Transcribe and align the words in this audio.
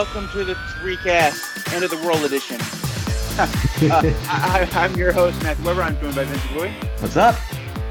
Welcome 0.00 0.30
to 0.30 0.44
the 0.44 0.56
Recast 0.82 1.74
End 1.74 1.84
of 1.84 1.90
the 1.90 1.98
World 1.98 2.24
Edition. 2.24 2.56
uh, 3.38 4.02
I, 4.30 4.66
am 4.72 4.96
your 4.96 5.12
host, 5.12 5.42
Matt 5.42 5.60
Weber. 5.60 5.82
I'm 5.82 6.00
joined 6.00 6.16
by 6.16 6.24
Vincent 6.24 6.56
Louis. 6.56 6.70
What's 7.00 7.18
up? 7.18 7.36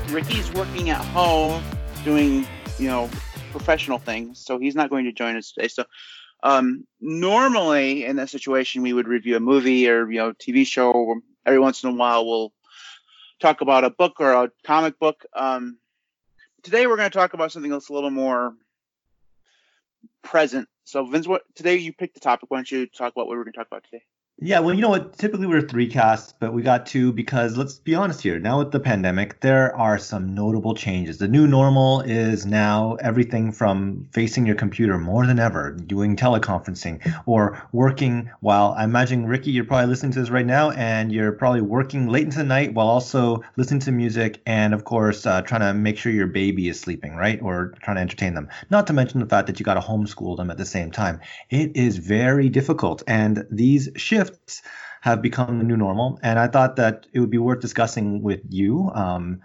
Ricky's 0.10 0.52
working 0.54 0.90
at 0.90 1.06
home 1.06 1.64
doing, 2.04 2.48
you 2.80 2.88
know, 2.88 3.12
professional 3.52 4.00
things, 4.00 4.44
so 4.44 4.58
he's 4.58 4.74
not 4.74 4.90
going 4.90 5.06
to 5.06 5.12
join 5.12 5.38
us 5.38 5.52
today. 5.52 5.68
So, 5.68 5.86
um, 6.42 6.88
normally 7.00 8.06
in 8.06 8.16
that 8.16 8.32
situation, 8.32 8.82
we 8.82 8.92
would 8.92 9.08
review 9.08 9.36
a 9.38 9.40
movie 9.40 9.88
or, 9.88 10.10
you 10.10 10.18
know, 10.18 10.34
TV 10.34 10.66
show. 10.66 11.22
Every 11.46 11.60
once 11.60 11.84
in 11.84 11.92
a 11.92 11.94
while, 11.94 12.26
we'll 12.26 12.54
talk 13.40 13.62
about 13.62 13.84
a 13.84 13.92
book 13.92 14.16
or 14.20 14.34
a 14.34 14.52
comic 14.66 14.98
book. 14.98 15.28
Um, 15.36 15.78
today, 16.64 16.88
we're 16.88 16.98
going 16.98 17.12
to 17.12 17.16
talk 17.16 17.36
about 17.36 17.52
something 17.52 17.70
that's 17.70 17.90
a 17.90 17.94
little 17.94 18.10
more 18.10 18.56
present. 20.24 20.68
So, 20.86 21.06
Vince, 21.06 21.28
what 21.28 21.44
today 21.56 21.78
you 21.78 21.94
picked 21.94 22.16
the 22.16 22.20
topic. 22.20 22.50
Why 22.52 22.58
don't 22.58 22.72
you 22.72 22.88
talk 22.88 23.14
about 23.14 23.28
what 23.28 23.38
we're 23.38 23.44
going 23.44 23.54
to 23.54 23.60
talk 23.60 23.68
about 23.68 23.84
today? 23.86 24.04
Yeah, 24.42 24.60
well, 24.60 24.74
you 24.74 24.80
know 24.80 24.88
what? 24.88 25.18
Typically 25.18 25.48
we're 25.48 25.60
three 25.60 25.88
casts, 25.88 26.34
but 26.40 26.54
we 26.54 26.62
got 26.62 26.86
two 26.86 27.12
because 27.12 27.58
let's 27.58 27.74
be 27.74 27.94
honest 27.94 28.22
here. 28.22 28.40
Now 28.40 28.60
with 28.60 28.72
the 28.72 28.80
pandemic, 28.80 29.42
there 29.42 29.76
are 29.76 29.98
some 29.98 30.34
notable 30.34 30.76
changes. 30.76 31.18
The 31.18 31.28
new 31.28 31.46
normal 31.46 32.00
is 32.00 32.46
now 32.46 32.96
everything 33.02 33.52
from 33.52 34.08
facing 34.14 34.46
your 34.46 34.56
computer 34.56 34.98
more 34.98 35.28
than 35.28 35.40
ever, 35.40 35.72
doing 35.72 36.16
teleconferencing, 36.16 37.22
or 37.26 37.68
working 37.74 38.32
while 38.40 38.74
I 38.78 38.86
imagine 38.86 39.26
Ricky, 39.26 39.52
you're 39.52 39.66
probably 39.66 39.88
listening 39.88 40.14
to 40.14 40.22
this 40.22 40.30
right 40.30 40.46
now, 40.46 40.72
and 40.72 41.12
you're 41.12 41.34
probably 41.34 41.60
working 41.60 42.08
late 42.08 42.24
into 42.24 42.38
the 42.38 42.46
night 42.46 42.74
while 42.74 42.88
also 42.88 43.44
listening 43.58 43.82
to 43.82 43.92
music 43.92 44.42
and 44.46 44.74
of 44.74 44.86
course 44.86 45.26
uh, 45.26 45.42
trying 45.42 45.62
to 45.62 45.74
make 45.74 45.98
sure 45.98 46.14
your 46.14 46.28
baby 46.28 46.70
is 46.70 46.80
sleeping, 46.80 47.14
right? 47.18 47.42
Or 47.42 47.74
trying 47.82 47.98
to 47.98 48.02
entertain 48.02 48.36
them. 48.36 48.48
Not 48.70 48.88
to 48.88 48.94
mention 48.94 49.20
the 49.20 49.26
fact 49.26 49.48
that 49.48 49.60
you 49.60 49.66
got 49.66 49.74
to 49.74 49.82
homeschool 49.82 50.38
them 50.38 50.50
at 50.50 50.58
the 50.58 50.66
same 50.66 50.92
time. 50.92 51.20
It 51.50 51.76
is 51.76 51.98
very 51.98 52.48
difficult, 52.48 53.04
and 53.06 53.46
these 53.52 53.90
shifts 53.98 54.29
have 55.02 55.22
become 55.22 55.60
the 55.60 55.64
new 55.64 55.78
normal. 55.78 56.20
And 56.22 56.38
I 56.38 56.48
thought 56.48 56.76
that 56.76 57.08
it 57.14 57.20
would 57.20 57.30
be 57.30 57.38
worth 57.38 57.62
discussing 57.62 58.22
with 58.22 58.42
you 58.50 58.92
um, 58.94 59.42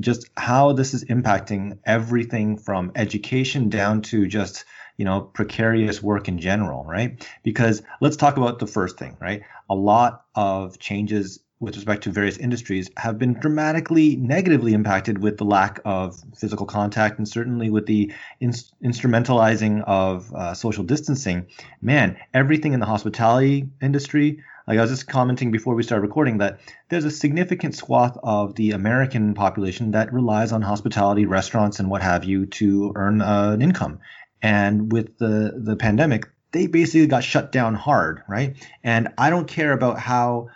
just 0.00 0.28
how 0.36 0.72
this 0.72 0.94
is 0.94 1.04
impacting 1.04 1.78
everything 1.84 2.58
from 2.58 2.92
education 2.94 3.68
down 3.68 4.02
to 4.02 4.26
just 4.26 4.64
you 4.96 5.04
know 5.04 5.20
precarious 5.20 6.02
work 6.02 6.28
in 6.28 6.38
general 6.38 6.84
right 6.84 7.26
because 7.42 7.82
let's 8.00 8.16
talk 8.16 8.36
about 8.36 8.58
the 8.58 8.66
first 8.66 8.98
thing 8.98 9.16
right 9.20 9.42
a 9.68 9.74
lot 9.74 10.24
of 10.34 10.78
changes 10.78 11.40
with 11.60 11.76
respect 11.76 12.02
to 12.04 12.10
various 12.10 12.38
industries 12.38 12.90
have 12.96 13.18
been 13.18 13.34
dramatically 13.34 14.16
negatively 14.16 14.72
impacted 14.72 15.18
with 15.18 15.36
the 15.36 15.44
lack 15.44 15.78
of 15.84 16.16
physical 16.36 16.64
contact 16.64 17.18
and 17.18 17.28
certainly 17.28 17.68
with 17.68 17.84
the 17.84 18.10
in- 18.40 18.50
instrumentalizing 18.82 19.84
of 19.86 20.34
uh, 20.34 20.54
social 20.54 20.82
distancing. 20.82 21.46
Man, 21.82 22.18
everything 22.32 22.72
in 22.72 22.80
the 22.80 22.86
hospitality 22.86 23.68
industry, 23.82 24.42
like 24.66 24.78
I 24.78 24.80
was 24.80 24.90
just 24.90 25.06
commenting 25.06 25.50
before 25.50 25.74
we 25.74 25.82
started 25.82 26.02
recording, 26.02 26.38
that 26.38 26.60
there's 26.88 27.04
a 27.04 27.10
significant 27.10 27.74
swath 27.74 28.16
of 28.22 28.54
the 28.54 28.70
American 28.70 29.34
population 29.34 29.90
that 29.90 30.12
relies 30.14 30.52
on 30.52 30.62
hospitality, 30.62 31.26
restaurants, 31.26 31.78
and 31.78 31.90
what 31.90 32.00
have 32.00 32.24
you 32.24 32.46
to 32.46 32.92
earn 32.96 33.20
uh, 33.20 33.50
an 33.52 33.60
income. 33.60 34.00
And 34.40 34.90
with 34.90 35.18
the, 35.18 35.52
the 35.62 35.76
pandemic, 35.76 36.26
they 36.52 36.66
basically 36.66 37.06
got 37.06 37.22
shut 37.22 37.52
down 37.52 37.74
hard, 37.74 38.22
right? 38.28 38.56
And 38.82 39.08
I 39.18 39.28
don't 39.28 39.46
care 39.46 39.72
about 39.72 39.98
how 39.98 40.48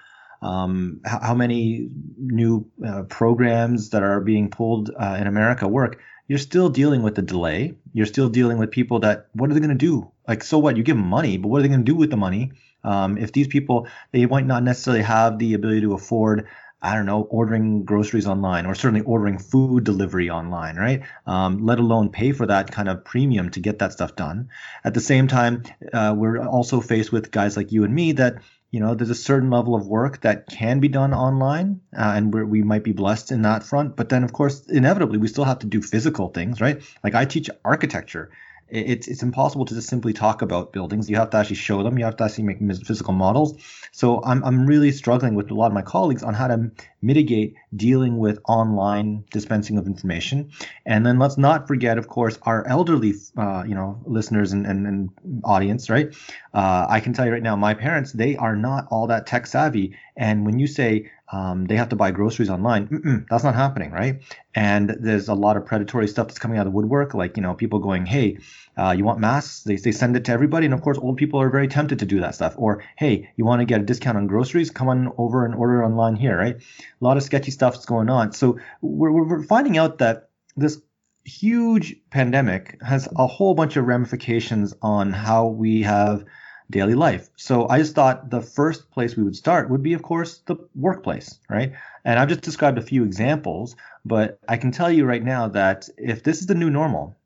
um, 0.45 1.01
how, 1.05 1.21
how, 1.21 1.35
many 1.35 1.89
new 2.19 2.71
uh, 2.87 3.05
programs 3.05 3.91
that 3.91 4.03
are 4.03 4.21
being 4.21 4.51
pulled 4.51 4.91
uh, 4.91 5.17
in 5.19 5.27
America 5.27 5.67
work, 5.67 6.01
you're 6.29 6.39
still 6.39 6.69
dealing 6.69 7.03
with 7.03 7.15
the 7.15 7.23
delay. 7.23 7.75
You're 7.95 8.07
still 8.07 8.29
dealing 8.29 8.59
with 8.59 8.71
people 8.71 9.01
that, 9.01 9.29
what 9.33 9.51
are 9.51 9.55
they 9.55 9.61
going 9.61 9.71
to 9.71 9.75
do? 9.75 10.11
Like, 10.29 10.45
so 10.45 10.59
what? 10.59 10.77
You 10.77 10.83
give 10.83 10.97
them 10.97 11.07
money, 11.07 11.39
but 11.39 11.49
what 11.49 11.59
are 11.59 11.63
they 11.63 11.69
going 11.69 11.85
to 11.85 11.91
do 11.91 11.97
with 11.97 12.11
the 12.11 12.19
money? 12.19 12.53
Um, 12.83 13.17
if 13.17 13.33
these 13.33 13.49
people, 13.49 13.89
they 14.13 14.27
might 14.27 14.47
not 14.47 14.63
necessarily 14.63 15.03
have 15.03 15.39
the 15.39 15.55
ability 15.55 15.81
to 15.81 15.95
afford 15.95 16.47
I 16.85 16.97
don't 16.97 17.07
know, 17.07 17.23
ordering 17.23 17.85
groceries 17.87 18.27
online 18.27 18.67
or 18.67 18.75
certainly 18.75 19.01
ordering 19.01 19.39
food 19.39 19.85
delivery 19.85 20.29
online, 20.29 20.77
right? 20.77 21.01
Um, 21.27 21.65
let 21.65 21.79
alone 21.79 22.11
pay 22.11 22.33
for 22.33 22.45
that 22.45 22.71
kind 22.71 22.91
of 22.91 23.07
premium 23.07 23.49
to 23.53 23.61
get 23.61 23.79
that 23.79 23.93
stuff 23.93 24.17
done. 24.17 24.51
At 24.85 24.93
the 24.93 25.01
same 25.01 25.27
time, 25.27 25.63
uh, 25.95 26.15
we're 26.15 26.47
also 26.47 26.83
faced 26.83 27.11
with 27.11 27.31
guys 27.31 27.57
like 27.57 27.73
you 27.73 27.85
and 27.85 27.95
me 27.95 28.13
that 28.13 28.43
you 28.75 28.81
know 28.81 28.95
there's 28.95 29.11
a 29.11 29.15
certain 29.15 29.51
level 29.51 29.77
of 29.77 29.87
work 29.87 30.21
that 30.23 30.49
can 30.49 30.81
be 30.81 30.89
done 30.89 31.15
online 31.15 31.81
uh, 31.97 32.13
and 32.17 32.35
we 32.35 32.63
might 32.63 32.83
be 32.83 32.91
blessed 32.93 33.31
in 33.31 33.43
that 33.43 33.63
front. 33.63 33.95
But 33.95 34.09
then 34.09 34.25
of 34.25 34.33
course 34.33 34.67
inevitably 34.67 35.19
we 35.19 35.29
still 35.29 35.45
have 35.45 35.61
to 35.61 35.69
do 35.69 35.81
physical 35.81 36.29
things 36.29 36.61
right? 36.61 36.83
Like 37.05 37.15
i 37.15 37.25
teach 37.25 37.49
architecture 37.65 38.31
it's 38.69 39.09
it's 39.09 39.23
impossible 39.23 39.65
to 39.67 39.75
just 39.75 39.89
simply 39.89 40.13
talk 40.13 40.43
about 40.43 40.73
buildings. 40.73 41.09
You 41.09 41.17
have 41.17 41.31
to 41.31 41.37
actually 41.37 41.57
show 41.57 41.83
them. 41.83 41.99
You 41.99 42.05
have 42.05 42.17
to 42.17 42.25
actually 42.25 42.45
make 42.45 42.59
physical 42.87 43.13
models. 43.13 43.55
So 43.93 44.23
I'm 44.25 44.43
I'm 44.45 44.67
really 44.67 44.91
struggling 44.93 45.35
with 45.35 45.51
a 45.51 45.55
lot 45.55 45.67
of 45.67 45.73
my 45.73 45.83
colleagues 45.83 46.23
on 46.23 46.35
how 46.35 46.49
to 46.49 46.71
mitigate 47.03 47.55
dealing 47.77 48.19
with 48.19 48.39
online 48.49 49.25
dispensing 49.31 49.77
of 49.79 49.87
information. 49.87 50.51
And 50.87 51.05
then 51.05 51.19
let's 51.19 51.37
not 51.37 51.69
forget, 51.69 51.99
of 51.99 52.09
course, 52.09 52.39
our 52.43 52.67
elderly, 52.67 53.13
uh, 53.37 53.65
you 53.67 53.75
know, 53.75 54.01
listeners 54.07 54.53
and, 54.53 54.67
and, 54.67 54.87
and 54.87 55.11
audience, 55.45 55.91
right? 55.91 56.15
Uh, 56.55 56.87
I 56.89 57.01
can 57.01 57.13
tell 57.13 57.27
you 57.27 57.33
right 57.33 57.43
now, 57.43 57.57
my 57.57 57.75
parents 57.75 58.13
they 58.13 58.37
are 58.37 58.57
not 58.57 58.87
all 58.91 59.07
that 59.09 59.27
tech 59.27 59.47
savvy. 59.47 59.97
And 60.17 60.47
when 60.47 60.59
you 60.59 60.67
say 60.67 61.11
um, 61.33 61.65
they 61.67 61.77
have 61.77 61.89
to 61.89 61.97
buy 61.97 62.11
groceries 62.11 62.51
online. 62.51 63.27
that's 63.31 63.45
not 63.45 63.55
happening, 63.55 63.91
right? 63.91 64.23
And 64.55 64.97
there's 65.01 65.29
a 65.29 65.35
lot 65.35 65.57
of 65.57 65.65
predatory 65.67 66.07
stuff 66.07 66.29
that's 66.29 66.39
coming 66.39 66.59
out 66.59 66.67
of 66.67 66.73
the 66.73 66.77
woodwork, 66.77 67.15
like 67.15 67.37
you 67.37 67.43
know 67.43 67.55
people 67.55 67.79
going, 67.79 68.07
"Hey, 68.07 68.39
uh, 68.77 68.95
you 68.97 69.05
want 69.05 69.21
masks?" 69.21 69.63
They, 69.63 69.77
they 69.77 69.91
send 69.93 70.17
it 70.17 70.25
to 70.27 70.33
everybody, 70.33 70.67
and 70.67 70.75
of 70.75 70.83
course, 70.83 70.99
old 70.99 71.17
people 71.17 71.41
are 71.41 71.51
very 71.51 71.67
tempted 71.67 71.99
to 72.01 72.07
do 72.07 72.21
that 72.21 72.35
stuff. 72.35 72.55
Or, 72.57 72.85
"Hey, 72.97 73.31
you 73.37 73.45
want 73.45 73.61
to 73.61 73.65
get 73.65 73.81
a 73.81 73.85
discount 73.85 74.17
on 74.17 74.27
groceries? 74.27 74.71
Come 74.71 74.89
on 74.89 75.13
over 75.19 75.45
and 75.45 75.55
order 75.55 75.85
online 75.85 76.17
here," 76.17 76.39
right? 76.39 76.57
A 76.57 77.05
lot 77.05 77.17
of 77.17 77.23
sketchy 77.23 77.51
stuff 77.51 77.75
is 77.75 77.87
going 77.87 78.11
on. 78.11 78.33
So 78.33 78.59
we're 78.83 79.11
we're 79.11 79.43
finding 79.43 79.79
out 79.79 79.99
that 79.99 80.29
this 80.57 80.81
huge 81.25 81.97
pandemic 82.11 82.79
has 82.83 83.09
a 83.17 83.27
whole 83.27 83.55
bunch 83.55 83.77
of 83.77 83.87
ramifications 83.87 84.75
on 84.83 85.11
how 85.11 85.47
we 85.47 85.83
have 85.83 86.25
daily 86.71 86.95
life. 86.95 87.29
So 87.37 87.69
I 87.69 87.79
just 87.79 87.95
thought 87.95 88.31
the 88.31 88.41
first 88.41 88.91
place 88.91 89.17
we 89.17 89.23
would 89.23 89.37
start 89.37 89.71
would 89.71 89.83
be, 89.83 89.93
of 89.93 90.03
course, 90.03 90.39
the 90.47 90.57
workplace, 90.75 91.39
right? 91.49 91.73
And 92.05 92.19
I've 92.19 92.29
just 92.29 92.41
described 92.41 92.79
a 92.79 92.83
few 92.83 93.05
examples, 93.05 93.77
but 94.05 94.39
I 94.49 94.57
can 94.57 94.73
tell 94.73 94.91
you 94.91 95.05
right 95.05 95.23
now 95.23 95.49
that 95.49 95.89
if 95.97 96.23
this 96.23 96.41
is 96.41 96.47
the 96.47 96.55
new 96.55 96.71
normal, 96.71 97.17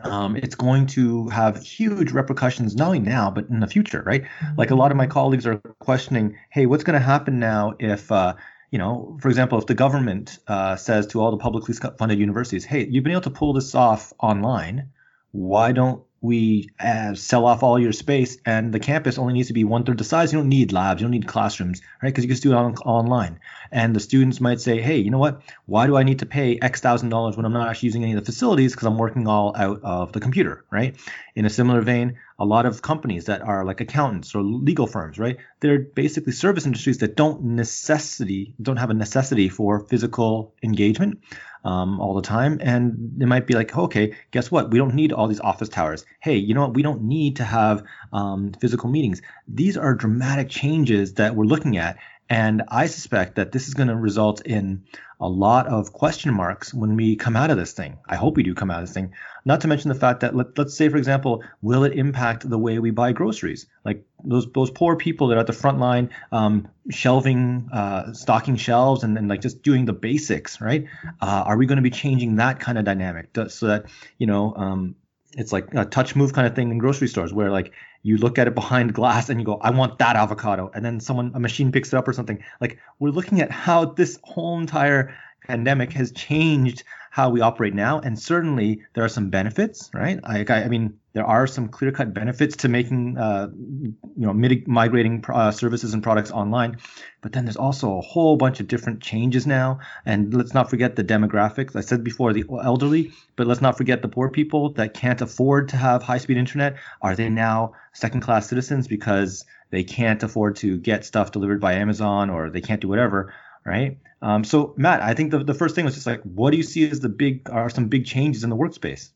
um, 0.00 0.36
it's 0.36 0.54
going 0.54 0.86
to 0.88 1.28
have 1.28 1.62
huge 1.62 2.12
repercussions 2.12 2.76
not 2.76 2.86
only 2.86 3.00
now 3.00 3.30
but 3.30 3.48
in 3.48 3.60
the 3.60 3.66
future, 3.66 4.02
right? 4.06 4.24
Like 4.56 4.70
a 4.70 4.76
lot 4.76 4.90
of 4.90 4.96
my 4.96 5.06
colleagues 5.06 5.46
are 5.46 5.58
questioning, 5.80 6.36
hey, 6.50 6.66
what's 6.66 6.84
going 6.84 6.98
to 6.98 7.04
happen 7.04 7.38
now 7.38 7.74
if 7.78 8.10
uh, 8.12 8.34
you 8.70 8.78
know, 8.78 9.16
for 9.20 9.28
example, 9.28 9.58
if 9.58 9.66
the 9.66 9.74
government 9.74 10.38
uh, 10.46 10.76
says 10.76 11.06
to 11.08 11.20
all 11.20 11.30
the 11.30 11.38
publicly 11.38 11.74
funded 11.74 12.18
universities, 12.18 12.64
hey, 12.64 12.86
you've 12.86 13.02
been 13.02 13.12
able 13.12 13.22
to 13.22 13.30
pull 13.30 13.54
this 13.54 13.74
off 13.74 14.12
online, 14.18 14.90
why 15.32 15.72
don't 15.72 16.02
we 16.20 16.70
uh, 16.80 17.14
sell 17.14 17.46
off 17.46 17.62
all 17.62 17.78
your 17.78 17.92
space 17.92 18.38
and 18.44 18.72
the 18.72 18.80
campus 18.80 19.18
only 19.18 19.34
needs 19.34 19.48
to 19.48 19.54
be 19.54 19.64
one 19.64 19.84
third 19.84 19.98
the 19.98 20.04
size. 20.04 20.32
You 20.32 20.38
don't 20.40 20.48
need 20.48 20.72
labs, 20.72 21.00
you 21.00 21.04
don't 21.04 21.12
need 21.12 21.28
classrooms, 21.28 21.80
right? 22.02 22.08
Because 22.08 22.24
you 22.24 22.28
can 22.28 22.34
just 22.34 22.42
do 22.42 22.52
it 22.52 22.56
on, 22.56 22.74
online. 22.78 23.38
And 23.70 23.94
the 23.94 24.00
students 24.00 24.40
might 24.40 24.60
say, 24.60 24.80
hey, 24.80 24.96
you 24.96 25.10
know 25.10 25.18
what? 25.18 25.42
Why 25.66 25.86
do 25.86 25.96
I 25.96 26.02
need 26.02 26.18
to 26.20 26.26
pay 26.26 26.58
X 26.60 26.80
thousand 26.80 27.10
dollars 27.10 27.36
when 27.36 27.46
I'm 27.46 27.52
not 27.52 27.68
actually 27.68 27.88
using 27.88 28.02
any 28.02 28.14
of 28.14 28.20
the 28.20 28.24
facilities 28.24 28.72
because 28.72 28.86
I'm 28.86 28.98
working 28.98 29.28
all 29.28 29.54
out 29.56 29.80
of 29.82 30.12
the 30.12 30.20
computer, 30.20 30.64
right? 30.70 30.96
In 31.36 31.44
a 31.44 31.50
similar 31.50 31.82
vein, 31.82 32.18
a 32.38 32.44
lot 32.44 32.66
of 32.66 32.82
companies 32.82 33.24
that 33.24 33.42
are 33.42 33.64
like 33.64 33.80
accountants 33.80 34.34
or 34.34 34.42
legal 34.42 34.86
firms, 34.86 35.18
right? 35.18 35.38
They're 35.60 35.80
basically 35.80 36.32
service 36.32 36.66
industries 36.66 36.98
that 36.98 37.16
don't 37.16 37.42
necessity 37.42 38.54
don't 38.62 38.76
have 38.76 38.90
a 38.90 38.94
necessity 38.94 39.48
for 39.48 39.80
physical 39.80 40.54
engagement 40.62 41.20
um, 41.64 42.00
all 42.00 42.14
the 42.14 42.22
time. 42.22 42.58
And 42.62 43.12
they 43.16 43.24
might 43.24 43.46
be 43.46 43.54
like, 43.54 43.76
okay, 43.76 44.14
guess 44.30 44.50
what? 44.50 44.70
We 44.70 44.78
don't 44.78 44.94
need 44.94 45.12
all 45.12 45.26
these 45.26 45.40
office 45.40 45.68
towers. 45.68 46.04
Hey, 46.20 46.36
you 46.36 46.54
know 46.54 46.62
what? 46.62 46.74
We 46.74 46.82
don't 46.82 47.02
need 47.02 47.36
to 47.36 47.44
have 47.44 47.82
um, 48.12 48.52
physical 48.60 48.88
meetings. 48.88 49.20
These 49.48 49.76
are 49.76 49.94
dramatic 49.94 50.48
changes 50.48 51.14
that 51.14 51.34
we're 51.34 51.44
looking 51.44 51.76
at. 51.76 51.98
And 52.30 52.62
I 52.68 52.86
suspect 52.86 53.36
that 53.36 53.52
this 53.52 53.68
is 53.68 53.74
going 53.74 53.88
to 53.88 53.96
result 53.96 54.42
in 54.42 54.84
a 55.20 55.28
lot 55.28 55.66
of 55.66 55.92
question 55.92 56.32
marks 56.32 56.74
when 56.74 56.94
we 56.94 57.16
come 57.16 57.36
out 57.36 57.50
of 57.50 57.56
this 57.56 57.72
thing. 57.72 57.98
I 58.06 58.16
hope 58.16 58.36
we 58.36 58.42
do 58.42 58.54
come 58.54 58.70
out 58.70 58.82
of 58.82 58.88
this 58.88 58.94
thing. 58.94 59.14
Not 59.44 59.62
to 59.62 59.68
mention 59.68 59.88
the 59.88 59.94
fact 59.94 60.20
that 60.20 60.36
let, 60.36 60.58
us 60.58 60.76
say, 60.76 60.88
for 60.90 60.98
example, 60.98 61.42
will 61.62 61.84
it 61.84 61.94
impact 61.94 62.48
the 62.48 62.58
way 62.58 62.78
we 62.78 62.90
buy 62.90 63.12
groceries? 63.12 63.66
Like 63.84 64.04
those 64.22 64.46
those 64.52 64.70
poor 64.70 64.96
people 64.96 65.28
that 65.28 65.36
are 65.36 65.40
at 65.40 65.46
the 65.46 65.52
front 65.52 65.78
line, 65.78 66.10
um, 66.30 66.68
shelving, 66.90 67.70
uh, 67.72 68.12
stocking 68.12 68.56
shelves, 68.56 69.04
and 69.04 69.16
then 69.16 69.26
like 69.26 69.40
just 69.40 69.62
doing 69.62 69.86
the 69.86 69.94
basics, 69.94 70.60
right? 70.60 70.84
Uh, 71.20 71.44
are 71.46 71.56
we 71.56 71.66
going 71.66 71.76
to 71.76 71.82
be 71.82 71.90
changing 71.90 72.36
that 72.36 72.60
kind 72.60 72.78
of 72.78 72.84
dynamic 72.84 73.30
so 73.48 73.68
that 73.68 73.86
you 74.18 74.26
know? 74.26 74.54
Um, 74.54 74.96
it's 75.32 75.52
like 75.52 75.74
a 75.74 75.84
touch 75.84 76.16
move 76.16 76.32
kind 76.32 76.46
of 76.46 76.54
thing 76.54 76.70
in 76.70 76.78
grocery 76.78 77.06
stores 77.06 77.32
where 77.32 77.50
like 77.50 77.72
you 78.02 78.16
look 78.16 78.38
at 78.38 78.46
it 78.46 78.54
behind 78.54 78.94
glass 78.94 79.28
and 79.28 79.40
you 79.40 79.46
go 79.46 79.58
i 79.62 79.70
want 79.70 79.98
that 79.98 80.16
avocado. 80.16 80.70
And 80.74 80.84
then 80.84 81.00
someone 81.00 81.32
a 81.34 81.40
machine 81.40 81.72
picks 81.72 81.92
it 81.92 81.96
up 81.96 82.06
or 82.08 82.12
something. 82.12 82.42
Like 82.60 82.78
we're 82.98 83.10
looking 83.10 83.40
at 83.40 83.50
how 83.50 83.86
this 83.86 84.18
whole 84.22 84.58
entire 84.58 85.14
pandemic 85.46 85.92
has 85.92 86.12
changed 86.12 86.84
how 87.10 87.30
we 87.30 87.40
operate 87.40 87.74
now. 87.74 88.00
And 88.00 88.18
certainly 88.18 88.82
there 88.94 89.04
are 89.04 89.08
some 89.08 89.30
benefits 89.30 89.90
right? 89.94 90.20
I, 90.24 90.44
I 90.48 90.68
mean 90.68 90.98
there 91.18 91.26
are 91.26 91.48
some 91.48 91.66
clear-cut 91.66 92.14
benefits 92.14 92.58
to 92.58 92.68
making, 92.68 93.18
uh, 93.18 93.48
you 93.52 93.92
know, 94.16 94.32
migrating 94.68 95.24
uh, 95.28 95.50
services 95.50 95.92
and 95.92 96.00
products 96.00 96.30
online. 96.30 96.76
But 97.22 97.32
then 97.32 97.44
there's 97.44 97.56
also 97.56 97.98
a 97.98 98.00
whole 98.00 98.36
bunch 98.36 98.60
of 98.60 98.68
different 98.68 99.00
changes 99.00 99.44
now. 99.44 99.80
And 100.06 100.32
let's 100.32 100.54
not 100.54 100.70
forget 100.70 100.94
the 100.94 101.02
demographics. 101.02 101.74
I 101.74 101.80
said 101.80 102.04
before 102.04 102.32
the 102.32 102.44
elderly, 102.62 103.10
but 103.34 103.48
let's 103.48 103.60
not 103.60 103.76
forget 103.76 104.00
the 104.00 104.06
poor 104.06 104.30
people 104.30 104.74
that 104.74 104.94
can't 104.94 105.20
afford 105.20 105.70
to 105.70 105.76
have 105.76 106.04
high-speed 106.04 106.36
internet. 106.36 106.76
Are 107.02 107.16
they 107.16 107.28
now 107.28 107.72
second-class 107.94 108.48
citizens 108.48 108.86
because 108.86 109.44
they 109.70 109.82
can't 109.82 110.22
afford 110.22 110.54
to 110.58 110.78
get 110.78 111.04
stuff 111.04 111.32
delivered 111.32 111.60
by 111.60 111.72
Amazon 111.72 112.30
or 112.30 112.48
they 112.48 112.60
can't 112.60 112.80
do 112.80 112.86
whatever? 112.86 113.34
Right. 113.66 113.98
Um, 114.22 114.44
so 114.44 114.72
Matt, 114.76 115.02
I 115.02 115.14
think 115.14 115.32
the, 115.32 115.42
the 115.42 115.52
first 115.52 115.74
thing 115.74 115.84
was 115.84 115.94
just 115.94 116.06
like, 116.06 116.22
what 116.22 116.52
do 116.52 116.58
you 116.58 116.62
see 116.62 116.88
as 116.88 117.00
the 117.00 117.08
big 117.08 117.50
are 117.50 117.70
some 117.70 117.88
big 117.88 118.06
changes 118.06 118.44
in 118.44 118.50
the 118.50 118.56
workspace? 118.56 119.10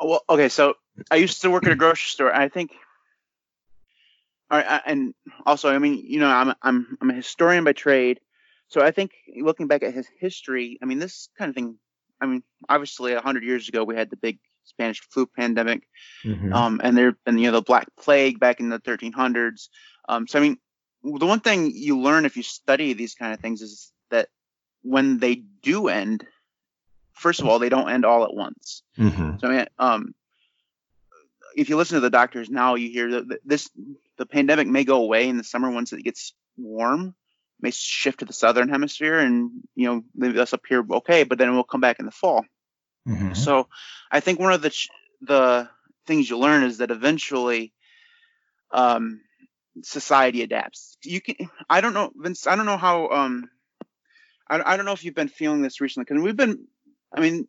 Oh, 0.00 0.08
well, 0.08 0.24
okay, 0.30 0.48
so 0.48 0.74
I 1.10 1.16
used 1.16 1.42
to 1.42 1.50
work 1.50 1.66
at 1.66 1.72
a 1.72 1.76
grocery 1.76 2.08
store. 2.08 2.34
I 2.34 2.48
think, 2.48 2.72
all 4.50 4.58
right, 4.58 4.82
and 4.86 5.14
also, 5.44 5.68
I 5.68 5.78
mean, 5.78 6.02
you 6.06 6.18
know, 6.18 6.28
I'm 6.28 6.54
I'm 6.62 6.98
I'm 7.00 7.10
a 7.10 7.14
historian 7.14 7.64
by 7.64 7.72
trade, 7.72 8.18
so 8.68 8.80
I 8.80 8.92
think 8.92 9.12
looking 9.36 9.66
back 9.66 9.82
at 9.82 9.92
his 9.92 10.08
history, 10.18 10.78
I 10.82 10.86
mean, 10.86 10.98
this 10.98 11.28
kind 11.38 11.50
of 11.50 11.54
thing. 11.54 11.78
I 12.20 12.26
mean, 12.26 12.42
obviously, 12.68 13.14
hundred 13.14 13.44
years 13.44 13.68
ago, 13.68 13.84
we 13.84 13.94
had 13.94 14.10
the 14.10 14.16
big 14.16 14.38
Spanish 14.64 15.00
flu 15.00 15.26
pandemic, 15.26 15.82
mm-hmm. 16.24 16.52
um, 16.52 16.80
and 16.82 16.96
there 16.96 17.14
and 17.26 17.38
you 17.38 17.46
know 17.46 17.58
the 17.58 17.62
Black 17.62 17.88
Plague 17.98 18.40
back 18.40 18.60
in 18.60 18.70
the 18.70 18.78
1300s. 18.78 19.68
Um, 20.08 20.26
so 20.26 20.38
I 20.38 20.42
mean, 20.42 20.56
the 21.02 21.26
one 21.26 21.40
thing 21.40 21.72
you 21.74 22.00
learn 22.00 22.24
if 22.24 22.36
you 22.36 22.42
study 22.42 22.92
these 22.94 23.14
kind 23.14 23.34
of 23.34 23.40
things 23.40 23.60
is 23.60 23.92
that 24.10 24.28
when 24.82 25.18
they 25.18 25.36
do 25.62 25.88
end, 25.88 26.26
first 27.20 27.40
of 27.40 27.46
all, 27.46 27.58
they 27.58 27.68
don't 27.68 27.90
end 27.90 28.04
all 28.04 28.24
at 28.24 28.34
once. 28.34 28.82
Mm-hmm. 28.98 29.38
So 29.38 29.48
I 29.48 29.50
mean, 29.50 29.66
um, 29.78 30.14
if 31.56 31.68
you 31.68 31.76
listen 31.76 31.96
to 31.96 32.00
the 32.00 32.10
doctors 32.10 32.48
now, 32.48 32.74
you 32.74 32.90
hear 32.90 33.22
that 33.22 33.40
this 33.44 33.70
the 34.16 34.26
pandemic 34.26 34.66
may 34.66 34.84
go 34.84 35.02
away 35.02 35.28
in 35.28 35.36
the 35.36 35.44
summer 35.44 35.70
once 35.70 35.92
it 35.92 36.02
gets 36.02 36.34
warm, 36.56 37.14
may 37.60 37.70
shift 37.70 38.20
to 38.20 38.24
the 38.24 38.32
southern 38.32 38.68
hemisphere, 38.68 39.18
and 39.18 39.50
you 39.74 39.86
know 39.86 40.02
maybe 40.14 40.38
us 40.38 40.54
up 40.54 40.62
here 40.68 40.84
okay, 40.92 41.24
but 41.24 41.38
then 41.38 41.48
it 41.48 41.52
will 41.52 41.64
come 41.64 41.80
back 41.80 42.00
in 42.00 42.06
the 42.06 42.12
fall. 42.12 42.44
Mm-hmm. 43.08 43.34
So 43.34 43.68
I 44.10 44.20
think 44.20 44.40
one 44.40 44.52
of 44.52 44.62
the 44.62 44.74
the 45.20 45.68
things 46.06 46.28
you 46.28 46.38
learn 46.38 46.62
is 46.62 46.78
that 46.78 46.90
eventually, 46.90 47.72
um, 48.72 49.20
society 49.82 50.42
adapts. 50.42 50.96
You 51.04 51.20
can. 51.20 51.36
I 51.68 51.80
don't 51.80 51.94
know, 51.94 52.10
Vince. 52.14 52.46
I 52.46 52.56
don't 52.56 52.66
know 52.66 52.78
how. 52.78 53.08
Um, 53.08 53.50
I, 54.48 54.72
I 54.72 54.76
don't 54.76 54.86
know 54.86 54.92
if 54.92 55.04
you've 55.04 55.14
been 55.14 55.28
feeling 55.28 55.62
this 55.62 55.80
recently 55.80 56.04
because 56.08 56.22
we've 56.22 56.36
been. 56.36 56.66
I 57.12 57.20
mean, 57.20 57.48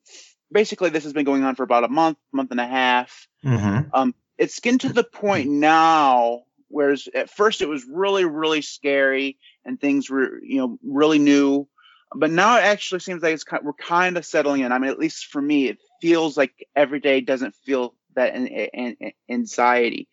basically, 0.52 0.90
this 0.90 1.04
has 1.04 1.14
been 1.14 1.26
going 1.26 1.44
on 1.44 1.56
for 1.56 1.64
about 1.64 1.84
a 1.84 1.90
month, 1.90 2.18
month 2.32 2.52
and 2.52 2.60
a 2.60 2.68
half. 2.68 3.28
Mm-hmm. 3.46 3.90
Um, 3.94 4.16
it's 4.38 4.60
getting 4.60 4.80
to 4.80 4.94
the 4.94 5.04
point 5.04 5.50
now. 5.50 6.44
Whereas 6.72 7.08
at 7.14 7.30
first 7.30 7.62
it 7.62 7.68
was 7.68 7.86
really, 7.86 8.24
really 8.24 8.62
scary 8.62 9.38
and 9.66 9.80
things 9.80 10.10
were, 10.10 10.42
you 10.42 10.58
know, 10.58 10.80
really 10.84 11.20
new. 11.20 11.68
But 12.16 12.32
now 12.32 12.58
it 12.58 12.64
actually 12.64 13.00
seems 13.00 13.22
like 13.22 13.34
it's 13.34 13.44
kind, 13.44 13.64
we're 13.64 13.74
kind 13.74 14.18
of 14.18 14.26
settling 14.26 14.62
in. 14.62 14.72
I 14.72 14.80
mean, 14.80 14.90
at 14.90 15.00
least 15.00 15.26
for 15.26 15.42
me, 15.42 15.68
it 15.68 15.80
feels 16.02 16.38
like 16.38 16.54
every 16.76 17.00
day 17.00 17.22
doesn't 17.22 17.56
feel 17.56 17.94
that 18.16 18.36
in, 18.36 18.48
in, 18.48 18.98
in 19.00 19.12
anxiety. 19.30 20.08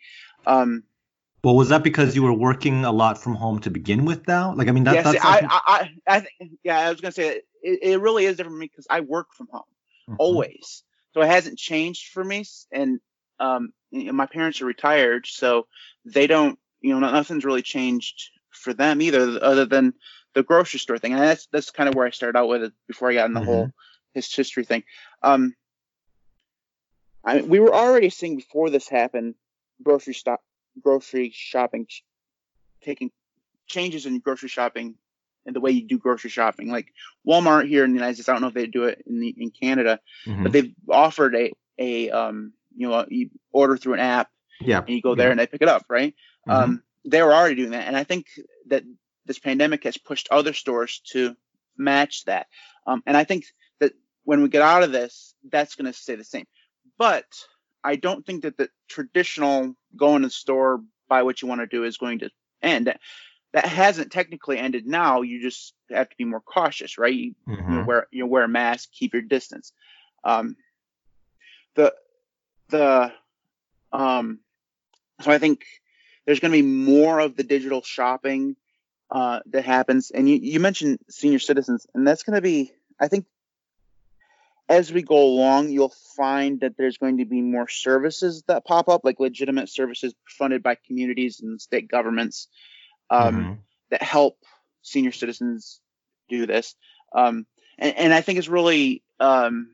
Um, 0.47 0.85
well, 1.45 1.55
was 1.55 1.69
that 1.69 1.85
because 1.85 2.17
you 2.17 2.23
were 2.25 2.33
working 2.33 2.85
a 2.85 2.93
lot 2.93 3.23
from 3.23 3.35
home 3.35 3.61
to 3.61 3.71
begin 3.71 4.05
with 4.05 4.27
now? 4.27 4.55
Like, 4.55 4.69
I 4.69 4.73
mean, 4.73 4.85
that, 4.85 4.95
yeah, 4.95 5.03
that's. 5.03 5.25
I, 5.25 5.41
I, 5.49 5.91
I, 6.07 6.21
think, 6.21 6.59
yeah, 6.65 6.79
I 6.81 6.91
was 6.91 7.01
gonna 7.01 7.13
say 7.13 7.43
it, 7.63 7.79
it 7.83 8.01
really 8.01 8.25
is 8.25 8.37
different 8.37 8.57
for 8.57 8.61
me 8.61 8.67
because 8.67 8.87
I 8.89 9.01
work 9.01 9.29
from 9.37 9.49
home 9.51 9.63
mm-hmm. 10.09 10.17
always, 10.19 10.83
so 11.15 11.23
it 11.23 11.27
hasn't 11.27 11.59
changed 11.59 12.13
for 12.13 12.23
me. 12.23 12.45
And 12.73 13.01
um, 13.41 13.73
my 13.93 14.27
parents 14.27 14.61
are 14.61 14.67
retired, 14.67 15.27
so 15.27 15.67
they 16.05 16.27
don't, 16.27 16.59
you 16.81 16.93
know, 16.93 17.01
nothing's 17.01 17.45
really 17.45 17.63
changed 17.63 18.31
for 18.51 18.73
them 18.75 19.01
either, 19.03 19.39
other 19.43 19.67
than 19.67 19.95
the 20.35 20.43
grocery 20.43 20.81
store 20.81 20.99
thing. 20.99 21.13
And 21.13 21.23
that's 21.23 21.49
that's 21.53 21.71
kind 21.71 21.89
of 21.89 21.95
where 21.95 22.07
I 22.07 22.11
started 22.11 22.39
out 22.39 22.49
with 22.49 22.63
it 22.63 22.73
before 22.87 23.11
I 23.11 23.15
got 23.15 23.27
in 23.27 23.35
the 23.35 23.41
mm-hmm. 23.41 23.49
whole 23.49 23.71
his 24.15 24.33
history 24.35 24.65
thing. 24.65 24.85
Um, 25.23 25.55
I 27.25 27.43
we 27.43 27.61
were 27.61 27.75
already 27.75 28.11
seeing 28.11 28.37
before 28.37 28.71
this 28.71 28.89
happened 28.89 29.35
grocery 29.83 30.15
stop 30.15 30.41
grocery 30.81 31.31
shopping, 31.35 31.87
taking 32.83 33.11
changes 33.67 34.07
in 34.07 34.21
grocery 34.21 34.49
shopping 34.49 34.97
and 35.47 35.55
the 35.55 35.61
way 35.61 35.71
you 35.71 35.87
do 35.87 35.99
grocery 35.99 36.31
shopping. 36.31 36.71
Like 36.71 36.93
Walmart 37.27 37.69
here 37.69 37.85
in 37.85 37.91
the 37.91 37.97
United 37.97 38.15
States, 38.15 38.29
I 38.29 38.33
don't 38.33 38.43
know 38.43 38.49
if 38.49 38.55
they 38.55 38.67
do 38.67 38.85
it 38.85 39.03
in 39.07 39.21
the, 39.21 39.35
in 39.37 39.51
Canada, 39.51 40.01
mm-hmm. 40.27 40.43
but 40.43 40.53
they've 40.53 40.75
offered 40.89 41.35
a 41.35 41.53
a 41.79 42.11
um 42.11 42.53
you 42.77 42.89
know 42.89 43.07
you 43.09 43.31
order 43.53 43.77
through 43.77 43.95
an 43.95 44.01
app, 44.01 44.31
yeah, 44.61 44.79
and 44.79 44.89
you 44.89 45.03
go 45.03 45.15
there 45.15 45.29
yeah. 45.29 45.31
and 45.33 45.41
they 45.41 45.47
pick 45.47 45.63
it 45.63 45.69
up, 45.69 45.85
right? 45.89 46.15
Mm-hmm. 46.47 46.51
Um, 46.51 46.83
they 47.05 47.23
were 47.23 47.35
already 47.35 47.55
doing 47.55 47.71
that, 47.71 47.87
and 47.87 47.97
I 47.97 48.05
think 48.05 48.27
that 48.67 48.85
this 49.27 49.39
pandemic 49.39 49.85
has 49.85 49.97
pushed 49.97 50.29
other 50.31 50.53
stores 50.53 51.01
to 51.13 51.37
match 51.77 52.25
that. 52.25 52.47
Um, 52.87 53.03
and 53.07 53.17
I 53.17 53.25
think 53.25 53.45
that 53.79 53.93
when 54.25 54.43
we 54.43 54.49
get 54.49 54.63
out 54.63 54.83
of 54.83 54.91
this, 54.91 55.35
that's 55.49 55.75
going 55.75 55.87
to 55.87 55.93
stay 55.93 56.17
the 56.17 56.25
same. 56.25 56.47
But 56.99 57.27
I 57.85 57.97
don't 57.97 58.27
think 58.27 58.43
that 58.43 58.57
the 58.57 58.69
traditional 58.89 59.75
going 59.97 60.23
to 60.23 60.29
the 60.29 60.33
store, 60.33 60.83
buy 61.09 61.23
what 61.23 61.41
you 61.41 61.49
want 61.49 61.61
to 61.61 61.67
do 61.67 61.85
is 61.85 61.97
going 61.97 62.21
to 62.21 62.31
end. 62.63 62.93
That, 63.53 63.65
hasn't 63.65 64.13
technically 64.13 64.59
ended 64.59 64.87
now. 64.87 65.23
You 65.23 65.41
just 65.41 65.75
have 65.91 66.09
to 66.11 66.17
be 66.17 66.25
more 66.25 66.41
cautious, 66.41 66.99
right? 66.99 67.15
You, 67.15 67.35
mm-hmm. 67.49 67.73
you 67.73 67.85
wear 67.85 68.07
you 68.11 68.27
wear 68.27 68.45
a 68.45 68.49
mask, 68.49 68.91
keep 68.93 69.15
your 69.15 69.23
distance. 69.23 69.73
Um, 70.23 70.57
the 71.75 71.95
the 72.69 73.13
um, 73.93 74.41
so 75.23 75.31
I 75.31 75.39
think 75.39 75.65
there's 76.27 76.41
going 76.41 76.53
to 76.53 76.63
be 76.63 76.69
more 76.69 77.19
of 77.19 77.37
the 77.37 77.43
digital 77.43 77.83
shopping 77.83 78.57
uh, 79.11 79.41
that 79.47 79.65
happens. 79.65 80.11
And 80.11 80.29
you, 80.29 80.37
you 80.37 80.61
mentioned 80.61 80.99
senior 81.09 81.39
citizens, 81.39 81.87
and 81.95 82.07
that's 82.07 82.23
going 82.23 82.37
to 82.37 82.43
be, 82.43 82.73
I 83.01 83.09
think, 83.09 83.27
as 84.69 84.93
we 84.93 85.03
go 85.03 85.17
along, 85.17 85.71
you'll 85.71 85.95
find 86.15 86.61
that 86.61 86.77
there's 86.77 86.99
going 86.99 87.19
to 87.19 87.25
be 87.25 87.41
more 87.41 87.69
services 87.69 88.45
that 88.49 88.67
pop 88.67 88.89
up, 88.91 89.03
like 89.03 89.19
legitimate 89.19 89.71
services 89.71 90.15
funded 90.29 90.63
by 90.63 90.77
communities 90.87 91.41
and 91.41 91.59
state 91.59 91.89
governments 91.89 92.49
um, 93.11 93.37
mm-hmm. 93.37 93.53
that 93.91 94.03
help 94.03 94.39
senior 94.83 95.13
citizens 95.13 95.81
do 96.29 96.47
this. 96.47 96.75
Um, 97.13 97.47
and, 97.79 97.97
and, 97.97 98.15
I 98.15 98.21
think 98.21 98.39
it's 98.39 98.49
really, 98.49 99.03
um, 99.19 99.71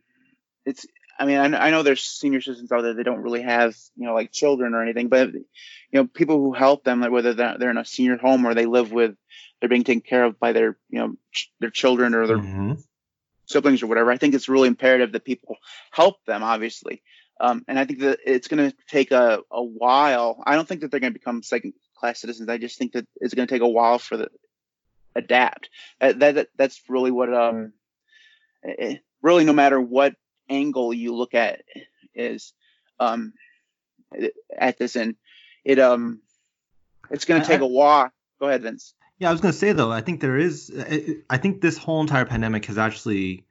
it's, 0.65 0.87
I 1.19 1.27
mean, 1.27 1.39
I, 1.39 1.67
I, 1.67 1.71
know 1.71 1.83
there's 1.83 2.03
senior 2.05 2.41
citizens 2.41 2.71
out 2.71 2.83
there 2.83 2.95
that 2.95 3.03
don't 3.03 3.23
really 3.23 3.43
have, 3.43 3.75
you 3.97 4.07
know, 4.07 4.15
like 4.15 4.31
children 4.31 4.75
or 4.75 4.83
anything, 4.83 5.09
but, 5.09 5.33
you 5.33 5.45
know, 5.93 6.07
people 6.07 6.39
who 6.39 6.53
help 6.53 6.85
them, 6.85 7.01
like 7.01 7.11
whether 7.11 7.35
they're, 7.35 7.57
they're 7.59 7.71
in 7.71 7.79
a 7.79 7.85
senior 7.85 8.17
home 8.17 8.47
or 8.47 8.55
they 8.55 8.67
live 8.67 8.93
with, 8.93 9.17
they're 9.59 9.69
being 9.69 9.85
taken 9.85 10.01
care 10.01 10.25
of 10.25 10.39
by 10.39 10.53
their, 10.53 10.77
you 10.91 10.99
know, 11.01 11.15
ch- 11.33 11.51
their 11.59 11.71
children 11.71 12.15
or 12.15 12.27
their 12.27 12.39
mm-hmm 12.39 12.75
siblings 13.47 13.83
or 13.83 13.87
whatever, 13.87 14.11
I 14.11 14.19
think 14.19 14.35
it's 14.35 14.49
really 14.49 14.69
imperative 14.69 15.13
that 15.13 15.25
people 15.25 15.57
help 15.91 16.25
them, 16.27 16.43
obviously. 16.43 17.03
Um, 17.41 17.65
and 17.67 17.79
I 17.79 17.85
think 17.85 18.01
that 18.01 18.21
it's 18.25 18.49
going 18.49 18.71
to 18.71 18.77
take 18.89 19.11
a, 19.11 19.41
a 19.51 19.63
while. 19.63 20.43
I 20.47 20.55
don't 20.55 20.67
think 20.67 20.81
that 20.81 20.91
they're 20.91 21.01
going 21.01 21.13
to 21.13 21.19
become 21.19 21.43
second 21.43 21.75
class 22.05 22.21
citizens. 22.21 22.51
I 22.51 22.59
just 22.59 22.79
think 22.79 22.93
that 22.93 23.07
it's 23.17 23.33
going 23.33 23.49
to 23.49 23.55
take 23.55 23.63
a 23.63 23.69
while 23.69 23.99
for 23.99 24.19
the 24.19 24.29
adapt. 25.17 25.71
Uh, 26.01 26.13
that, 26.13 26.35
that, 26.35 26.49
that's 26.57 26.83
really 26.89 27.11
what 27.11 27.33
um 27.33 27.73
it, 28.63 28.77
eh, 28.79 28.97
really 29.23 29.45
no 29.45 29.55
matter 29.55 29.81
what 29.81 30.15
angle 30.51 30.93
you 30.93 31.15
look 31.15 31.33
at 31.33 31.63
is 32.15 32.53
um 33.01 33.33
at 34.57 34.77
this 34.77 34.97
and 34.97 35.17
it 35.65 35.79
um 35.79 36.21
it's 37.11 37.25
going 37.25 37.41
to 37.41 37.47
take 37.47 37.61
a 37.61 37.67
while. 37.67 38.11
Go 38.41 38.49
ahead, 38.49 38.63
Vince. 38.63 38.95
Yeah, 39.19 39.29
I 39.29 39.33
was 39.33 39.41
going 39.41 39.53
to 39.53 39.59
say 39.59 39.73
though, 39.73 39.93
I 39.93 40.01
think 40.01 40.21
there 40.21 40.37
is. 40.37 40.73
I 41.31 41.37
think 41.39 41.61
this 41.61 41.79
whole 41.79 42.01
entire 42.01 42.25
pandemic 42.25 42.67
has 42.67 42.79
actually 42.79 43.45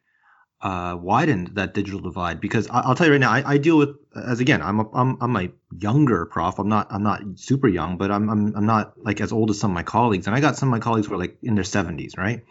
uh, 0.64 0.96
widened 0.96 1.56
that 1.56 1.74
digital 1.74 2.00
divide 2.00 2.40
because 2.40 2.70
I, 2.70 2.88
will 2.88 2.96
tell 2.96 3.08
you 3.08 3.12
right 3.12 3.20
now, 3.20 3.32
I, 3.32 3.44
I, 3.54 3.58
deal 3.58 3.78
with 3.78 3.90
as 4.16 4.40
again, 4.40 4.62
I'm 4.62 4.80
a, 4.80 4.90
I'm 4.94 5.18
I'm 5.22 5.36
a 5.36 5.50
younger 5.78 6.26
prof. 6.26 6.58
I'm 6.58 6.70
not 6.70 6.88
I'm 6.90 7.04
not 7.04 7.22
super 7.36 7.68
young, 7.68 7.98
but 7.98 8.10
I'm 8.12 8.30
I'm 8.30 8.56
I'm 8.56 8.66
not 8.66 8.94
like 8.98 9.20
as 9.20 9.34
old 9.34 9.50
as 9.50 9.60
some 9.60 9.72
of 9.72 9.76
my 9.76 9.84
colleagues, 9.84 10.26
and 10.26 10.36
I 10.36 10.40
got 10.40 10.56
some 10.56 10.70
of 10.70 10.72
my 10.72 10.80
colleagues 10.80 11.08
who 11.08 11.16
are 11.16 11.18
like 11.18 11.38
in 11.44 11.56
their 11.56 11.66
70s, 11.66 12.18
right? 12.18 12.46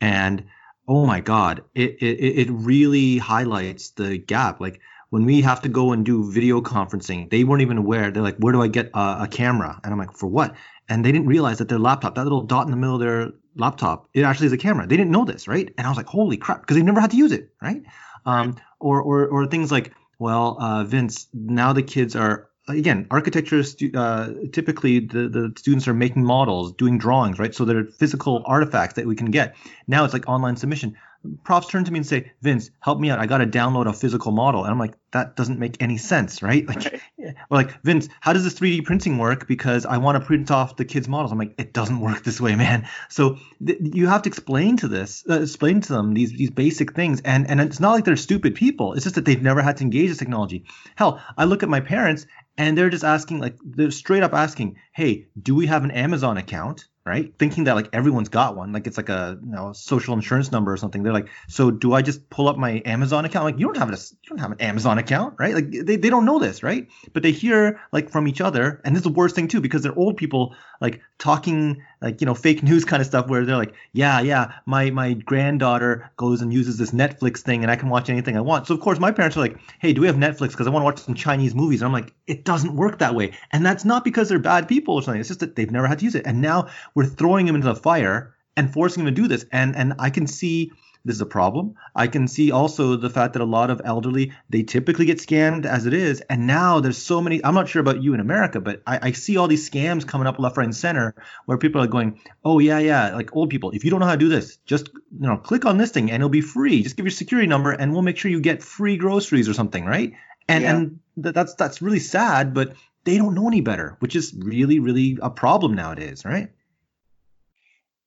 And 0.00 0.44
oh 0.86 1.06
my 1.06 1.20
god, 1.20 1.64
it 1.74 1.96
it 2.00 2.48
it 2.48 2.48
really 2.50 3.18
highlights 3.18 3.90
the 3.90 4.16
gap. 4.16 4.60
Like 4.60 4.80
when 5.10 5.24
we 5.24 5.40
have 5.40 5.62
to 5.62 5.68
go 5.68 5.92
and 5.92 6.04
do 6.04 6.30
video 6.30 6.60
conferencing, 6.60 7.30
they 7.30 7.42
weren't 7.42 7.62
even 7.62 7.78
aware. 7.78 8.12
They're 8.12 8.22
like, 8.22 8.36
where 8.36 8.52
do 8.52 8.62
I 8.62 8.68
get 8.68 8.90
a, 8.94 9.22
a 9.22 9.28
camera? 9.28 9.80
And 9.82 9.92
I'm 9.92 9.98
like, 9.98 10.16
for 10.16 10.28
what? 10.28 10.54
and 10.88 11.04
they 11.04 11.12
didn't 11.12 11.26
realize 11.26 11.58
that 11.58 11.68
their 11.68 11.78
laptop, 11.78 12.14
that 12.14 12.22
little 12.22 12.42
dot 12.42 12.66
in 12.66 12.70
the 12.70 12.76
middle 12.76 12.94
of 12.94 13.00
their 13.00 13.32
laptop, 13.56 14.08
it 14.14 14.22
actually 14.22 14.46
is 14.46 14.52
a 14.52 14.58
camera. 14.58 14.86
They 14.86 14.96
didn't 14.96 15.10
know 15.10 15.24
this, 15.24 15.48
right? 15.48 15.72
And 15.76 15.86
I 15.86 15.90
was 15.90 15.96
like, 15.96 16.06
holy 16.06 16.36
crap, 16.36 16.60
because 16.60 16.76
they've 16.76 16.84
never 16.84 17.00
had 17.00 17.10
to 17.10 17.16
use 17.16 17.32
it, 17.32 17.50
right? 17.60 17.82
Um, 18.24 18.56
or, 18.80 19.00
or, 19.00 19.26
or 19.26 19.46
things 19.46 19.72
like, 19.72 19.92
well, 20.18 20.56
uh, 20.60 20.84
Vince, 20.84 21.28
now 21.32 21.72
the 21.72 21.82
kids 21.82 22.16
are 22.16 22.48
again 22.68 23.06
architecture. 23.10 23.62
Uh, 23.94 24.30
typically, 24.52 25.00
the 25.00 25.28
the 25.28 25.52
students 25.56 25.86
are 25.88 25.94
making 25.94 26.24
models, 26.24 26.72
doing 26.72 26.98
drawings, 26.98 27.38
right? 27.38 27.54
So 27.54 27.64
they're 27.64 27.84
physical 27.84 28.42
artifacts 28.46 28.94
that 28.94 29.06
we 29.06 29.14
can 29.14 29.30
get. 29.30 29.56
Now 29.86 30.04
it's 30.04 30.12
like 30.12 30.28
online 30.28 30.56
submission. 30.56 30.96
Profs 31.44 31.68
turn 31.68 31.84
to 31.84 31.92
me 31.92 31.98
and 31.98 32.06
say, 32.06 32.32
Vince, 32.42 32.70
help 32.80 32.98
me 32.98 33.10
out. 33.10 33.18
I 33.18 33.26
got 33.26 33.38
to 33.38 33.46
download 33.46 33.86
a 33.86 33.92
physical 33.92 34.32
model. 34.32 34.64
And 34.64 34.72
I'm 34.72 34.78
like, 34.78 34.94
that 35.12 35.36
doesn't 35.36 35.58
make 35.58 35.80
any 35.80 35.96
sense, 35.96 36.42
right? 36.42 36.66
Like, 36.76 37.00
right. 37.18 37.34
or 37.50 37.56
like, 37.56 37.82
Vince, 37.82 38.08
how 38.20 38.32
does 38.32 38.44
this 38.44 38.54
3D 38.54 38.84
printing 38.84 39.18
work? 39.18 39.48
Because 39.48 39.86
I 39.86 39.98
want 39.98 40.20
to 40.20 40.26
print 40.26 40.50
off 40.50 40.76
the 40.76 40.84
kids' 40.84 41.08
models. 41.08 41.32
I'm 41.32 41.38
like, 41.38 41.54
it 41.58 41.72
doesn't 41.72 42.00
work 42.00 42.22
this 42.22 42.40
way, 42.40 42.54
man. 42.54 42.88
So 43.08 43.38
th- 43.64 43.78
you 43.80 44.06
have 44.08 44.22
to 44.22 44.28
explain 44.28 44.76
to 44.78 44.88
this, 44.88 45.24
uh, 45.28 45.40
explain 45.40 45.80
to 45.82 45.92
them 45.92 46.14
these 46.14 46.32
these 46.32 46.50
basic 46.50 46.94
things. 46.94 47.20
And 47.22 47.48
and 47.48 47.60
it's 47.60 47.80
not 47.80 47.92
like 47.92 48.04
they're 48.04 48.16
stupid 48.16 48.54
people. 48.54 48.92
It's 48.92 49.04
just 49.04 49.14
that 49.14 49.24
they've 49.24 49.42
never 49.42 49.62
had 49.62 49.78
to 49.78 49.84
engage 49.84 50.08
this 50.10 50.18
technology. 50.18 50.64
Hell, 50.96 51.22
I 51.36 51.44
look 51.44 51.62
at 51.62 51.68
my 51.68 51.80
parents 51.80 52.26
and 52.58 52.76
they're 52.76 52.90
just 52.90 53.04
asking, 53.04 53.38
like, 53.38 53.56
they're 53.64 53.90
straight 53.90 54.22
up 54.22 54.32
asking, 54.32 54.76
hey, 54.92 55.26
do 55.40 55.54
we 55.54 55.66
have 55.66 55.84
an 55.84 55.90
Amazon 55.90 56.36
account? 56.36 56.88
Right? 57.06 57.32
Thinking 57.38 57.64
that 57.64 57.76
like 57.76 57.88
everyone's 57.92 58.28
got 58.28 58.56
one, 58.56 58.72
like 58.72 58.88
it's 58.88 58.96
like 58.96 59.08
a 59.08 59.38
you 59.40 59.52
know 59.52 59.72
social 59.72 60.12
insurance 60.14 60.50
number 60.50 60.72
or 60.72 60.76
something. 60.76 61.04
They're 61.04 61.12
like, 61.12 61.28
so 61.48 61.70
do 61.70 61.94
I 61.94 62.02
just 62.02 62.28
pull 62.30 62.48
up 62.48 62.58
my 62.58 62.82
Amazon 62.84 63.24
account? 63.24 63.44
Like 63.44 63.58
you 63.58 63.66
don't 63.66 63.78
have 63.78 63.88
a 63.90 63.96
you 63.96 64.28
don't 64.28 64.38
have 64.38 64.50
an 64.50 64.60
Amazon 64.60 64.98
account, 64.98 65.34
right? 65.38 65.54
Like 65.54 65.70
they, 65.70 65.96
they 65.96 66.10
don't 66.10 66.24
know 66.24 66.40
this, 66.40 66.64
right? 66.64 66.88
But 67.12 67.22
they 67.22 67.30
hear 67.30 67.80
like 67.92 68.10
from 68.10 68.26
each 68.26 68.40
other, 68.40 68.80
and 68.84 68.94
this 68.94 69.00
is 69.00 69.04
the 69.04 69.10
worst 69.10 69.36
thing 69.36 69.46
too 69.46 69.60
because 69.60 69.82
they're 69.82 69.96
old 69.96 70.16
people 70.16 70.56
like 70.80 71.00
talking 71.18 71.82
like 72.00 72.20
you 72.20 72.26
know 72.26 72.34
fake 72.34 72.62
news 72.62 72.84
kind 72.84 73.00
of 73.00 73.06
stuff 73.06 73.28
where 73.28 73.44
they're 73.44 73.56
like 73.56 73.74
yeah 73.92 74.20
yeah 74.20 74.52
my 74.66 74.90
my 74.90 75.14
granddaughter 75.14 76.10
goes 76.16 76.42
and 76.42 76.52
uses 76.52 76.76
this 76.78 76.90
netflix 76.90 77.38
thing 77.38 77.62
and 77.62 77.70
i 77.70 77.76
can 77.76 77.88
watch 77.88 78.10
anything 78.10 78.36
i 78.36 78.40
want. 78.40 78.66
So 78.66 78.74
of 78.74 78.80
course 78.80 78.98
my 78.98 79.10
parents 79.10 79.36
are 79.36 79.40
like 79.40 79.58
hey 79.78 79.92
do 79.92 80.00
we 80.00 80.06
have 80.06 80.16
netflix? 80.16 80.50
Because 80.50 80.66
i 80.66 80.70
want 80.70 80.82
to 80.82 80.84
watch 80.84 80.98
some 80.98 81.14
chinese 81.14 81.54
movies. 81.54 81.80
And 81.80 81.86
i'm 81.86 81.92
like 81.92 82.12
it 82.26 82.44
doesn't 82.44 82.76
work 82.76 82.98
that 82.98 83.14
way. 83.14 83.32
And 83.52 83.64
that's 83.64 83.84
not 83.84 84.04
because 84.04 84.28
they're 84.28 84.38
bad 84.38 84.68
people 84.68 84.94
or 84.94 85.02
something. 85.02 85.20
It's 85.20 85.28
just 85.28 85.40
that 85.40 85.56
they've 85.56 85.70
never 85.70 85.86
had 85.86 85.98
to 86.00 86.04
use 86.04 86.14
it. 86.14 86.26
And 86.26 86.40
now 86.40 86.68
we're 86.94 87.06
throwing 87.06 87.46
them 87.46 87.54
into 87.54 87.68
the 87.68 87.76
fire 87.76 88.34
and 88.56 88.72
forcing 88.72 89.04
them 89.04 89.14
to 89.14 89.22
do 89.22 89.28
this. 89.28 89.44
And 89.52 89.76
and 89.76 89.94
i 89.98 90.10
can 90.10 90.26
see 90.26 90.72
this 91.06 91.14
is 91.14 91.20
a 91.20 91.26
problem. 91.26 91.76
I 91.94 92.08
can 92.08 92.26
see 92.26 92.50
also 92.50 92.96
the 92.96 93.08
fact 93.08 93.34
that 93.34 93.42
a 93.42 93.46
lot 93.46 93.70
of 93.70 93.80
elderly 93.84 94.32
they 94.50 94.64
typically 94.64 95.06
get 95.06 95.18
scammed 95.18 95.64
as 95.64 95.86
it 95.86 95.94
is, 95.94 96.20
and 96.22 96.48
now 96.48 96.80
there's 96.80 96.98
so 96.98 97.22
many. 97.22 97.42
I'm 97.44 97.54
not 97.54 97.68
sure 97.68 97.80
about 97.80 98.02
you 98.02 98.12
in 98.12 98.18
America, 98.18 98.60
but 98.60 98.82
I, 98.86 98.98
I 99.00 99.12
see 99.12 99.36
all 99.36 99.46
these 99.46 99.70
scams 99.70 100.04
coming 100.04 100.26
up 100.26 100.40
left, 100.40 100.56
right, 100.56 100.64
and 100.64 100.74
center 100.74 101.14
where 101.44 101.58
people 101.58 101.80
are 101.80 101.86
going, 101.86 102.20
"Oh 102.44 102.58
yeah, 102.58 102.80
yeah," 102.80 103.14
like 103.14 103.36
old 103.36 103.50
people. 103.50 103.70
If 103.70 103.84
you 103.84 103.90
don't 103.90 104.00
know 104.00 104.06
how 104.06 104.12
to 104.12 104.18
do 104.18 104.28
this, 104.28 104.56
just 104.66 104.88
you 104.88 105.28
know, 105.28 105.36
click 105.36 105.64
on 105.64 105.78
this 105.78 105.92
thing 105.92 106.10
and 106.10 106.20
it'll 106.20 106.28
be 106.28 106.40
free. 106.40 106.82
Just 106.82 106.96
give 106.96 107.06
your 107.06 107.12
security 107.12 107.46
number 107.46 107.70
and 107.70 107.92
we'll 107.92 108.02
make 108.02 108.18
sure 108.18 108.30
you 108.30 108.40
get 108.40 108.62
free 108.62 108.96
groceries 108.96 109.48
or 109.48 109.54
something, 109.54 109.84
right? 109.84 110.12
And 110.48 110.64
yeah. 110.64 110.76
and 110.76 111.00
th- 111.22 111.34
that's 111.34 111.54
that's 111.54 111.80
really 111.80 112.00
sad, 112.00 112.52
but 112.52 112.74
they 113.04 113.16
don't 113.16 113.34
know 113.34 113.46
any 113.46 113.60
better, 113.60 113.96
which 114.00 114.16
is 114.16 114.34
really 114.36 114.80
really 114.80 115.18
a 115.22 115.30
problem 115.30 115.74
nowadays, 115.74 116.24
right? 116.24 116.50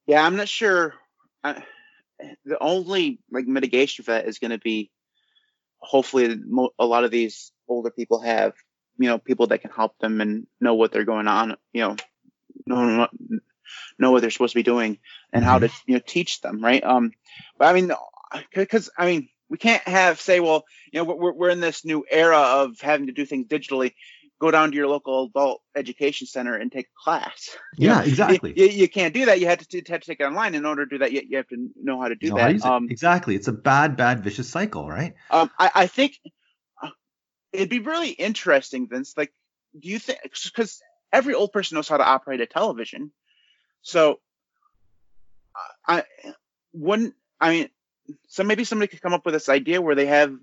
Yeah, 0.05 0.25
I'm 0.25 0.35
not 0.35 0.49
sure. 0.49 0.95
I- 1.45 1.63
the 2.45 2.57
only 2.61 3.19
like 3.31 3.47
mitigation 3.47 4.03
for 4.03 4.11
that 4.11 4.27
is 4.27 4.39
going 4.39 4.51
to 4.51 4.57
be 4.57 4.91
hopefully 5.79 6.37
a 6.77 6.85
lot 6.85 7.03
of 7.03 7.11
these 7.11 7.51
older 7.67 7.89
people 7.89 8.19
have 8.19 8.53
you 8.97 9.07
know 9.07 9.17
people 9.17 9.47
that 9.47 9.59
can 9.59 9.71
help 9.71 9.97
them 9.99 10.21
and 10.21 10.45
know 10.59 10.75
what 10.75 10.91
they're 10.91 11.05
going 11.05 11.27
on 11.27 11.55
you 11.73 11.81
know 11.81 11.95
know 12.65 13.07
know 13.97 14.11
what 14.11 14.21
they're 14.21 14.31
supposed 14.31 14.53
to 14.53 14.59
be 14.59 14.63
doing 14.63 14.97
and 15.31 15.43
how 15.43 15.59
to 15.59 15.67
mm-hmm. 15.67 15.91
you 15.91 15.95
know 15.95 16.01
teach 16.05 16.41
them 16.41 16.63
right 16.63 16.83
um 16.83 17.11
but 17.57 17.67
i 17.67 17.73
mean 17.73 17.91
because 18.53 18.89
i 18.97 19.05
mean 19.05 19.29
we 19.49 19.57
can't 19.57 19.83
have 19.87 20.19
say 20.19 20.39
well 20.39 20.65
you 20.91 20.99
know 20.99 21.05
we're, 21.05 21.33
we're 21.33 21.49
in 21.49 21.59
this 21.59 21.85
new 21.85 22.05
era 22.09 22.37
of 22.37 22.79
having 22.81 23.07
to 23.07 23.13
do 23.13 23.25
things 23.25 23.47
digitally 23.47 23.93
go 24.39 24.51
down 24.51 24.71
to 24.71 24.77
your 24.77 24.87
local 24.87 25.25
adult 25.25 25.61
education 25.75 26.25
center 26.25 26.55
and 26.55 26.71
take 26.71 26.85
a 26.85 27.03
class. 27.03 27.57
Yeah, 27.77 27.95
know, 27.95 28.01
exactly. 28.01 28.53
You, 28.55 28.67
you, 28.67 28.89
can't 28.89 29.13
do 29.13 29.25
that. 29.25 29.39
You 29.39 29.47
have 29.47 29.59
to, 29.59 29.77
you 29.77 29.83
have 29.89 30.01
to 30.01 30.07
take 30.07 30.19
it 30.19 30.23
online. 30.23 30.55
In 30.55 30.65
order 30.65 30.85
to 30.85 30.89
do 30.89 30.97
that, 30.99 31.11
you, 31.11 31.21
you 31.27 31.37
have 31.37 31.47
to 31.49 31.69
know 31.81 32.01
how 32.01 32.07
to 32.07 32.15
do 32.15 32.33
that. 32.33 32.63
Um, 32.63 32.87
exactly. 32.89 33.35
It's 33.35 33.49
a 33.49 33.53
bad, 33.53 33.97
bad, 33.97 34.23
vicious 34.23 34.49
cycle, 34.49 34.87
right? 34.87 35.13
Um, 35.29 35.51
I, 35.59 35.71
I 35.75 35.87
think 35.87 36.17
uh, 36.81 36.89
it'd 37.51 37.69
be 37.69 37.79
really 37.79 38.09
interesting, 38.09 38.87
Vince. 38.87 39.13
Like, 39.17 39.33
do 39.77 39.89
you 39.89 39.99
think, 39.99 40.19
because 40.23 40.81
every 41.11 41.33
old 41.33 41.51
person 41.51 41.75
knows 41.75 41.89
how 41.89 41.97
to 41.97 42.07
operate 42.07 42.41
a 42.41 42.45
television. 42.45 43.11
So, 43.81 44.19
I 45.85 46.03
wouldn't, 46.73 47.15
I 47.39 47.49
mean, 47.49 47.69
so 48.27 48.43
maybe 48.43 48.63
somebody 48.63 48.87
could 48.87 49.01
come 49.01 49.13
up 49.13 49.25
with 49.25 49.33
this 49.33 49.49
idea 49.49 49.81
where 49.81 49.95
they 49.95 50.05
have 50.05 50.33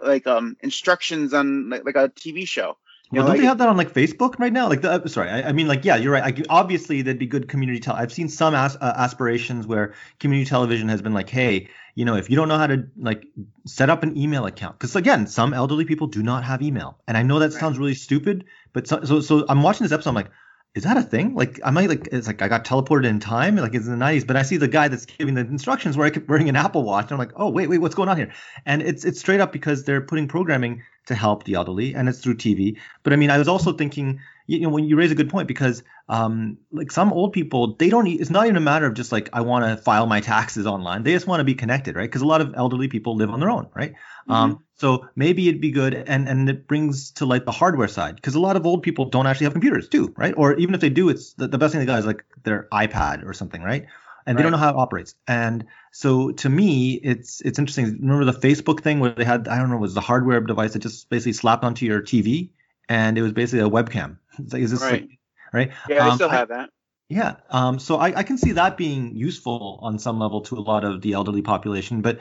like 0.00 0.26
um 0.26 0.56
instructions 0.60 1.32
on 1.32 1.70
like, 1.70 1.84
like 1.84 1.96
a 1.96 2.08
TV 2.08 2.46
show 2.46 2.76
well, 3.12 3.22
don't 3.22 3.28
like, 3.34 3.40
they 3.40 3.46
have 3.46 3.58
that 3.58 3.68
on 3.68 3.76
like 3.76 3.92
Facebook 3.92 4.38
right 4.38 4.52
now? 4.52 4.68
Like, 4.68 4.82
the, 4.82 4.90
uh, 4.90 5.06
sorry, 5.06 5.30
I, 5.30 5.50
I, 5.50 5.52
mean, 5.52 5.68
like, 5.68 5.84
yeah, 5.84 5.96
you're 5.96 6.12
right. 6.12 6.24
Like, 6.24 6.44
obviously, 6.48 7.02
there'd 7.02 7.18
be 7.18 7.26
good 7.26 7.48
community. 7.48 7.78
Te- 7.78 7.92
I've 7.92 8.12
seen 8.12 8.28
some 8.28 8.54
as, 8.54 8.76
uh, 8.76 8.94
aspirations 8.96 9.66
where 9.66 9.94
community 10.18 10.48
television 10.48 10.88
has 10.88 11.02
been 11.02 11.14
like, 11.14 11.30
hey, 11.30 11.68
you 11.94 12.04
know, 12.04 12.16
if 12.16 12.28
you 12.28 12.36
don't 12.36 12.48
know 12.48 12.58
how 12.58 12.66
to 12.66 12.86
like 12.98 13.26
set 13.64 13.90
up 13.90 14.02
an 14.02 14.16
email 14.16 14.44
account, 14.46 14.78
because 14.78 14.96
again, 14.96 15.26
some 15.26 15.54
elderly 15.54 15.84
people 15.84 16.08
do 16.08 16.22
not 16.22 16.44
have 16.44 16.62
email, 16.62 16.98
and 17.06 17.16
I 17.16 17.22
know 17.22 17.38
that 17.38 17.52
right. 17.52 17.60
sounds 17.60 17.78
really 17.78 17.94
stupid, 17.94 18.44
but 18.72 18.88
so, 18.88 19.04
so, 19.04 19.20
so 19.20 19.46
I'm 19.48 19.62
watching 19.62 19.84
this 19.84 19.92
episode, 19.92 20.10
I'm 20.10 20.16
like, 20.16 20.30
is 20.76 20.82
that 20.82 20.98
a 20.98 21.02
thing? 21.02 21.34
Like, 21.34 21.58
I 21.64 21.70
might 21.70 21.88
like, 21.88 22.06
it's 22.12 22.26
like 22.26 22.42
I 22.42 22.48
got 22.48 22.66
teleported 22.66 23.06
in 23.06 23.18
time, 23.18 23.56
like 23.56 23.74
it's 23.74 23.86
in 23.86 23.98
the 23.98 24.04
90s, 24.04 24.26
but 24.26 24.36
I 24.36 24.42
see 24.42 24.58
the 24.58 24.68
guy 24.68 24.88
that's 24.88 25.06
giving 25.06 25.32
the 25.32 25.40
instructions 25.40 25.96
where 25.96 26.06
I 26.06 26.10
keep 26.10 26.28
wearing 26.28 26.50
an 26.50 26.56
Apple 26.56 26.84
Watch, 26.84 27.04
and 27.04 27.12
I'm 27.12 27.18
like, 27.18 27.32
oh 27.34 27.48
wait, 27.48 27.68
wait, 27.68 27.78
what's 27.78 27.94
going 27.94 28.10
on 28.10 28.16
here? 28.18 28.30
And 28.66 28.82
it's 28.82 29.02
it's 29.02 29.18
straight 29.18 29.40
up 29.40 29.52
because 29.52 29.84
they're 29.84 30.02
putting 30.02 30.28
programming 30.28 30.82
to 31.06 31.14
help 31.14 31.44
the 31.44 31.54
elderly, 31.54 31.94
and 31.94 32.10
it's 32.10 32.20
through 32.20 32.36
TV. 32.36 32.78
But 33.04 33.14
I 33.14 33.16
mean, 33.16 33.30
I 33.30 33.38
was 33.38 33.48
also 33.48 33.72
thinking, 33.72 34.20
you 34.46 34.60
know, 34.60 34.68
when 34.68 34.84
you 34.84 34.96
raise 34.96 35.10
a 35.10 35.14
good 35.14 35.30
point, 35.30 35.48
because 35.48 35.82
um, 36.08 36.58
like 36.70 36.92
some 36.92 37.12
old 37.12 37.32
people, 37.32 37.74
they 37.74 37.88
don't. 37.88 38.06
It's 38.06 38.30
not 38.30 38.46
even 38.46 38.56
a 38.56 38.60
matter 38.60 38.86
of 38.86 38.94
just 38.94 39.12
like 39.12 39.28
I 39.32 39.40
want 39.40 39.64
to 39.64 39.82
file 39.82 40.06
my 40.06 40.20
taxes 40.20 40.66
online. 40.66 41.02
They 41.02 41.12
just 41.12 41.26
want 41.26 41.40
to 41.40 41.44
be 41.44 41.54
connected, 41.54 41.96
right? 41.96 42.08
Because 42.08 42.22
a 42.22 42.26
lot 42.26 42.40
of 42.40 42.54
elderly 42.56 42.88
people 42.88 43.16
live 43.16 43.30
on 43.30 43.40
their 43.40 43.50
own, 43.50 43.68
right? 43.74 43.92
Mm-hmm. 43.92 44.32
Um, 44.32 44.64
so 44.76 45.08
maybe 45.16 45.48
it'd 45.48 45.60
be 45.60 45.72
good, 45.72 45.94
and 45.94 46.28
and 46.28 46.48
it 46.48 46.68
brings 46.68 47.10
to 47.12 47.26
light 47.26 47.44
the 47.44 47.52
hardware 47.52 47.88
side, 47.88 48.16
because 48.16 48.34
a 48.34 48.40
lot 48.40 48.56
of 48.56 48.66
old 48.66 48.82
people 48.82 49.06
don't 49.06 49.26
actually 49.26 49.44
have 49.44 49.52
computers 49.52 49.88
too, 49.88 50.14
right? 50.16 50.34
Or 50.36 50.54
even 50.54 50.74
if 50.74 50.80
they 50.80 50.90
do, 50.90 51.08
it's 51.08 51.32
the, 51.34 51.48
the 51.48 51.58
best 51.58 51.72
thing 51.72 51.80
they 51.80 51.86
got 51.86 51.98
is 51.98 52.06
like 52.06 52.24
their 52.44 52.68
iPad 52.72 53.26
or 53.26 53.32
something, 53.32 53.62
right? 53.62 53.86
and 54.26 54.36
they 54.36 54.42
don't 54.42 54.50
know 54.50 54.58
how 54.58 54.70
it 54.70 54.76
operates. 54.76 55.14
And 55.28 55.66
so 55.92 56.32
to 56.32 56.48
me, 56.48 56.94
it's 56.94 57.40
it's 57.42 57.58
interesting. 57.58 57.98
Remember 58.00 58.24
the 58.24 58.38
Facebook 58.38 58.82
thing 58.82 58.98
where 59.00 59.10
they 59.10 59.24
had 59.24 59.48
I 59.48 59.58
don't 59.58 59.70
know 59.70 59.76
was 59.76 59.94
the 59.94 60.00
hardware 60.00 60.40
device 60.40 60.72
that 60.72 60.80
just 60.80 61.08
basically 61.08 61.32
slapped 61.32 61.64
onto 61.64 61.86
your 61.86 62.02
TV, 62.02 62.50
and 62.88 63.16
it 63.16 63.22
was 63.22 63.32
basically 63.32 63.64
a 63.64 63.70
webcam. 63.70 64.18
Is 64.38 64.70
this 64.70 64.82
right? 64.82 65.02
Like, 65.02 65.18
right? 65.52 65.70
Yeah, 65.88 65.98
um, 65.98 66.10
they 66.10 66.14
still 66.16 66.28
have 66.28 66.48
that. 66.48 66.70
Yeah. 67.08 67.36
Um, 67.50 67.78
so 67.78 67.96
I, 67.96 68.18
I 68.18 68.22
can 68.22 68.36
see 68.36 68.52
that 68.52 68.76
being 68.76 69.14
useful 69.14 69.78
on 69.82 69.98
some 69.98 70.18
level 70.18 70.40
to 70.42 70.56
a 70.56 70.60
lot 70.60 70.84
of 70.84 71.02
the 71.02 71.12
elderly 71.12 71.42
population, 71.42 72.02
but 72.02 72.18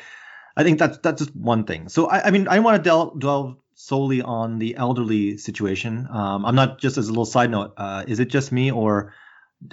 I 0.56 0.64
think 0.64 0.80
that's 0.80 0.98
that's 1.00 1.22
just 1.22 1.36
one 1.36 1.66
thing. 1.66 1.90
So 1.90 2.08
I, 2.08 2.28
I 2.28 2.32
mean 2.32 2.48
I 2.48 2.60
want 2.60 2.78
to 2.78 2.84
delve, 2.88 3.20
delve 3.20 3.58
solely 3.74 4.22
on 4.22 4.60
the 4.60 4.76
elderly 4.76 5.38
situation. 5.38 6.08
Um, 6.10 6.46
I'm 6.46 6.56
not 6.56 6.80
just 6.80 6.98
as 6.98 7.08
a 7.08 7.12
little 7.12 7.26
side 7.26 7.52
note. 7.52 7.74
Uh, 7.78 8.04
is 8.08 8.20
it 8.20 8.30
just 8.30 8.52
me 8.52 8.72
or 8.72 9.14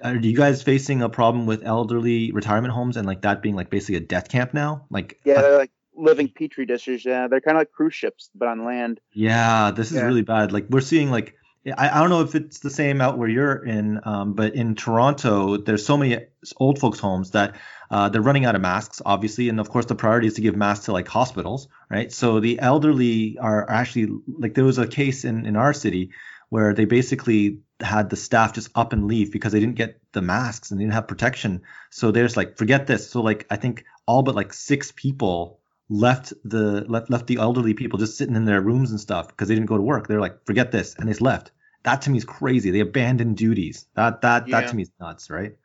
are 0.02 0.16
you 0.16 0.36
guys 0.36 0.62
facing 0.62 1.02
a 1.02 1.08
problem 1.08 1.46
with 1.46 1.64
elderly 1.64 2.32
retirement 2.32 2.72
homes 2.72 2.96
and 2.96 3.06
like 3.06 3.22
that 3.22 3.42
being 3.42 3.54
like 3.54 3.68
basically 3.68 3.96
a 3.96 4.00
death 4.00 4.28
camp 4.28 4.54
now? 4.54 4.86
Like 4.90 5.20
yeah, 5.24 5.42
they're 5.42 5.58
like 5.58 5.72
living 5.94 6.28
petri 6.28 6.64
dishes. 6.64 7.04
Yeah, 7.04 7.28
they're 7.28 7.40
kind 7.42 7.56
of 7.56 7.60
like 7.60 7.72
cruise 7.72 7.94
ships 7.94 8.30
but 8.34 8.48
on 8.48 8.64
land. 8.64 8.98
Yeah, 9.12 9.72
this 9.72 9.90
is 9.90 9.98
yeah. 9.98 10.04
really 10.04 10.22
bad. 10.22 10.52
Like 10.52 10.66
we're 10.70 10.80
seeing 10.80 11.10
like 11.10 11.36
I, 11.66 11.90
I 11.90 12.00
don't 12.00 12.10
know 12.10 12.22
if 12.22 12.34
it's 12.34 12.58
the 12.58 12.70
same 12.70 13.00
out 13.00 13.18
where 13.18 13.28
you're 13.28 13.64
in, 13.64 14.00
um, 14.04 14.34
but 14.34 14.54
in 14.54 14.74
Toronto, 14.74 15.56
there's 15.58 15.86
so 15.86 15.96
many 15.96 16.18
old 16.56 16.78
folks' 16.78 16.98
homes 16.98 17.32
that 17.32 17.56
uh, 17.90 18.08
they're 18.08 18.22
running 18.22 18.44
out 18.44 18.54
of 18.54 18.60
masks, 18.60 19.00
obviously, 19.04 19.48
and 19.48 19.60
of 19.60 19.70
course 19.70 19.86
the 19.86 19.94
priority 19.94 20.26
is 20.26 20.34
to 20.34 20.40
give 20.40 20.56
masks 20.56 20.86
to 20.86 20.92
like 20.92 21.06
hospitals, 21.06 21.68
right? 21.88 22.10
So 22.12 22.40
the 22.40 22.58
elderly 22.58 23.38
are 23.38 23.68
actually 23.70 24.08
like 24.26 24.54
there 24.54 24.64
was 24.64 24.78
a 24.78 24.86
case 24.86 25.24
in 25.24 25.46
in 25.46 25.56
our 25.56 25.72
city 25.72 26.10
where 26.48 26.74
they 26.74 26.84
basically 26.84 27.60
had 27.80 28.10
the 28.10 28.16
staff 28.16 28.52
just 28.52 28.68
up 28.74 28.92
and 28.92 29.08
leave 29.08 29.32
because 29.32 29.52
they 29.52 29.60
didn't 29.60 29.76
get 29.76 29.98
the 30.12 30.20
masks 30.20 30.70
and 30.70 30.78
they 30.78 30.84
didn't 30.84 30.92
have 30.92 31.08
protection. 31.08 31.62
So 31.88 32.10
there's 32.10 32.36
like, 32.36 32.58
forget 32.58 32.86
this. 32.86 33.10
So 33.10 33.22
like, 33.22 33.46
I 33.50 33.56
think 33.56 33.84
all 34.06 34.22
but 34.22 34.34
like 34.34 34.52
six 34.52 34.92
people 34.92 35.60
left 35.92 36.32
the 36.44 36.84
left 36.88 37.10
left 37.10 37.26
the 37.26 37.36
elderly 37.36 37.74
people 37.74 37.98
just 37.98 38.16
sitting 38.16 38.34
in 38.34 38.46
their 38.46 38.60
rooms 38.60 38.90
and 38.90 39.00
stuff 39.00 39.28
because 39.28 39.48
they 39.48 39.54
didn't 39.54 39.66
go 39.66 39.76
to 39.76 39.82
work. 39.82 40.08
They're 40.08 40.20
like, 40.20 40.44
forget 40.46 40.72
this, 40.72 40.94
and 40.96 41.06
they 41.06 41.12
just 41.12 41.20
left. 41.20 41.52
That 41.84 42.02
to 42.02 42.10
me 42.10 42.18
is 42.18 42.24
crazy. 42.24 42.70
They 42.70 42.80
abandoned 42.80 43.36
duties. 43.36 43.86
That 43.94 44.22
that 44.22 44.48
yeah. 44.48 44.60
that 44.60 44.70
to 44.70 44.76
me 44.76 44.82
is 44.82 44.90
nuts, 44.98 45.30
right? 45.30 45.56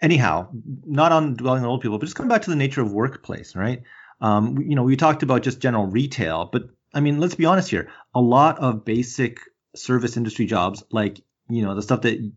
Anyhow, 0.00 0.48
not 0.86 1.12
on 1.12 1.34
dwelling 1.34 1.62
on 1.62 1.68
old 1.68 1.82
people, 1.82 1.98
but 1.98 2.06
just 2.06 2.16
coming 2.16 2.30
back 2.30 2.42
to 2.42 2.50
the 2.50 2.56
nature 2.56 2.80
of 2.80 2.92
workplace, 2.92 3.54
right? 3.54 3.82
Um, 4.22 4.58
you 4.58 4.74
know, 4.74 4.82
we 4.82 4.96
talked 4.96 5.22
about 5.22 5.42
just 5.42 5.60
general 5.60 5.86
retail, 5.86 6.48
but 6.50 6.64
I 6.94 7.00
mean, 7.00 7.20
let's 7.20 7.34
be 7.34 7.44
honest 7.44 7.68
here. 7.68 7.90
A 8.14 8.20
lot 8.20 8.58
of 8.58 8.84
basic 8.84 9.40
service 9.76 10.16
industry 10.16 10.46
jobs 10.46 10.82
like 10.90 11.20
you 11.48 11.62
know 11.62 11.74
the 11.74 11.82
stuff 11.82 12.02
that 12.02 12.32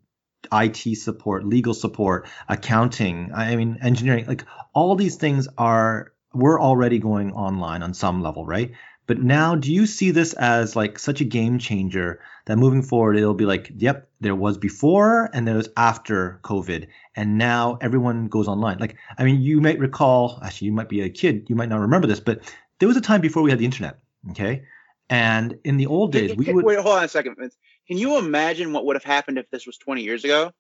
IT 0.52 0.98
support, 0.98 1.46
legal 1.46 1.74
support, 1.74 2.28
accounting, 2.50 3.32
I 3.34 3.56
mean 3.56 3.80
engineering, 3.82 4.26
like 4.26 4.46
all 4.74 4.96
these 4.96 5.16
things 5.16 5.48
are 5.58 6.13
we're 6.34 6.60
already 6.60 7.00
going 7.00 7.34
online 7.34 7.84
on 7.84 7.94
some 7.94 8.22
level, 8.22 8.46
right? 8.46 8.72
But 9.06 9.22
now, 9.22 9.56
do 9.56 9.72
you 9.72 9.86
see 9.86 10.12
this 10.12 10.34
as 10.34 10.76
like 10.76 10.98
such 10.98 11.20
a 11.20 11.26
game 11.26 11.60
changer 11.60 12.22
that 12.46 12.58
moving 12.58 12.82
forward, 12.82 13.18
it'll 13.18 13.34
be 13.34 13.46
like, 13.46 13.72
yep, 13.76 14.10
there 14.22 14.36
was 14.36 14.58
before 14.58 15.30
and 15.34 15.48
there 15.48 15.56
was 15.56 15.70
after 15.76 16.40
COVID, 16.44 16.88
and 17.16 17.38
now 17.38 17.78
everyone 17.82 18.28
goes 18.28 18.48
online. 18.48 18.80
Like, 18.80 18.96
I 19.18 19.24
mean, 19.24 19.42
you 19.42 19.60
might 19.60 19.80
recall, 19.80 20.40
actually, 20.44 20.68
you 20.68 20.74
might 20.74 20.90
be 20.90 21.02
a 21.02 21.10
kid, 21.10 21.48
you 21.50 21.56
might 21.56 21.70
not 21.70 21.82
remember 21.82 22.08
this, 22.08 22.22
but 22.22 22.54
there 22.80 22.88
was 22.88 22.98
a 22.98 23.02
time 23.02 23.22
before 23.22 23.44
we 23.44 23.50
had 23.50 23.60
the 23.60 23.66
internet, 23.66 24.00
okay? 24.32 24.64
And 25.10 25.60
in 25.64 25.78
the 25.78 25.86
old 25.88 26.12
days, 26.14 26.36
we 26.36 26.52
would 26.52 26.66
wait. 26.66 26.80
Hold 26.80 26.98
on 26.98 27.04
a 27.04 27.08
second. 27.08 27.36
Can 27.36 27.98
you 27.98 28.18
imagine 28.18 28.72
what 28.72 28.86
would 28.86 28.96
have 28.96 29.04
happened 29.04 29.38
if 29.38 29.50
this 29.52 29.68
was 29.68 29.78
20 29.78 30.02
years 30.02 30.24
ago? 30.24 30.54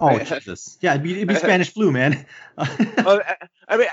Oh 0.00 0.18
Jesus! 0.24 0.78
Yeah, 0.80 0.92
it'd 0.92 1.02
be, 1.02 1.12
it'd 1.12 1.28
be 1.28 1.34
Spanish 1.34 1.72
flu, 1.72 1.92
man. 1.92 2.26
Oh, 2.58 3.20
I 3.68 3.76
mean, 3.76 3.86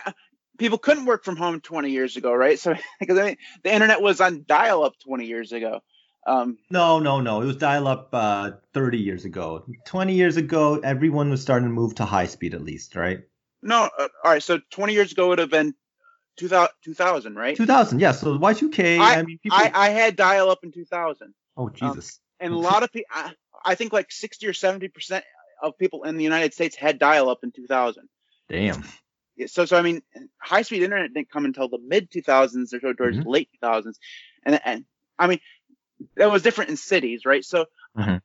people 0.58 0.78
couldn't 0.78 1.06
work 1.06 1.24
from 1.24 1.36
home 1.36 1.62
20 1.62 1.92
years 1.92 2.18
ago, 2.18 2.34
right? 2.34 2.60
So 2.60 2.76
because 3.00 3.18
I 3.18 3.24
mean, 3.26 3.38
the 3.64 3.74
internet 3.74 4.02
was 4.02 4.22
on 4.22 4.46
dial-up 4.48 4.94
20 5.00 5.26
years 5.26 5.52
ago. 5.52 5.82
Um, 6.26 6.58
no, 6.70 7.00
no, 7.00 7.22
no. 7.22 7.42
It 7.42 7.46
was 7.46 7.56
dial-up 7.56 8.10
uh, 8.12 8.52
30 8.74 8.98
years 8.98 9.24
ago. 9.24 9.66
20 9.86 10.14
years 10.14 10.36
ago, 10.36 10.80
everyone 10.80 11.30
was 11.30 11.42
starting 11.42 11.70
to 11.70 11.74
move 11.74 11.96
to 11.96 12.06
high 12.06 12.28
speed, 12.28 12.54
at 12.54 12.62
least, 12.62 12.96
right? 12.96 13.20
No, 13.62 13.90
uh, 13.98 14.08
all 14.24 14.32
right. 14.32 14.44
So 14.44 14.60
20 14.72 14.94
years 14.94 15.14
ago 15.14 15.30
would 15.30 15.40
have 15.40 15.50
been 15.50 15.74
2000, 16.38 16.70
2000 16.84 17.36
right? 17.36 17.56
2000, 17.56 18.00
yeah. 18.00 18.12
So 18.12 18.38
Y2K. 18.38 19.00
I, 19.00 19.20
I 19.20 19.24
mean, 19.24 19.40
people... 19.42 19.58
I, 19.58 19.72
I 19.74 19.90
had 19.90 20.18
dial-up 20.18 20.60
in 20.64 20.72
2000. 20.72 21.34
Oh 21.56 21.70
Jesus! 21.70 22.20
Um, 22.40 22.46
and 22.46 22.54
a 22.54 22.58
lot 22.58 22.84
of 22.84 22.92
people, 22.92 23.08
I, 23.12 23.34
I 23.66 23.76
think 23.76 23.94
like 23.94 24.12
60 24.12 24.46
or 24.48 24.54
70 24.54 24.90
percent 24.90 25.24
of 25.64 25.78
people 25.78 26.04
in 26.04 26.18
the 26.18 26.24
United 26.24 26.54
States 26.54 26.76
had 26.76 27.00
dial-up 27.00 27.40
in 27.44 27.52
2000. 27.52 28.08
Damn. 28.50 28.84
So, 29.46 29.66
so 29.66 29.78
I 29.78 29.82
mean, 29.82 30.02
high-speed 30.40 30.82
internet 30.82 31.14
didn't 31.14 31.30
come 31.30 31.46
until 31.46 31.70
the 31.70 31.80
mid 31.80 32.10
2000s 32.10 32.74
or 32.74 32.94
towards 32.94 33.18
mm-hmm. 33.18 33.30
late 33.30 33.50
2000s, 33.64 33.96
and 34.44 34.60
and 34.66 34.86
I 35.20 35.28
mean, 35.28 35.40
that 36.16 36.32
was 36.32 36.42
different 36.42 36.72
in 36.72 36.78
cities, 36.78 37.26
right? 37.26 37.44
So. 37.44 37.66
Mm-hmm. 37.98 38.18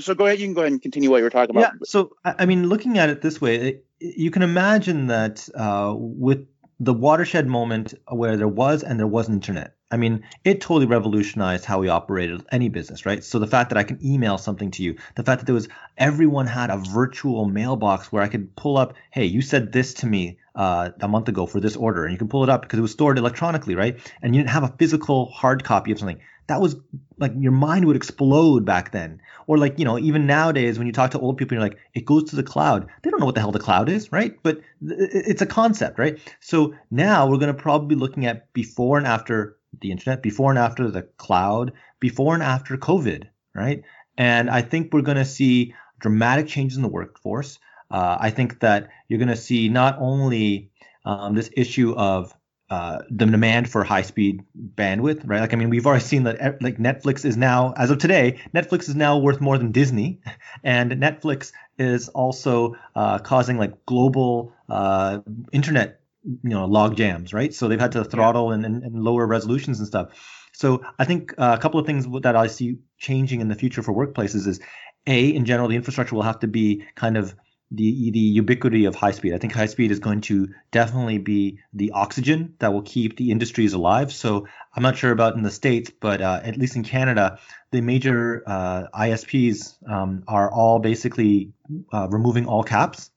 So 0.00 0.14
go 0.14 0.26
ahead. 0.26 0.38
You 0.38 0.46
can 0.46 0.52
go 0.52 0.60
ahead 0.60 0.72
and 0.72 0.82
continue 0.82 1.08
what 1.08 1.16
you 1.16 1.22
were 1.22 1.30
talking 1.30 1.56
about. 1.56 1.72
Yeah. 1.72 1.78
So 1.84 2.12
I 2.22 2.44
mean, 2.44 2.68
looking 2.68 2.98
at 2.98 3.08
it 3.08 3.22
this 3.22 3.40
way, 3.40 3.56
it, 3.56 3.86
you 3.98 4.30
can 4.30 4.42
imagine 4.42 5.06
that 5.06 5.48
uh, 5.54 5.94
with 5.96 6.46
the 6.80 6.92
watershed 6.92 7.46
moment 7.46 7.94
where 8.06 8.36
there 8.36 8.46
was 8.46 8.82
and 8.82 8.98
there 8.98 9.06
wasn't 9.06 9.36
internet, 9.36 9.76
I 9.92 9.96
mean, 9.96 10.22
it 10.44 10.60
totally 10.60 10.86
revolutionized 10.86 11.64
how 11.64 11.80
we 11.80 11.88
operated 11.88 12.44
any 12.52 12.68
business, 12.68 13.04
right? 13.04 13.24
So 13.24 13.40
the 13.40 13.46
fact 13.48 13.70
that 13.70 13.78
I 13.78 13.82
can 13.82 13.98
email 14.04 14.38
something 14.38 14.70
to 14.72 14.84
you, 14.84 14.96
the 15.16 15.24
fact 15.24 15.40
that 15.40 15.46
there 15.46 15.54
was 15.54 15.68
everyone 15.98 16.46
had 16.46 16.70
a 16.70 16.76
virtual 16.76 17.44
mailbox 17.46 18.12
where 18.12 18.22
I 18.22 18.28
could 18.28 18.54
pull 18.54 18.76
up, 18.76 18.94
hey, 19.10 19.24
you 19.24 19.42
said 19.42 19.72
this 19.72 19.94
to 19.94 20.06
me 20.06 20.38
uh, 20.54 20.90
a 21.00 21.08
month 21.08 21.28
ago 21.28 21.44
for 21.46 21.58
this 21.58 21.74
order, 21.74 22.04
and 22.04 22.12
you 22.12 22.18
can 22.18 22.28
pull 22.28 22.44
it 22.44 22.48
up 22.48 22.62
because 22.62 22.78
it 22.78 22.82
was 22.82 22.92
stored 22.92 23.18
electronically, 23.18 23.74
right? 23.74 23.98
And 24.22 24.34
you 24.34 24.42
didn't 24.42 24.52
have 24.52 24.62
a 24.62 24.74
physical 24.78 25.26
hard 25.26 25.64
copy 25.64 25.90
of 25.90 25.98
something. 25.98 26.20
That 26.46 26.60
was 26.60 26.76
like 27.18 27.32
your 27.36 27.52
mind 27.52 27.84
would 27.84 27.96
explode 27.96 28.64
back 28.64 28.92
then. 28.92 29.20
Or 29.46 29.58
like, 29.58 29.78
you 29.80 29.84
know, 29.84 29.98
even 29.98 30.26
nowadays 30.26 30.78
when 30.78 30.86
you 30.86 30.92
talk 30.92 31.12
to 31.12 31.18
old 31.18 31.36
people, 31.36 31.56
you're 31.56 31.62
like, 31.62 31.78
it 31.94 32.04
goes 32.04 32.30
to 32.30 32.36
the 32.36 32.42
cloud. 32.42 32.88
They 33.02 33.10
don't 33.10 33.18
know 33.18 33.26
what 33.26 33.34
the 33.34 33.40
hell 33.40 33.52
the 33.52 33.58
cloud 33.58 33.88
is, 33.88 34.12
right? 34.12 34.36
But 34.42 34.60
it's 34.80 35.42
a 35.42 35.46
concept, 35.46 35.98
right? 35.98 36.18
So 36.40 36.74
now 36.90 37.28
we're 37.28 37.38
going 37.38 37.54
to 37.54 37.60
probably 37.60 37.94
be 37.94 38.00
looking 38.00 38.26
at 38.26 38.52
before 38.52 38.98
and 38.98 39.06
after 39.06 39.56
the 39.80 39.90
internet, 39.90 40.22
before 40.22 40.50
and 40.50 40.58
after 40.58 40.90
the 40.90 41.02
cloud, 41.02 41.72
before 42.00 42.34
and 42.34 42.42
after 42.42 42.76
COVID, 42.76 43.28
right? 43.54 43.82
And 44.16 44.50
I 44.50 44.62
think 44.62 44.92
we're 44.92 45.02
going 45.02 45.16
to 45.16 45.24
see 45.24 45.74
dramatic 45.98 46.46
changes 46.46 46.76
in 46.76 46.82
the 46.82 46.88
workforce. 46.88 47.58
Uh, 47.90 48.16
I 48.20 48.30
think 48.30 48.60
that 48.60 48.88
you're 49.08 49.18
going 49.18 49.28
to 49.28 49.36
see 49.36 49.68
not 49.68 49.96
only 49.98 50.70
um, 51.04 51.34
this 51.34 51.50
issue 51.56 51.94
of 51.94 52.34
uh, 52.70 53.02
the 53.10 53.26
demand 53.26 53.68
for 53.68 53.82
high 53.82 54.02
speed 54.02 54.42
bandwidth, 54.56 55.22
right? 55.24 55.40
Like, 55.40 55.52
I 55.52 55.56
mean, 55.56 55.70
we've 55.70 55.86
already 55.86 56.04
seen 56.04 56.22
that 56.24 56.36
eh, 56.40 56.52
like 56.60 56.78
Netflix 56.78 57.24
is 57.24 57.36
now, 57.36 57.74
as 57.76 57.90
of 57.90 57.98
today, 57.98 58.38
Netflix 58.54 58.88
is 58.88 58.94
now 58.94 59.18
worth 59.18 59.40
more 59.40 59.58
than 59.58 59.72
Disney, 59.72 60.20
and 60.64 60.92
Netflix 60.92 61.52
is 61.78 62.08
also 62.10 62.76
uh, 62.94 63.18
causing 63.18 63.58
like 63.58 63.84
global 63.86 64.52
uh, 64.68 65.18
internet 65.50 65.99
you 66.24 66.50
know 66.50 66.66
log 66.66 66.96
jams, 66.96 67.32
right? 67.32 67.52
So 67.52 67.68
they've 67.68 67.80
had 67.80 67.92
to 67.92 68.04
throttle 68.04 68.48
yeah. 68.48 68.54
and, 68.56 68.64
and, 68.64 68.82
and, 68.82 69.02
lower 69.02 69.26
resolutions 69.26 69.78
and 69.78 69.88
stuff. 69.88 70.08
So 70.52 70.82
I 70.98 71.04
think 71.04 71.34
uh, 71.38 71.56
a 71.58 71.60
couple 71.60 71.80
of 71.80 71.86
things 71.86 72.06
that 72.22 72.36
I 72.36 72.46
see 72.48 72.78
changing 72.98 73.40
in 73.40 73.48
the 73.48 73.54
future 73.54 73.82
for 73.82 73.92
workplaces 73.92 74.46
is 74.46 74.60
a 75.06 75.28
in 75.28 75.44
general 75.44 75.68
the 75.68 75.76
infrastructure 75.76 76.14
will 76.14 76.22
have 76.22 76.40
to 76.40 76.48
be 76.48 76.84
kind 76.94 77.16
of 77.16 77.34
the 77.70 78.10
the 78.10 78.18
ubiquity 78.18 78.84
of 78.84 78.94
high 78.94 79.12
speed. 79.12 79.32
I 79.32 79.38
think 79.38 79.52
high 79.52 79.66
speed 79.66 79.92
is 79.92 80.00
going 80.00 80.22
to 80.22 80.48
definitely 80.72 81.18
be 81.18 81.60
the 81.72 81.92
oxygen 81.92 82.54
that 82.58 82.72
will 82.72 82.82
keep 82.82 83.16
the 83.16 83.30
industries 83.30 83.74
alive. 83.74 84.12
So 84.12 84.46
I'm 84.74 84.82
not 84.82 84.96
sure 84.96 85.12
about 85.12 85.36
in 85.36 85.42
the 85.42 85.50
states, 85.50 85.90
but 86.00 86.20
uh, 86.20 86.40
at 86.42 86.56
least 86.56 86.76
in 86.76 86.82
Canada, 86.82 87.38
the 87.70 87.80
major 87.80 88.42
uh, 88.46 88.88
ISPs 88.94 89.76
um, 89.88 90.24
are 90.26 90.50
all 90.50 90.80
basically 90.80 91.52
uh, 91.92 92.08
removing 92.10 92.46
all 92.46 92.64
caps. 92.64 93.10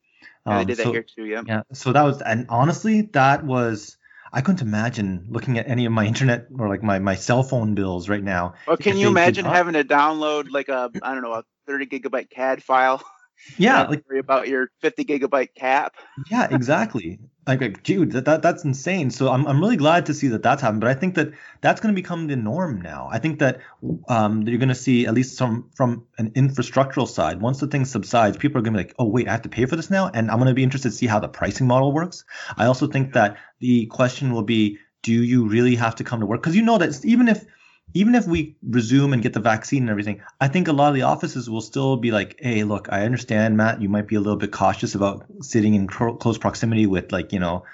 Yeah, 0.45 0.60
they 0.60 0.65
did 0.65 0.71
um, 0.71 0.75
so, 0.75 0.84
that 0.84 0.93
here 0.93 1.06
too. 1.15 1.25
Yeah. 1.25 1.43
Yeah. 1.45 1.62
So 1.73 1.93
that 1.93 2.03
was, 2.03 2.21
and 2.21 2.47
honestly, 2.49 3.03
that 3.13 3.45
was. 3.45 3.97
I 4.36 4.41
couldn't 4.41 4.63
imagine 4.63 5.27
looking 5.29 5.60
at 5.60 5.67
any 5.69 5.86
of 5.86 5.91
my 5.91 6.08
internet 6.08 6.47
or 6.58 6.67
like 6.67 6.82
my, 6.82 6.97
my 6.97 7.13
cell 7.13 7.43
phone 7.43 7.75
bills 7.75 8.10
right 8.10 8.23
now. 8.23 8.56
Well, 8.65 8.77
can 8.77 8.97
you 8.97 9.08
imagine 9.08 9.45
having 9.45 9.75
to 9.75 9.84
download 9.84 10.49
like 10.49 10.69
a 10.69 10.89
I 11.03 11.13
don't 11.13 11.21
know 11.21 11.34
a 11.34 11.43
30 11.67 11.86
gigabyte 11.86 12.32
CAD 12.32 12.63
file? 12.63 13.03
Yeah, 13.58 13.88
like 13.88 14.06
about 14.17 14.47
your 14.47 14.69
50 14.82 15.03
gigabyte 15.03 15.49
cap. 15.53 15.95
Yeah, 16.29 16.47
exactly. 16.49 17.19
Like, 17.45 17.62
like, 17.62 17.84
dude, 17.84 18.12
that, 18.12 18.25
that 18.25 18.41
that's 18.41 18.63
insane. 18.63 19.12
So 19.12 19.29
I'm 19.29 19.45
I'm 19.47 19.60
really 19.60 19.75
glad 19.75 20.06
to 20.06 20.13
see 20.13 20.29
that 20.29 20.43
that's 20.43 20.62
happened. 20.62 20.82
But 20.82 20.89
I 20.89 20.93
think 20.93 21.15
that 21.15 21.32
that's 21.62 21.82
going 21.82 21.93
to 21.93 22.01
become 22.01 22.27
the 22.27 22.36
norm 22.36 22.82
now. 22.82 23.10
I 23.12 23.19
think 23.19 23.39
that 23.39 23.60
um 24.08 24.43
you're 24.43 24.58
going 24.58 24.69
to 24.69 24.75
see 24.75 25.06
at 25.06 25.13
least 25.13 25.38
some 25.38 25.69
from 25.75 26.06
an 26.17 26.32
infrastructural 26.32 27.08
side. 27.08 27.41
Once 27.41 27.60
the 27.60 27.67
thing 27.67 27.86
subsides, 27.86 28.38
people 28.38 28.60
are 28.60 28.62
going 28.62 28.73
to 28.73 28.79
be 28.79 28.86
like, 28.86 28.95
oh 28.99 29.08
wait, 29.08 29.27
I 29.27 29.32
have 29.32 29.41
to 29.43 29.49
pay 29.49 29.65
for 29.65 29.75
this 29.75 29.89
now, 29.89 30.10
and 30.13 30.32
I'm 30.32 30.38
going 30.38 30.47
to 30.47 30.53
be 30.53 30.63
interested 30.63 30.89
to 30.89 30.95
see 30.95 31.08
how 31.08 31.19
the 31.19 31.27
pricing 31.27 31.67
model 31.67 31.91
works. 31.91 32.23
I 32.58 32.65
also 32.65 32.88
think 32.88 33.13
that 33.13 33.38
the 33.60 33.88
question 33.88 34.34
will 34.34 34.43
be, 34.43 34.77
do 35.01 35.12
you 35.12 35.47
really 35.47 35.75
have 35.75 35.95
to 35.95 36.03
come 36.03 36.21
to 36.21 36.25
work? 36.25 36.41
Because 36.41 36.56
you 36.56 36.63
know 36.63 36.77
that 36.77 37.03
even 37.03 37.27
if 37.27 37.45
even 37.93 38.15
if 38.15 38.26
we 38.26 38.56
resume 38.63 39.13
and 39.13 39.22
get 39.22 39.34
the 39.34 39.39
vaccine 39.39 39.84
and 39.84 39.89
everything, 39.89 40.22
I 40.41 40.48
think 40.48 40.67
a 40.67 40.74
lot 40.74 40.89
of 40.89 40.96
the 40.96 41.04
offices 41.04 41.50
will 41.50 41.62
still 41.62 41.98
be 41.98 42.12
like, 42.12 42.39
hey, 42.39 42.63
look, 42.63 42.88
I 42.91 43.06
understand, 43.06 43.56
Matt, 43.56 43.82
you 43.82 43.89
might 43.89 44.08
be 44.08 44.15
a 44.15 44.19
little 44.19 44.38
bit 44.38 44.52
cautious 44.52 44.96
about 44.96 45.26
sitting 45.41 45.76
in 45.76 45.88
cro- 45.88 46.15
close 46.15 46.38
proximity 46.38 46.88
with 46.88 47.12
like, 47.12 47.34
you 47.34 47.39
know, 47.39 47.65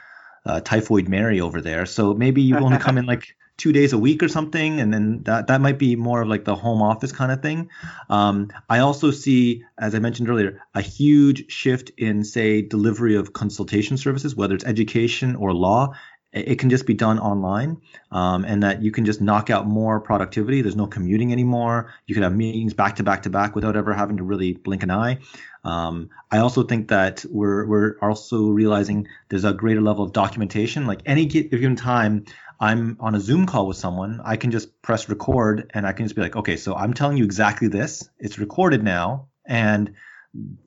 uh, 0.46 0.60
typhoid 0.62 1.08
Mary 1.08 1.40
over 1.42 1.62
there. 1.62 1.86
So 1.86 2.14
maybe 2.14 2.42
you 2.42 2.58
only 2.58 2.78
come 2.78 2.98
in 2.98 3.06
like 3.06 3.36
two 3.58 3.74
days 3.74 3.94
a 3.94 3.98
week 3.98 4.24
or 4.24 4.30
something, 4.30 4.80
and 4.80 4.94
then 4.94 5.22
that 5.24 5.48
that 5.48 5.62
might 5.62 5.78
be 5.78 5.96
more 5.96 6.22
of 6.22 6.28
like 6.30 6.46
the 6.46 6.56
home 6.56 6.82
office 6.82 7.12
kind 7.12 7.32
of 7.32 7.42
thing. 7.42 7.70
Um, 8.10 8.50
I 8.70 8.80
also 8.80 9.12
see, 9.12 9.66
as 9.78 9.94
I 9.94 10.00
mentioned 10.00 10.30
earlier, 10.30 10.62
a 10.74 10.82
huge 10.82 11.52
shift 11.52 11.92
in 11.98 12.24
say 12.24 12.62
delivery 12.62 13.16
of 13.16 13.34
consultation 13.34 13.98
services, 13.98 14.36
whether 14.36 14.56
it's 14.56 14.66
education 14.66 15.36
or 15.36 15.54
law 15.54 15.94
it 16.32 16.60
can 16.60 16.70
just 16.70 16.86
be 16.86 16.94
done 16.94 17.18
online 17.20 17.82
um, 18.12 18.46
and 18.46 18.62
that 18.62 18.84
you 18.84 18.92
can 18.92 19.06
just 19.06 19.20
knock 19.20 19.50
out 19.50 19.66
more 19.66 20.00
productivity. 20.00 20.62
There's 20.62 20.76
no 20.76 20.86
commuting 20.86 21.32
anymore. 21.32 21.92
You 22.06 22.14
can 22.14 22.24
have 22.24 22.36
meetings 22.36 22.74
back 22.74 22.98
to 22.98 23.04
back 23.04 23.24
to 23.24 23.30
back 23.30 23.56
without 23.56 23.76
ever 23.76 23.94
having 23.94 24.18
to 24.18 24.24
really 24.24 24.54
blink 24.54 24.84
an 24.84 24.92
eye. 24.92 25.20
Um, 25.64 26.10
i 26.32 26.38
also 26.38 26.64
think 26.64 26.88
that 26.88 27.26
we're, 27.30 27.66
we're 27.66 27.96
also 28.02 28.48
realizing 28.48 29.08
there's 29.28 29.44
a 29.44 29.54
greater 29.54 29.82
level 29.82 30.06
of 30.06 30.14
documentation. 30.14 30.86
Like 30.86 31.02
any 31.06 31.26
given 31.26 31.76
time 31.76 32.26
i'm 32.62 32.98
on 33.00 33.16
a 33.16 33.20
zoom 33.20 33.46
call 33.46 33.68
with 33.68 33.78
someone 33.78 34.20
i 34.26 34.36
can 34.36 34.52
just 34.52 34.82
press 34.82 35.08
record 35.08 35.72
and 35.74 35.88
i 35.88 35.94
can 35.94 36.06
just 36.06 36.16
be 36.16 36.22
like 36.22 36.36
okay 36.36 36.58
so 36.58 36.76
i'm 36.76 36.94
telling 36.94 37.18
you 37.18 37.24
exactly 37.24 37.68
this. 37.68 38.10
It's 38.20 38.38
recorded 38.38 38.84
now 38.84 39.28
and 39.46 39.96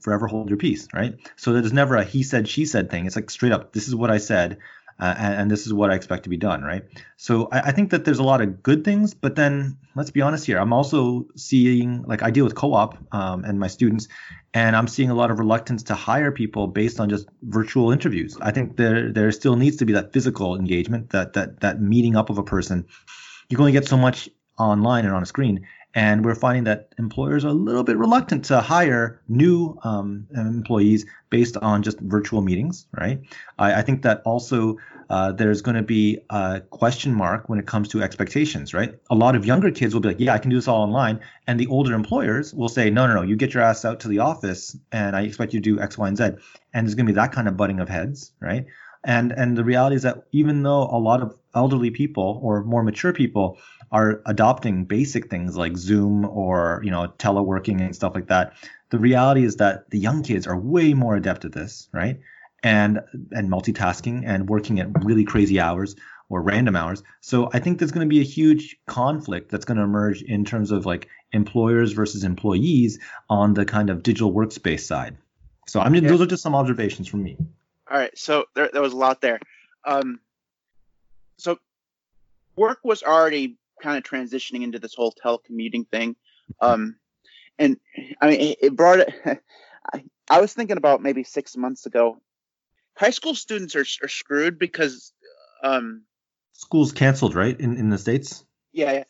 forever 0.00 0.26
hold 0.26 0.48
your 0.48 0.58
peace 0.58 0.88
right? 0.92 1.14
So 1.36 1.52
there's 1.52 1.72
never 1.72 1.96
a 1.96 2.04
he 2.04 2.22
said 2.22 2.48
she 2.48 2.66
said 2.66 2.90
thing. 2.90 3.06
It's 3.06 3.16
like 3.16 3.30
straight 3.30 3.52
up 3.52 3.72
this 3.72 3.88
is 3.88 3.94
what 3.94 4.10
i 4.10 4.18
said 4.18 4.58
uh, 4.98 5.14
and, 5.16 5.34
and, 5.34 5.50
this 5.50 5.66
is 5.66 5.72
what 5.72 5.90
I 5.90 5.94
expect 5.94 6.24
to 6.24 6.28
be 6.28 6.36
done, 6.36 6.62
right? 6.62 6.84
So 7.16 7.48
I, 7.50 7.60
I, 7.60 7.72
think 7.72 7.90
that 7.90 8.04
there's 8.04 8.18
a 8.18 8.22
lot 8.22 8.40
of 8.40 8.62
good 8.62 8.84
things, 8.84 9.14
but 9.14 9.34
then 9.34 9.78
let's 9.94 10.10
be 10.10 10.20
honest 10.20 10.46
here. 10.46 10.58
I'm 10.58 10.72
also 10.72 11.26
seeing, 11.36 12.02
like, 12.02 12.22
I 12.22 12.30
deal 12.30 12.44
with 12.44 12.54
co-op 12.54 12.98
um, 13.12 13.44
and 13.44 13.58
my 13.58 13.66
students, 13.66 14.08
and 14.54 14.76
I'm 14.76 14.88
seeing 14.88 15.10
a 15.10 15.14
lot 15.14 15.30
of 15.30 15.38
reluctance 15.38 15.84
to 15.84 15.94
hire 15.94 16.30
people 16.30 16.66
based 16.66 17.00
on 17.00 17.08
just 17.08 17.28
virtual 17.42 17.90
interviews. 17.90 18.36
I 18.40 18.52
think 18.52 18.76
there 18.76 19.12
there 19.12 19.32
still 19.32 19.56
needs 19.56 19.76
to 19.78 19.84
be 19.84 19.94
that 19.94 20.12
physical 20.12 20.56
engagement, 20.56 21.10
that 21.10 21.32
that 21.34 21.60
that 21.60 21.80
meeting 21.80 22.16
up 22.16 22.30
of 22.30 22.38
a 22.38 22.44
person. 22.44 22.86
You 23.48 23.56
can 23.56 23.62
only 23.62 23.72
get 23.72 23.86
so 23.86 23.96
much 23.96 24.28
online 24.58 25.04
and 25.04 25.14
on 25.14 25.22
a 25.22 25.26
screen, 25.26 25.66
and 25.94 26.24
we're 26.24 26.34
finding 26.34 26.64
that 26.64 26.94
employers 26.98 27.44
are 27.44 27.48
a 27.48 27.52
little 27.52 27.84
bit 27.84 27.98
reluctant 27.98 28.46
to 28.46 28.60
hire 28.60 29.20
new 29.28 29.78
um, 29.84 30.26
employees 30.34 31.04
based 31.28 31.56
on 31.58 31.82
just 31.82 32.00
virtual 32.00 32.40
meetings, 32.40 32.86
right? 32.98 33.20
I, 33.58 33.74
I 33.74 33.82
think 33.82 34.02
that 34.02 34.22
also 34.24 34.78
uh, 35.10 35.32
there's 35.32 35.60
going 35.60 35.74
to 35.76 35.82
be 35.82 36.20
a 36.30 36.62
question 36.70 37.12
mark 37.12 37.48
when 37.48 37.58
it 37.58 37.66
comes 37.66 37.88
to 37.88 38.02
expectations, 38.02 38.72
right? 38.72 38.94
A 39.10 39.14
lot 39.14 39.36
of 39.36 39.44
younger 39.44 39.70
kids 39.70 39.92
will 39.92 40.00
be 40.00 40.08
like, 40.08 40.20
yeah, 40.20 40.32
I 40.32 40.38
can 40.38 40.50
do 40.50 40.56
this 40.56 40.68
all 40.68 40.82
online. 40.82 41.20
And 41.46 41.60
the 41.60 41.66
older 41.66 41.94
employers 41.94 42.54
will 42.54 42.70
say, 42.70 42.88
no, 42.88 43.06
no, 43.06 43.14
no, 43.16 43.22
you 43.22 43.36
get 43.36 43.52
your 43.52 43.62
ass 43.62 43.84
out 43.84 44.00
to 44.00 44.08
the 44.08 44.20
office 44.20 44.76
and 44.92 45.14
I 45.14 45.22
expect 45.22 45.52
you 45.52 45.60
to 45.60 45.76
do 45.76 45.80
X, 45.80 45.98
Y, 45.98 46.08
and 46.08 46.16
Z. 46.16 46.24
And 46.72 46.86
there's 46.86 46.94
going 46.94 47.06
to 47.06 47.12
be 47.12 47.16
that 47.16 47.32
kind 47.32 47.48
of 47.48 47.56
butting 47.56 47.80
of 47.80 47.88
heads, 47.88 48.32
right? 48.40 48.64
And 49.04 49.32
and 49.32 49.56
the 49.58 49.64
reality 49.64 49.96
is 49.96 50.02
that 50.02 50.24
even 50.32 50.62
though 50.62 50.82
a 50.84 50.98
lot 50.98 51.22
of 51.22 51.36
elderly 51.54 51.90
people 51.90 52.40
or 52.42 52.62
more 52.62 52.82
mature 52.82 53.12
people 53.12 53.58
are 53.92 54.22
adopting 54.26 54.86
basic 54.86 55.28
things 55.28 55.56
like 55.56 55.76
Zoom 55.76 56.24
or 56.24 56.80
you 56.82 56.90
know 56.90 57.12
teleworking 57.18 57.80
and 57.80 57.94
stuff 57.94 58.14
like 58.14 58.28
that, 58.28 58.54
the 58.90 58.98
reality 58.98 59.44
is 59.44 59.56
that 59.56 59.90
the 59.90 59.98
young 59.98 60.22
kids 60.22 60.46
are 60.46 60.58
way 60.58 60.94
more 60.94 61.14
adept 61.14 61.44
at 61.44 61.52
this, 61.52 61.88
right? 61.92 62.18
And 62.62 63.00
and 63.30 63.50
multitasking 63.50 64.22
and 64.26 64.48
working 64.48 64.80
at 64.80 65.04
really 65.04 65.24
crazy 65.24 65.60
hours 65.60 65.94
or 66.28 66.40
random 66.40 66.74
hours. 66.74 67.02
So 67.20 67.50
I 67.52 67.58
think 67.58 67.78
there's 67.78 67.92
going 67.92 68.08
to 68.08 68.10
be 68.12 68.20
a 68.20 68.24
huge 68.24 68.78
conflict 68.86 69.50
that's 69.50 69.66
going 69.66 69.76
to 69.76 69.82
emerge 69.82 70.22
in 70.22 70.46
terms 70.46 70.70
of 70.70 70.86
like 70.86 71.08
employers 71.32 71.92
versus 71.92 72.24
employees 72.24 72.98
on 73.28 73.52
the 73.52 73.66
kind 73.66 73.90
of 73.90 74.02
digital 74.02 74.32
workspace 74.32 74.80
side. 74.80 75.18
So 75.66 75.80
I 75.80 75.90
mean, 75.90 76.04
yeah. 76.04 76.10
those 76.10 76.22
are 76.22 76.26
just 76.26 76.42
some 76.42 76.54
observations 76.54 77.08
from 77.08 77.22
me. 77.22 77.36
All 77.90 77.98
right, 77.98 78.16
so 78.16 78.46
there, 78.54 78.70
there 78.72 78.80
was 78.80 78.94
a 78.94 78.96
lot 78.96 79.20
there. 79.20 79.38
Um, 79.84 80.20
so 81.36 81.58
work 82.56 82.78
was 82.82 83.02
already 83.02 83.58
kind 83.82 83.98
of 83.98 84.04
transitioning 84.04 84.62
into 84.62 84.78
this 84.78 84.94
whole 84.94 85.12
telecommuting 85.12 85.88
thing, 85.88 86.16
um, 86.60 86.96
and 87.58 87.78
I 88.20 88.30
mean, 88.30 88.54
it, 88.60 88.76
brought 88.76 89.00
it. 89.00 89.14
I, 89.92 90.04
I 90.30 90.40
was 90.40 90.52
thinking 90.52 90.76
about 90.76 91.02
maybe 91.02 91.24
six 91.24 91.56
months 91.56 91.86
ago. 91.86 92.20
High 92.96 93.10
school 93.10 93.34
students 93.34 93.74
are, 93.74 93.84
are 94.02 94.08
screwed 94.08 94.58
because 94.58 95.12
um, 95.62 96.02
schools 96.52 96.92
canceled, 96.92 97.34
right? 97.34 97.58
In 97.58 97.76
in 97.76 97.90
the 97.90 97.98
states. 97.98 98.44
Yeah, 98.72 98.92
yeah. 98.92 99.04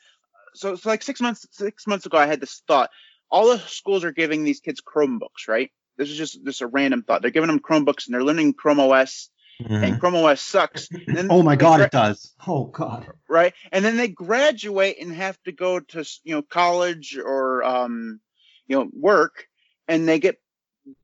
So, 0.54 0.76
so 0.76 0.88
like 0.88 1.02
six 1.02 1.20
months 1.20 1.46
six 1.50 1.86
months 1.86 2.06
ago, 2.06 2.18
I 2.18 2.26
had 2.26 2.40
this 2.40 2.62
thought. 2.66 2.90
All 3.30 3.48
the 3.48 3.58
schools 3.58 4.04
are 4.04 4.12
giving 4.12 4.44
these 4.44 4.60
kids 4.60 4.82
Chromebooks, 4.82 5.48
right? 5.48 5.70
This 5.96 6.10
is 6.10 6.16
just 6.16 6.44
just 6.44 6.60
a 6.60 6.66
random 6.66 7.02
thought. 7.02 7.22
They're 7.22 7.30
giving 7.30 7.48
them 7.48 7.60
Chromebooks 7.60 8.06
and 8.06 8.14
they're 8.14 8.24
learning 8.24 8.54
Chrome 8.54 8.80
OS. 8.80 9.30
Mm-hmm. 9.60 9.84
And 9.84 10.00
Chrome 10.00 10.16
OS 10.16 10.40
sucks. 10.40 10.88
oh 11.30 11.42
my 11.42 11.56
god, 11.56 11.76
gra- 11.76 11.86
it 11.86 11.92
does. 11.92 12.34
Oh 12.46 12.64
god. 12.64 13.06
Right, 13.28 13.54
and 13.70 13.84
then 13.84 13.96
they 13.96 14.08
graduate 14.08 14.96
and 15.00 15.12
have 15.12 15.40
to 15.44 15.52
go 15.52 15.80
to 15.80 16.04
you 16.24 16.34
know 16.34 16.42
college 16.42 17.18
or 17.22 17.62
um, 17.62 18.20
you 18.66 18.76
know 18.76 18.88
work, 18.92 19.46
and 19.88 20.08
they 20.08 20.18
get 20.18 20.38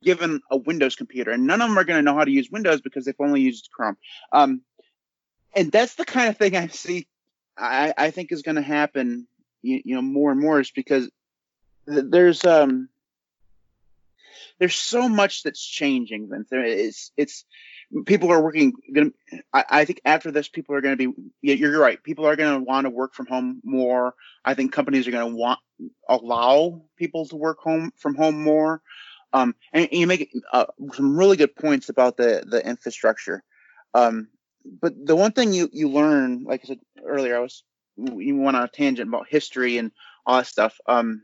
given 0.03 0.41
a 0.51 0.57
Windows 0.57 0.95
computer, 0.95 1.31
and 1.31 1.47
none 1.47 1.61
of 1.61 1.69
them 1.69 1.77
are 1.77 1.83
going 1.83 1.99
to 1.99 2.03
know 2.03 2.17
how 2.17 2.25
to 2.25 2.31
use 2.31 2.49
Windows 2.51 2.81
because 2.81 3.05
they've 3.05 3.15
only 3.19 3.41
used 3.41 3.69
Chrome. 3.71 3.97
Um, 4.31 4.61
and 5.55 5.71
that's 5.71 5.95
the 5.95 6.05
kind 6.05 6.29
of 6.29 6.37
thing 6.37 6.55
I 6.55 6.67
see. 6.67 7.07
I, 7.57 7.93
I 7.97 8.11
think 8.11 8.31
is 8.31 8.41
going 8.41 8.55
to 8.55 8.61
happen. 8.61 9.27
You, 9.61 9.81
you, 9.83 9.95
know, 9.95 10.01
more 10.01 10.31
and 10.31 10.39
more 10.39 10.59
is 10.59 10.71
because 10.71 11.09
th- 11.87 12.05
there's 12.09 12.45
um 12.45 12.89
there's 14.59 14.75
so 14.75 15.07
much 15.07 15.43
that's 15.43 15.63
changing. 15.63 16.29
Vince. 16.29 16.49
It's 16.51 17.11
it's 17.17 17.45
people 18.05 18.31
are 18.31 18.41
working. 18.41 18.73
Gonna, 18.93 19.11
I, 19.53 19.65
I 19.69 19.85
think 19.85 20.01
after 20.05 20.31
this, 20.31 20.49
people 20.49 20.75
are 20.75 20.81
going 20.81 20.97
to 20.97 21.13
be. 21.13 21.31
You're 21.41 21.79
right. 21.79 22.01
People 22.03 22.25
are 22.25 22.35
going 22.35 22.59
to 22.59 22.63
want 22.63 22.85
to 22.85 22.89
work 22.89 23.13
from 23.13 23.27
home 23.27 23.61
more. 23.63 24.13
I 24.43 24.53
think 24.53 24.73
companies 24.73 25.07
are 25.07 25.11
going 25.11 25.31
to 25.31 25.35
want 25.35 25.59
allow 26.07 26.81
people 26.97 27.25
to 27.27 27.35
work 27.35 27.59
home 27.59 27.91
from 27.97 28.15
home 28.15 28.43
more. 28.43 28.81
Um, 29.31 29.55
and, 29.71 29.87
and 29.91 29.99
you 29.99 30.07
make 30.07 30.31
uh, 30.51 30.65
some 30.93 31.17
really 31.17 31.37
good 31.37 31.55
points 31.55 31.89
about 31.89 32.17
the 32.17 32.43
the 32.45 32.65
infrastructure. 32.65 33.43
Um, 33.93 34.27
but 34.65 34.93
the 35.05 35.15
one 35.15 35.31
thing 35.31 35.53
you 35.53 35.69
you 35.71 35.89
learn, 35.89 36.43
like 36.43 36.61
I 36.63 36.67
said 36.67 36.79
earlier, 37.05 37.37
I 37.37 37.39
was 37.39 37.63
you 37.97 38.37
went 38.37 38.57
on 38.57 38.63
a 38.63 38.67
tangent 38.67 39.07
about 39.07 39.27
history 39.29 39.77
and 39.77 39.91
all 40.25 40.37
that 40.37 40.47
stuff. 40.47 40.77
Um, 40.85 41.23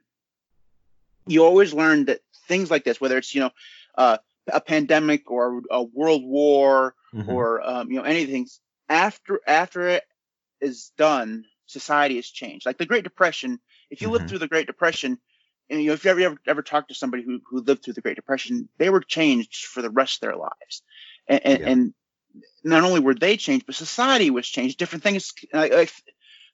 you 1.27 1.43
always 1.43 1.73
learn 1.73 2.05
that 2.05 2.19
things 2.47 2.71
like 2.71 2.83
this, 2.83 2.99
whether 2.99 3.17
it's 3.17 3.33
you 3.33 3.41
know 3.41 3.51
uh, 3.97 4.17
a 4.51 4.61
pandemic 4.61 5.29
or 5.29 5.61
a 5.71 5.83
world 5.83 6.23
war 6.23 6.95
mm-hmm. 7.13 7.29
or 7.29 7.61
um, 7.67 7.91
you 7.91 7.97
know 7.97 8.03
anything, 8.03 8.47
after 8.89 9.39
after 9.47 9.87
it 9.87 10.03
is 10.61 10.91
done, 10.97 11.45
society 11.65 12.15
has 12.15 12.27
changed. 12.27 12.65
Like 12.65 12.77
the 12.77 12.85
Great 12.85 13.03
Depression. 13.03 13.59
If 13.89 14.01
you 14.01 14.07
mm-hmm. 14.07 14.13
lived 14.13 14.29
through 14.29 14.39
the 14.39 14.47
Great 14.47 14.67
Depression, 14.67 15.19
and 15.69 15.81
you 15.81 15.87
know 15.87 15.93
if 15.93 16.05
you 16.05 16.11
ever 16.11 16.21
ever, 16.21 16.37
ever 16.47 16.61
talked 16.61 16.89
to 16.89 16.95
somebody 16.95 17.23
who 17.23 17.39
who 17.49 17.61
lived 17.61 17.83
through 17.83 17.93
the 17.93 18.01
Great 18.01 18.15
Depression, 18.15 18.69
they 18.77 18.89
were 18.89 19.01
changed 19.01 19.65
for 19.65 19.81
the 19.81 19.89
rest 19.89 20.17
of 20.17 20.21
their 20.21 20.37
lives. 20.37 20.83
And, 21.27 21.41
and, 21.45 21.59
yeah. 21.59 21.69
and 21.69 21.93
not 22.63 22.83
only 22.83 22.99
were 22.99 23.15
they 23.15 23.37
changed, 23.37 23.65
but 23.65 23.75
society 23.75 24.29
was 24.29 24.47
changed. 24.47 24.77
Different 24.77 25.03
things, 25.03 25.33
like, 25.53 25.91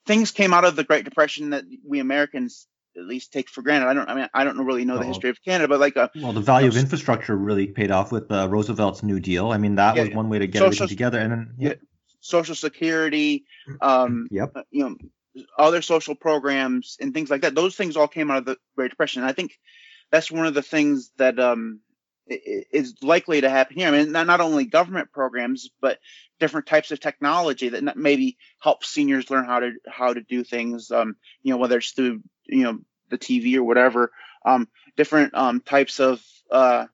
things 0.06 0.32
came 0.32 0.54
out 0.54 0.66
of 0.66 0.76
the 0.76 0.84
Great 0.84 1.06
Depression 1.06 1.52
that 1.52 1.64
we 1.86 2.00
Americans 2.00 2.68
at 2.98 3.04
least 3.04 3.32
take 3.32 3.50
for 3.50 3.62
granted. 3.62 3.88
I 3.88 3.94
don't. 3.94 4.10
I 4.10 4.16
mean, 4.16 4.28
I 4.34 4.44
don't 4.44 4.58
really 4.66 4.86
know 4.86 4.98
the 4.98 5.06
history 5.06 5.30
of 5.30 5.42
Canada, 5.44 5.68
but 5.68 5.80
like, 5.80 5.96
a, 5.96 6.04
uh, 6.04 6.08
well, 6.16 6.34
the 6.34 6.42
value 6.42 6.66
you 6.66 6.72
know, 6.72 6.78
of 6.78 6.84
infrastructure 6.84 7.36
really 7.36 7.68
paid 7.68 7.92
off 7.92 8.12
with 8.12 8.32
uh, 8.32 8.48
Roosevelt's 8.50 9.04
New 9.04 9.20
Deal. 9.20 9.52
I 9.52 9.58
mean, 9.58 9.76
that 9.76 9.96
yeah, 9.96 10.04
was 10.04 10.14
one 10.14 10.30
way 10.30 10.40
to 10.40 10.48
get 10.48 10.60
social, 10.60 10.84
everything 10.84 10.88
together, 10.90 11.20
and 11.20 11.32
then 11.32 11.54
yeah. 11.58 11.74
Social 12.20 12.56
Security, 12.56 13.46
um, 13.82 14.28
yep. 14.32 14.52
Uh, 14.56 14.64
you 14.72 14.84
know, 14.84 14.96
other 15.58 15.82
social 15.82 16.16
programs 16.16 16.98
and 17.00 17.14
things 17.14 17.30
like 17.30 17.42
that. 17.42 17.56
Those 17.56 17.76
things 17.76 17.98
all 17.98 18.08
came 18.08 18.32
out 18.32 18.40
of 18.40 18.46
the 18.46 18.58
Great 18.76 18.90
Depression. 18.90 19.22
And 19.22 19.30
I 19.30 19.34
think 19.34 19.58
that's 20.12 20.32
one 20.32 20.46
of 20.46 20.54
the 20.54 20.62
things 20.62 21.12
that 21.18 21.40
um, 21.40 21.80
is 22.28 22.96
likely 23.02 23.42
to 23.42 23.50
happen 23.50 23.78
here. 23.78 23.88
I 23.88 23.92
mean, 23.92 24.12
not, 24.12 24.28
not 24.28 24.42
only 24.42 24.66
government 24.66 25.12
programs, 25.12 25.70
but 25.82 26.00
different 26.40 26.68
types 26.68 26.92
of 26.92 27.00
technology 27.00 27.70
that 27.70 27.98
maybe 27.98 28.38
help 28.62 28.84
seniors 28.84 29.30
learn 29.30 29.46
how 29.46 29.60
to 29.60 29.72
how 29.88 30.14
to 30.14 30.22
do 30.22 30.44
things. 30.44 30.92
Um, 30.92 31.16
you 31.44 31.52
know, 31.52 31.58
whether 31.58 31.78
it's 31.78 31.92
through 31.92 32.22
you 32.52 32.64
know 32.64 32.80
the 33.10 33.18
TV 33.18 33.56
or 33.56 33.64
whatever. 33.64 34.12
Um, 34.46 34.68
different 34.98 35.34
um, 35.36 35.62
types 35.62 36.00
of 36.00 36.24
uh, 36.50 36.86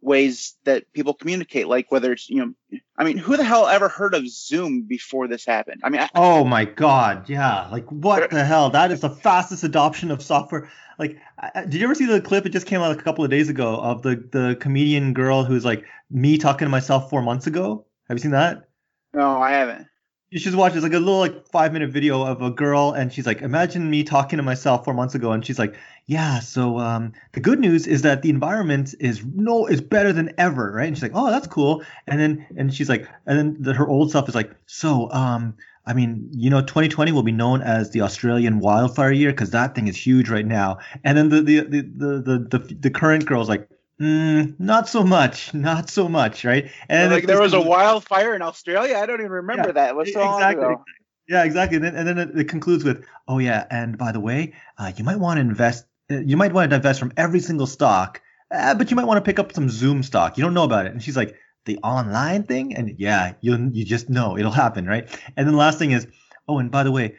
ways 0.00 0.56
that 0.64 0.92
people 0.92 1.14
communicate, 1.14 1.68
like 1.68 1.90
whether 1.90 2.12
it's 2.12 2.28
you 2.28 2.38
know, 2.38 2.80
I 2.96 3.04
mean, 3.04 3.16
who 3.16 3.36
the 3.36 3.44
hell 3.44 3.66
ever 3.66 3.88
heard 3.88 4.14
of 4.14 4.28
Zoom 4.28 4.82
before 4.82 5.28
this 5.28 5.44
happened? 5.44 5.80
I 5.84 5.90
mean, 5.90 6.00
I, 6.00 6.08
oh 6.14 6.44
my 6.44 6.64
god, 6.64 7.28
yeah, 7.28 7.68
like 7.70 7.86
what 7.90 8.30
the 8.30 8.44
hell? 8.44 8.70
That 8.70 8.90
is 8.90 9.00
the 9.00 9.10
fastest 9.10 9.64
adoption 9.64 10.10
of 10.10 10.22
software. 10.22 10.70
Like, 10.98 11.18
did 11.54 11.74
you 11.74 11.84
ever 11.84 11.94
see 11.94 12.06
the 12.06 12.20
clip? 12.20 12.46
It 12.46 12.50
just 12.50 12.66
came 12.66 12.80
out 12.80 12.96
a 12.96 13.02
couple 13.02 13.24
of 13.24 13.30
days 13.30 13.48
ago 13.48 13.76
of 13.76 14.02
the 14.02 14.16
the 14.30 14.56
comedian 14.60 15.12
girl 15.12 15.44
who's 15.44 15.64
like 15.64 15.84
me 16.10 16.38
talking 16.38 16.66
to 16.66 16.70
myself 16.70 17.10
four 17.10 17.22
months 17.22 17.46
ago. 17.46 17.86
Have 18.08 18.18
you 18.18 18.22
seen 18.22 18.32
that? 18.32 18.68
No, 19.12 19.40
I 19.40 19.52
haven't 19.52 19.86
you 20.34 20.40
should 20.40 20.56
watch. 20.56 20.74
It's 20.74 20.82
like 20.82 20.92
a 20.92 20.98
little 20.98 21.20
like 21.20 21.46
five 21.46 21.72
minute 21.72 21.90
video 21.90 22.26
of 22.26 22.42
a 22.42 22.50
girl, 22.50 22.90
and 22.90 23.12
she's 23.12 23.24
like, 23.24 23.40
"Imagine 23.40 23.88
me 23.88 24.02
talking 24.02 24.38
to 24.38 24.42
myself 24.42 24.84
four 24.84 24.92
months 24.92 25.14
ago," 25.14 25.30
and 25.30 25.46
she's 25.46 25.60
like, 25.60 25.76
"Yeah, 26.06 26.40
so 26.40 26.80
um, 26.80 27.12
the 27.34 27.40
good 27.40 27.60
news 27.60 27.86
is 27.86 28.02
that 28.02 28.22
the 28.22 28.30
environment 28.30 28.96
is 28.98 29.24
no 29.24 29.66
is 29.66 29.80
better 29.80 30.12
than 30.12 30.32
ever, 30.36 30.72
right?" 30.72 30.88
And 30.88 30.96
she's 30.96 31.04
like, 31.04 31.12
"Oh, 31.14 31.30
that's 31.30 31.46
cool." 31.46 31.84
And 32.08 32.18
then 32.18 32.44
and 32.56 32.74
she's 32.74 32.88
like, 32.88 33.08
and 33.26 33.38
then 33.38 33.56
the, 33.60 33.74
her 33.74 33.86
old 33.86 34.10
self 34.10 34.28
is 34.28 34.34
like, 34.34 34.50
"So 34.66 35.08
um, 35.12 35.54
I 35.86 35.94
mean, 35.94 36.28
you 36.32 36.50
know, 36.50 36.62
2020 36.62 37.12
will 37.12 37.22
be 37.22 37.30
known 37.30 37.62
as 37.62 37.92
the 37.92 38.00
Australian 38.00 38.58
wildfire 38.58 39.12
year 39.12 39.30
because 39.30 39.50
that 39.50 39.76
thing 39.76 39.86
is 39.86 39.96
huge 39.96 40.28
right 40.30 40.46
now." 40.46 40.78
And 41.04 41.16
then 41.16 41.28
the 41.28 41.42
the 41.42 41.60
the 41.60 41.82
the 41.82 42.22
the, 42.50 42.58
the, 42.58 42.74
the 42.74 42.90
current 42.90 43.24
girl's 43.24 43.48
like, 43.48 43.68
Mm, 44.00 44.58
not 44.58 44.88
so 44.88 45.04
much, 45.04 45.54
not 45.54 45.88
so 45.88 46.08
much, 46.08 46.44
right? 46.44 46.70
And 46.88 47.12
like 47.12 47.26
there 47.26 47.40
was 47.40 47.52
a 47.52 47.60
wildfire 47.60 48.34
in 48.34 48.42
Australia. 48.42 48.96
I 48.96 49.06
don't 49.06 49.20
even 49.20 49.32
remember 49.32 49.68
yeah, 49.68 49.72
that. 49.72 49.96
Was 49.96 50.12
so 50.12 50.20
exactly. 50.20 50.64
long 50.64 50.72
ago. 50.74 50.84
Yeah, 51.28 51.44
exactly. 51.44 51.76
And 51.76 51.84
then, 51.84 51.96
and 51.96 52.06
then 52.06 52.18
it, 52.18 52.38
it, 52.38 52.48
concludes 52.48 52.84
with, 52.84 53.04
"Oh 53.28 53.38
yeah, 53.38 53.64
and 53.70 53.96
by 53.96 54.12
the 54.12 54.20
way, 54.20 54.54
uh, 54.78 54.92
you 54.96 55.04
might 55.04 55.18
want 55.18 55.38
to 55.38 55.40
invest. 55.42 55.86
Uh, 56.10 56.18
you 56.18 56.36
might 56.36 56.52
want 56.52 56.70
to 56.70 56.76
divest 56.76 56.98
from 57.00 57.12
every 57.16 57.40
single 57.40 57.66
stock, 57.66 58.20
uh, 58.50 58.74
but 58.74 58.90
you 58.90 58.96
might 58.96 59.06
want 59.06 59.24
to 59.24 59.28
pick 59.28 59.38
up 59.38 59.52
some 59.52 59.70
Zoom 59.70 60.02
stock. 60.02 60.36
You 60.36 60.44
don't 60.44 60.54
know 60.54 60.64
about 60.64 60.86
it." 60.86 60.92
And 60.92 61.02
she's 61.02 61.16
like, 61.16 61.36
"The 61.64 61.78
online 61.78 62.42
thing?" 62.42 62.76
And 62.76 62.96
yeah, 62.98 63.34
you 63.40 63.70
you 63.72 63.84
just 63.84 64.10
know 64.10 64.36
it'll 64.36 64.50
happen, 64.50 64.86
right? 64.86 65.08
And 65.36 65.46
then 65.46 65.52
the 65.52 65.58
last 65.58 65.78
thing 65.78 65.92
is, 65.92 66.06
"Oh, 66.48 66.58
and 66.58 66.70
by 66.70 66.82
the 66.82 66.92
way, 66.92 67.14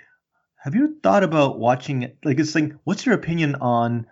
have 0.57 0.75
you 0.75 0.97
thought 1.01 1.23
about 1.23 1.57
watching 1.57 2.11
like 2.23 2.37
this 2.37 2.51
thing? 2.51 2.79
What's 2.83 3.05
your 3.05 3.15
opinion 3.15 3.55
on 3.55 4.07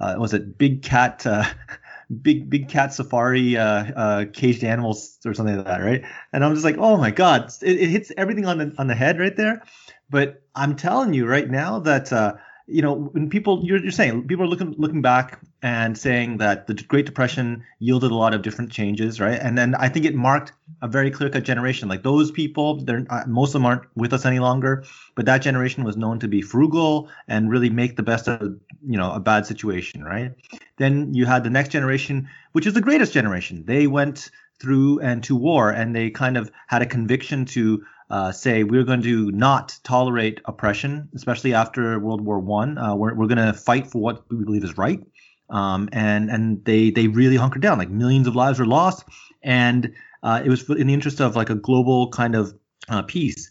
uh, 0.00 0.16
was 0.18 0.34
it 0.34 0.58
Big 0.58 0.82
Cat, 0.82 1.26
uh, 1.26 1.44
Big 2.22 2.48
Big 2.48 2.68
Cat 2.68 2.92
Safari, 2.92 3.56
uh, 3.56 3.64
uh, 3.64 4.24
Caged 4.32 4.64
Animals 4.64 5.18
or 5.24 5.34
something 5.34 5.56
like 5.56 5.66
that, 5.66 5.82
right? 5.82 6.04
And 6.32 6.44
I'm 6.44 6.54
just 6.54 6.64
like, 6.64 6.76
oh 6.78 6.96
my 6.96 7.10
god, 7.10 7.52
it, 7.62 7.80
it, 7.80 7.88
hits 7.88 8.12
everything 8.16 8.46
on 8.46 8.58
the 8.58 8.74
on 8.78 8.86
the 8.86 8.94
head 8.94 9.18
right 9.18 9.36
there. 9.36 9.62
But 10.10 10.42
I'm 10.54 10.76
telling 10.76 11.12
you 11.12 11.26
right 11.26 11.48
now 11.50 11.80
that 11.80 12.12
uh, 12.12 12.34
you 12.66 12.82
know, 12.82 12.94
when 12.94 13.28
people 13.28 13.60
you're, 13.64 13.82
you're 13.82 13.90
saying 13.90 14.26
people 14.28 14.44
are 14.44 14.48
looking 14.48 14.74
looking 14.78 15.02
back 15.02 15.40
and 15.62 15.98
saying 15.98 16.38
that 16.38 16.66
the 16.68 16.74
Great 16.74 17.06
Depression 17.06 17.64
yielded 17.80 18.12
a 18.12 18.14
lot 18.14 18.32
of 18.32 18.42
different 18.42 18.70
changes, 18.70 19.20
right? 19.20 19.38
And 19.40 19.58
then 19.58 19.74
I 19.74 19.88
think 19.88 20.04
it 20.04 20.14
marked 20.14 20.52
a 20.82 20.88
very 20.88 21.10
clear 21.10 21.30
cut 21.30 21.42
generation. 21.42 21.88
Like 21.88 22.04
those 22.04 22.30
people, 22.30 22.76
they're 22.84 23.04
most 23.26 23.50
of 23.50 23.54
them 23.54 23.66
aren't 23.66 23.82
with 23.96 24.12
us 24.12 24.24
any 24.24 24.38
longer, 24.38 24.84
but 25.16 25.26
that 25.26 25.38
generation 25.38 25.82
was 25.82 25.96
known 25.96 26.20
to 26.20 26.28
be 26.28 26.42
frugal 26.42 27.08
and 27.26 27.50
really 27.50 27.70
make 27.70 27.96
the 27.96 28.04
best 28.04 28.28
of 28.28 28.40
you 28.86 28.96
know 28.96 29.12
a 29.12 29.20
bad 29.20 29.46
situation, 29.46 30.04
right? 30.04 30.32
Then 30.76 31.12
you 31.12 31.26
had 31.26 31.42
the 31.42 31.50
next 31.50 31.70
generation, 31.70 32.28
which 32.52 32.66
is 32.66 32.74
the 32.74 32.80
greatest 32.80 33.12
generation. 33.12 33.64
They 33.66 33.88
went 33.88 34.30
through 34.60 35.00
and 35.00 35.22
to 35.24 35.34
war, 35.34 35.70
and 35.70 35.94
they 35.94 36.10
kind 36.10 36.36
of 36.36 36.50
had 36.68 36.82
a 36.82 36.86
conviction 36.86 37.44
to 37.46 37.84
uh, 38.10 38.32
say 38.32 38.64
we're 38.64 38.84
going 38.84 39.02
to 39.02 39.30
not 39.32 39.78
tolerate 39.82 40.40
oppression, 40.44 41.08
especially 41.14 41.52
after 41.52 41.98
World 41.98 42.20
War 42.20 42.38
One. 42.38 42.78
Uh, 42.78 42.94
we're 42.94 43.14
we're 43.14 43.26
going 43.26 43.44
to 43.44 43.52
fight 43.52 43.86
for 43.86 44.00
what 44.00 44.24
we 44.30 44.44
believe 44.44 44.64
is 44.64 44.78
right, 44.78 45.04
um, 45.50 45.88
and 45.92 46.30
and 46.30 46.64
they 46.64 46.90
they 46.90 47.08
really 47.08 47.36
hunkered 47.36 47.62
down. 47.62 47.78
Like 47.78 47.90
millions 47.90 48.26
of 48.26 48.36
lives 48.36 48.58
were 48.58 48.66
lost, 48.66 49.04
and 49.42 49.92
uh, 50.22 50.42
it 50.44 50.48
was 50.48 50.68
in 50.68 50.86
the 50.86 50.94
interest 50.94 51.20
of 51.20 51.36
like 51.36 51.50
a 51.50 51.54
global 51.54 52.10
kind 52.10 52.34
of 52.34 52.54
uh, 52.88 53.02
peace. 53.02 53.50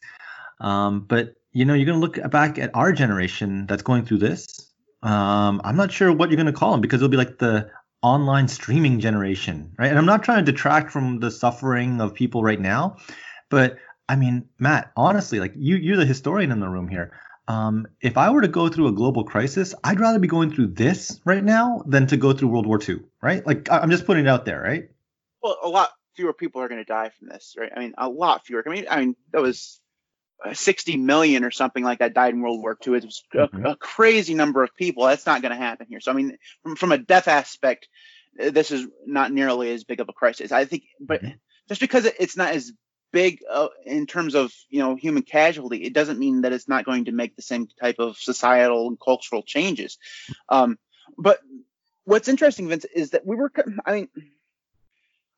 Um, 0.59 1.01
but 1.01 1.35
you 1.51 1.65
know, 1.65 1.73
you're 1.73 1.85
going 1.85 1.99
to 1.99 2.05
look 2.05 2.31
back 2.31 2.59
at 2.59 2.71
our 2.73 2.91
generation 2.91 3.65
that's 3.67 3.81
going 3.81 4.05
through 4.05 4.19
this. 4.19 4.45
Um, 5.03 5.61
I'm 5.63 5.75
not 5.75 5.91
sure 5.91 6.11
what 6.11 6.29
you're 6.29 6.37
going 6.37 6.47
to 6.47 6.53
call 6.53 6.71
them 6.71 6.81
because 6.81 6.97
it'll 6.97 7.09
be 7.09 7.17
like 7.17 7.39
the 7.39 7.69
online 8.01 8.47
streaming 8.47 8.99
generation, 8.99 9.73
right? 9.77 9.89
And 9.89 9.97
I'm 9.97 10.05
not 10.05 10.23
trying 10.23 10.45
to 10.45 10.51
detract 10.51 10.91
from 10.91 11.19
the 11.19 11.31
suffering 11.31 11.99
of 12.01 12.13
people 12.13 12.43
right 12.43 12.59
now, 12.59 12.97
but 13.49 13.77
I 14.09 14.15
mean, 14.15 14.47
Matt, 14.59 14.91
honestly, 14.95 15.39
like 15.39 15.53
you, 15.55 15.75
you're 15.75 15.97
the 15.97 16.05
historian 16.05 16.51
in 16.51 16.59
the 16.59 16.69
room 16.69 16.87
here. 16.87 17.11
Um, 17.47 17.87
if 18.01 18.17
I 18.17 18.29
were 18.29 18.41
to 18.41 18.47
go 18.47 18.67
through 18.67 18.87
a 18.87 18.91
global 18.91 19.23
crisis, 19.23 19.73
I'd 19.83 19.99
rather 19.99 20.19
be 20.19 20.27
going 20.27 20.51
through 20.51 20.67
this 20.67 21.21
right 21.23 21.43
now 21.43 21.83
than 21.85 22.07
to 22.07 22.17
go 22.17 22.33
through 22.33 22.49
World 22.49 22.65
War 22.65 22.79
II, 22.81 22.99
right? 23.21 23.45
Like 23.45 23.71
I'm 23.71 23.89
just 23.89 24.05
putting 24.05 24.25
it 24.25 24.29
out 24.29 24.45
there, 24.45 24.61
right? 24.61 24.89
Well, 25.41 25.57
a 25.63 25.69
lot 25.69 25.89
fewer 26.15 26.33
people 26.33 26.61
are 26.61 26.67
going 26.67 26.83
to 26.83 26.85
die 26.85 27.11
from 27.17 27.29
this, 27.29 27.55
right? 27.57 27.71
I 27.73 27.79
mean, 27.79 27.93
a 27.97 28.09
lot 28.09 28.45
fewer. 28.45 28.63
I 28.65 28.69
mean, 28.69 28.85
I 28.89 28.99
mean, 28.99 29.15
that 29.31 29.41
was 29.41 29.79
uh, 30.43 30.53
60 30.53 30.97
million 30.97 31.45
or 31.45 31.51
something 31.51 31.83
like 31.83 31.99
that 31.99 32.13
died 32.13 32.33
in 32.33 32.41
World 32.41 32.59
War 32.59 32.77
II. 32.85 32.95
It 32.95 33.05
was 33.05 33.23
a, 33.33 33.37
mm-hmm. 33.37 33.65
a 33.65 33.75
crazy 33.77 34.33
number 34.33 34.63
of 34.63 34.75
people. 34.75 35.05
That's 35.05 35.25
not 35.25 35.41
going 35.41 35.51
to 35.51 35.57
happen 35.57 35.87
here. 35.89 36.01
So, 36.01 36.11
I 36.11 36.15
mean, 36.15 36.37
from, 36.63 36.75
from 36.75 36.91
a 36.91 36.97
death 36.97 37.27
aspect, 37.27 37.87
this 38.35 38.71
is 38.71 38.87
not 39.05 39.31
nearly 39.31 39.71
as 39.71 39.83
big 39.83 39.99
of 39.99 40.09
a 40.09 40.13
crisis. 40.13 40.51
I 40.51 40.65
think, 40.65 40.83
but 40.99 41.23
mm-hmm. 41.23 41.37
just 41.69 41.81
because 41.81 42.05
it's 42.05 42.35
not 42.35 42.53
as 42.53 42.71
big 43.11 43.39
uh, 43.49 43.67
in 43.85 44.05
terms 44.05 44.35
of 44.35 44.51
you 44.69 44.79
know 44.79 44.95
human 44.95 45.23
casualty, 45.23 45.83
it 45.83 45.93
doesn't 45.93 46.19
mean 46.19 46.41
that 46.41 46.53
it's 46.53 46.67
not 46.67 46.85
going 46.85 47.05
to 47.05 47.11
make 47.11 47.35
the 47.35 47.41
same 47.41 47.67
type 47.79 47.97
of 47.99 48.17
societal 48.17 48.87
and 48.87 48.99
cultural 48.99 49.43
changes. 49.43 49.97
Um, 50.49 50.77
but 51.17 51.39
what's 52.05 52.27
interesting, 52.27 52.67
Vince, 52.67 52.85
is 52.85 53.11
that 53.11 53.25
we 53.25 53.35
were. 53.35 53.51
I 53.85 53.93
mean, 53.93 54.07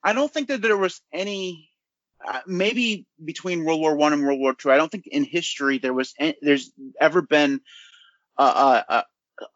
I 0.04 0.14
don't 0.14 0.32
think 0.32 0.48
that 0.48 0.62
there 0.62 0.78
was 0.78 1.02
any. 1.12 1.68
Uh, 2.28 2.42
maybe 2.46 3.08
between 3.24 3.64
World 3.64 3.80
War 3.80 3.96
One 3.96 4.12
and 4.12 4.26
World 4.26 4.42
War 4.42 4.54
Two, 4.54 4.72
I 4.72 4.76
don't 4.76 4.92
think 4.92 5.08
in 5.08 5.24
history 5.24 5.78
there 5.78 5.94
was 5.94 6.14
any, 6.20 6.36
there's 6.42 6.70
ever 7.00 7.22
been 7.22 7.62
a, 8.38 8.44
a, 8.44 9.06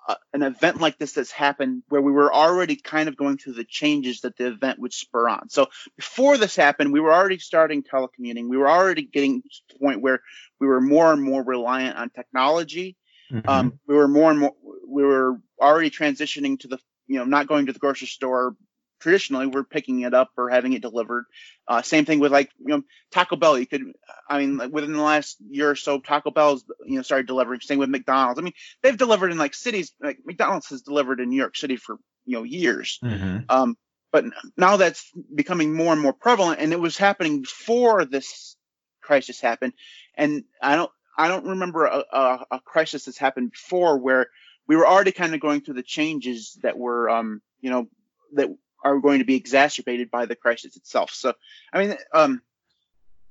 uh, 0.08 0.15
an 0.34 0.43
event 0.43 0.80
like 0.80 0.98
this 0.98 1.13
that's 1.13 1.32
happened 1.32 1.84
where 1.89 2.02
we 2.02 2.12
were 2.12 2.34
already 2.34 2.76
kind 2.76 3.10
of 3.10 3.17
going 3.17 3.38
through 3.38 3.54
the 3.54 3.63
changes 3.63 4.22
that 4.22 4.38
the 4.38 4.48
event 4.48 4.80
would 4.80 4.93
spur 4.93 5.30
on. 5.30 5.50
So 5.50 5.67
before 5.96 6.38
this 6.38 6.56
happened, 6.56 6.93
we 6.93 7.00
were 7.00 7.13
already 7.13 7.39
starting 7.39 7.84
telecommuting. 7.84 8.50
We 8.50 8.58
were 8.58 8.69
already 8.69 9.04
getting 9.04 9.41
to 9.41 9.50
the 9.69 9.80
point 9.80 10.02
where 10.02 10.22
we 10.60 10.67
were 10.67 10.82
more 10.82 11.12
and 11.12 11.22
more 11.22 11.43
reliant 11.43 11.98
on 11.98 12.10
technology. 12.10 12.96
Mm-hmm. 13.32 13.50
Um, 13.50 13.80
we 13.88 13.96
were 13.96 14.08
more 14.08 14.32
and 14.32 14.39
more, 14.39 14.54
we 14.88 15.04
were 15.04 15.39
already 15.60 15.89
transitioning 15.89 16.60
to 16.60 16.67
the, 16.67 16.78
you 17.08 17.17
know, 17.17 17.26
not 17.26 17.48
going 17.48 17.65
to 17.65 17.74
the 17.74 17.80
grocery 17.80 18.08
store 18.08 18.56
traditionally 19.04 19.48
we're 19.48 19.66
picking 19.66 20.02
it 20.02 20.13
up 20.13 20.32
or 20.38 20.50
having 20.50 20.72
it 20.72 20.82
delivered. 20.82 21.26
Uh, 21.68 21.82
same 21.82 22.06
thing 22.06 22.20
with 22.20 22.32
like 22.32 22.50
you 22.60 22.70
know 22.70 22.82
Taco 23.12 23.36
Bell. 23.36 23.60
You 23.60 23.68
could, 23.68 23.84
I 24.30 24.39
mean, 24.39 24.58
like 24.58 24.72
within 24.72 24.94
the 24.94 25.02
last 25.02 25.38
year 25.50 25.70
or 25.70 25.76
so, 25.76 26.00
Taco 26.00 26.32
Bell's 26.32 26.63
you 26.86 26.96
know 26.96 27.02
started 27.02 27.28
delivering. 27.28 27.60
Same 27.60 27.80
with 27.80 27.89
McDonald's. 27.89 28.39
I 28.39 28.44
mean, 28.44 28.54
they've 28.82 28.98
delivered 28.98 29.32
in 29.32 29.38
like 29.38 29.54
cities. 29.54 29.92
Like 30.02 30.20
McDonald's 30.26 30.70
has 30.70 30.82
delivered 30.82 31.20
in 31.20 31.30
New 31.30 31.38
York 31.38 31.58
City 31.58 31.76
for 31.76 31.98
you 32.26 32.38
know 32.38 32.44
years. 32.44 33.00
Mm-hmm. 33.04 33.39
Um, 33.50 33.78
but 34.12 34.26
now 34.56 34.78
that's 34.78 35.12
becoming 35.36 35.76
more 35.76 35.92
and 35.92 36.02
more 36.02 36.13
prevalent, 36.13 36.62
and 36.62 36.72
it 36.72 36.80
was 36.80 36.98
happening 36.98 37.42
before 37.42 38.06
this 38.06 38.56
crisis 39.02 39.42
happened. 39.42 39.74
And 40.16 40.44
I 40.62 40.78
don't, 40.78 40.92
I 41.18 41.28
don't 41.28 41.48
remember 41.48 41.86
a, 41.86 42.04
a, 42.12 42.46
a 42.52 42.60
crisis 42.60 43.06
that's 43.06 43.18
happened 43.18 43.52
before 43.52 43.98
where 43.98 44.28
we 44.68 44.76
were 44.76 44.88
already 44.88 45.12
kind 45.12 45.34
of 45.34 45.42
going 45.42 45.62
through 45.62 45.74
the 45.74 45.84
changes 45.84 46.58
that 46.62 46.78
were, 46.78 47.10
um, 47.10 47.42
you 47.60 47.70
know, 47.70 47.88
that 48.34 48.50
are 48.84 49.00
going 49.00 49.19
to 49.19 49.26
be 49.26 49.36
exacerbated 49.36 50.12
by 50.12 50.26
the 50.26 50.36
crisis 50.36 50.76
itself. 50.76 51.12
So, 51.12 51.34
I 51.72 51.80
mean, 51.80 51.98
um, 52.13 52.41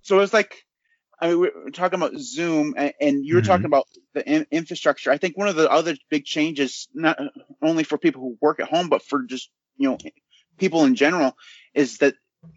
so 0.02 0.18
it's 0.20 0.32
like, 0.32 0.64
I 1.20 1.28
mean, 1.28 1.38
we're 1.38 1.70
talking 1.70 1.98
about 1.98 2.16
Zoom, 2.16 2.74
and, 2.76 2.92
and 3.00 3.24
you 3.24 3.34
were 3.34 3.40
mm-hmm. 3.40 3.48
talking 3.48 3.66
about 3.66 3.86
the 4.12 4.28
in- 4.28 4.46
infrastructure. 4.50 5.12
I 5.12 5.18
think 5.18 5.36
one 5.36 5.48
of 5.48 5.54
the 5.54 5.70
other 5.70 5.94
big 6.10 6.24
changes, 6.24 6.88
not 6.94 7.18
only 7.60 7.84
for 7.84 7.96
people 7.96 8.20
who 8.20 8.36
work 8.40 8.58
at 8.58 8.68
home, 8.68 8.88
but 8.88 9.02
for 9.02 9.22
just 9.22 9.50
you 9.76 9.88
know 9.88 9.98
people 10.58 10.84
in 10.84 10.96
general, 10.96 11.36
is 11.74 11.98
that 11.98 12.14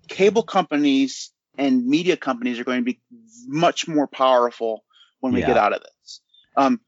cable 0.08 0.44
companies 0.44 1.32
and 1.58 1.86
media 1.86 2.18
companies 2.18 2.60
are 2.60 2.64
going 2.64 2.80
to 2.80 2.92
be 2.92 3.00
much 3.46 3.88
more 3.88 4.08
powerful 4.08 4.84
when 5.20 5.34
we 5.34 5.42
yeah. 5.42 5.48
get 5.48 5.58
out 5.58 5.74
of 5.74 5.82
this. 5.82 6.22
Um, 6.58 6.80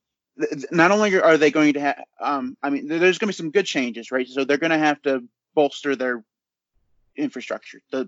not 0.72 0.92
only 0.92 1.20
are 1.20 1.38
they 1.38 1.52
going 1.52 1.74
to 1.74 1.80
have, 1.80 2.04
um, 2.20 2.58
I 2.62 2.70
mean, 2.70 2.88
there's 2.88 3.18
going 3.18 3.28
to 3.28 3.34
be 3.34 3.34
some 3.34 3.52
good 3.52 3.66
changes, 3.66 4.12
right? 4.12 4.28
So 4.28 4.46
they're 4.46 4.58
going 4.58 4.72
to 4.72 4.78
have 4.78 5.02
to 5.04 5.24
bolster 5.58 5.96
their 5.96 6.24
infrastructure. 7.16 7.82
The 7.92 8.08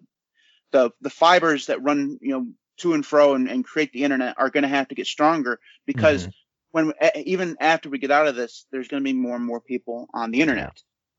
the 0.70 0.92
the 1.02 1.10
fibers 1.10 1.66
that 1.66 1.82
run 1.82 2.20
you 2.22 2.32
know 2.32 2.48
to 2.78 2.94
and 2.94 3.04
fro 3.04 3.34
and, 3.34 3.50
and 3.50 3.66
create 3.66 3.92
the 3.92 4.04
internet 4.04 4.36
are 4.38 4.52
going 4.52 4.62
to 4.62 4.70
have 4.70 4.88
to 4.90 4.96
get 4.96 5.08
stronger 5.08 5.60
because 5.88 6.28
mm-hmm. 6.28 6.32
when 6.72 6.94
even 7.26 7.58
after 7.60 7.90
we 7.90 7.98
get 7.98 8.12
out 8.12 8.28
of 8.28 8.36
this, 8.36 8.68
there's 8.72 8.88
going 8.88 9.04
to 9.04 9.10
be 9.10 9.18
more 9.18 9.36
and 9.36 9.44
more 9.44 9.60
people 9.60 10.08
on 10.14 10.30
the 10.30 10.42
internet. 10.42 10.76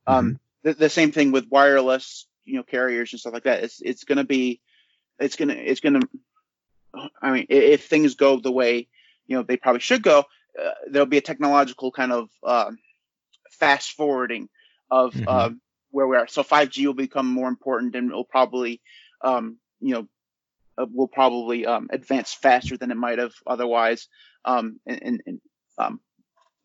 Mm-hmm. 0.08 0.18
Um, 0.18 0.40
the, 0.62 0.74
the, 0.74 0.88
same 0.88 1.10
thing 1.10 1.32
with 1.32 1.48
wireless, 1.50 2.26
you 2.44 2.54
know, 2.54 2.62
carriers 2.62 3.12
and 3.12 3.18
stuff 3.18 3.34
like 3.34 3.44
that. 3.44 3.64
It's 3.64 3.82
it's 3.82 4.04
going 4.04 4.18
to 4.18 4.24
be, 4.24 4.60
it's 5.18 5.34
going 5.34 5.48
to 5.48 5.56
it's 5.56 5.80
going 5.80 6.00
to. 6.00 6.08
I 7.20 7.32
mean, 7.32 7.46
if 7.48 7.88
things 7.88 8.14
go 8.14 8.38
the 8.38 8.52
way 8.52 8.86
you 9.26 9.36
know 9.36 9.42
they 9.42 9.56
probably 9.56 9.80
should 9.80 10.04
go, 10.04 10.20
uh, 10.60 10.70
there'll 10.88 11.06
be 11.06 11.18
a 11.18 11.28
technological 11.30 11.90
kind 11.90 12.12
of 12.12 12.30
uh, 12.44 12.70
fast 13.50 13.92
forwarding 13.92 14.48
of 14.90 15.14
mm-hmm. 15.14 15.28
uh, 15.28 15.50
where 15.90 16.06
we 16.06 16.16
are. 16.16 16.26
So 16.26 16.42
5G 16.42 16.86
will 16.86 16.94
become 16.94 17.26
more 17.26 17.48
important 17.48 17.94
and 17.94 18.10
it'll 18.10 18.24
probably, 18.24 18.80
um, 19.22 19.58
you 19.80 19.94
know, 19.94 20.08
uh, 20.78 20.86
will 20.92 21.08
probably 21.08 21.66
um, 21.66 21.88
advance 21.90 22.32
faster 22.32 22.76
than 22.76 22.90
it 22.90 22.96
might 22.96 23.18
have 23.18 23.32
otherwise, 23.46 24.08
um, 24.44 24.78
and, 24.86 25.22
and 25.26 25.40
um, 25.78 26.00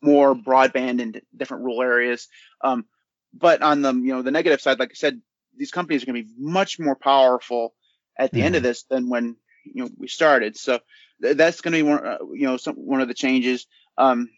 more 0.00 0.34
broadband 0.34 1.00
in 1.00 1.20
different 1.36 1.64
rural 1.64 1.82
areas. 1.82 2.28
Um, 2.62 2.86
but 3.34 3.62
on 3.62 3.82
the 3.82 3.92
you 3.92 4.14
know 4.14 4.22
the 4.22 4.30
negative 4.30 4.60
side, 4.60 4.78
like 4.78 4.90
I 4.92 4.94
said, 4.94 5.20
these 5.56 5.70
companies 5.70 6.02
are 6.02 6.06
going 6.06 6.22
to 6.22 6.28
be 6.28 6.34
much 6.38 6.78
more 6.78 6.96
powerful 6.96 7.74
at 8.18 8.30
the 8.30 8.38
mm-hmm. 8.38 8.46
end 8.46 8.56
of 8.56 8.60
mm-hmm. 8.60 8.68
this 8.68 8.82
than 8.84 9.08
when 9.08 9.36
you 9.64 9.84
know 9.84 9.90
we 9.98 10.08
started. 10.08 10.56
So 10.56 10.80
th- 11.20 11.36
that's 11.36 11.60
going 11.60 11.72
to 11.72 11.78
be 11.78 11.82
one, 11.82 12.06
uh, 12.06 12.18
you 12.32 12.46
know, 12.46 12.56
some, 12.56 12.74
one 12.74 13.00
of 13.00 13.08
the 13.08 13.14
changes. 13.14 13.66
Um, 13.98 14.30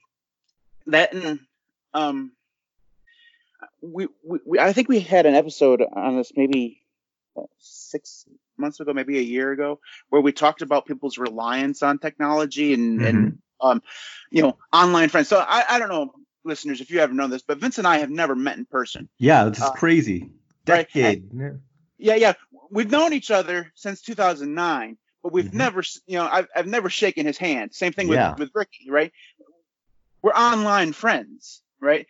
that 0.86 1.12
and 1.12 1.40
um, 1.94 2.32
we, 3.82 4.08
we, 4.24 4.58
I 4.58 4.72
think 4.72 4.88
we 4.88 5.00
had 5.00 5.26
an 5.26 5.34
episode 5.34 5.82
on 5.82 6.16
this 6.16 6.32
maybe 6.36 6.82
uh, 7.36 7.42
six 7.58 8.24
months 8.56 8.80
ago, 8.80 8.92
maybe 8.92 9.18
a 9.18 9.22
year 9.22 9.52
ago, 9.52 9.80
where 10.08 10.20
we 10.20 10.32
talked 10.32 10.62
about 10.62 10.86
people's 10.86 11.18
reliance 11.18 11.82
on 11.82 11.98
technology 11.98 12.74
and, 12.74 12.98
mm-hmm. 12.98 13.06
and 13.06 13.38
um, 13.60 13.82
you 14.30 14.42
know, 14.42 14.56
online 14.72 15.08
friends. 15.08 15.28
So 15.28 15.38
I, 15.38 15.64
I 15.68 15.78
don't 15.78 15.88
know, 15.88 16.12
listeners, 16.44 16.80
if 16.80 16.90
you 16.90 17.00
haven't 17.00 17.16
known 17.16 17.30
this, 17.30 17.42
but 17.42 17.58
Vince 17.58 17.78
and 17.78 17.86
I 17.86 17.98
have 17.98 18.10
never 18.10 18.34
met 18.34 18.56
in 18.56 18.64
person. 18.64 19.08
Yeah, 19.18 19.44
this 19.44 19.58
is 19.58 19.64
uh, 19.64 19.72
crazy. 19.72 20.30
Decade. 20.64 21.28
Right? 21.32 21.52
yeah, 21.98 22.14
yeah. 22.14 22.32
We've 22.70 22.90
known 22.90 23.12
each 23.12 23.30
other 23.30 23.72
since 23.74 24.02
2009, 24.02 24.98
but 25.22 25.32
we've 25.32 25.46
mm-hmm. 25.46 25.56
never, 25.56 25.82
you 26.06 26.18
know, 26.18 26.28
I've, 26.30 26.48
I've 26.54 26.66
never 26.66 26.90
shaken 26.90 27.26
his 27.26 27.38
hand. 27.38 27.74
Same 27.74 27.92
thing 27.92 28.08
with, 28.08 28.18
yeah. 28.18 28.34
with 28.36 28.50
Ricky, 28.54 28.90
right? 28.90 29.12
We're 30.22 30.32
online 30.32 30.92
friends, 30.92 31.62
right? 31.80 32.06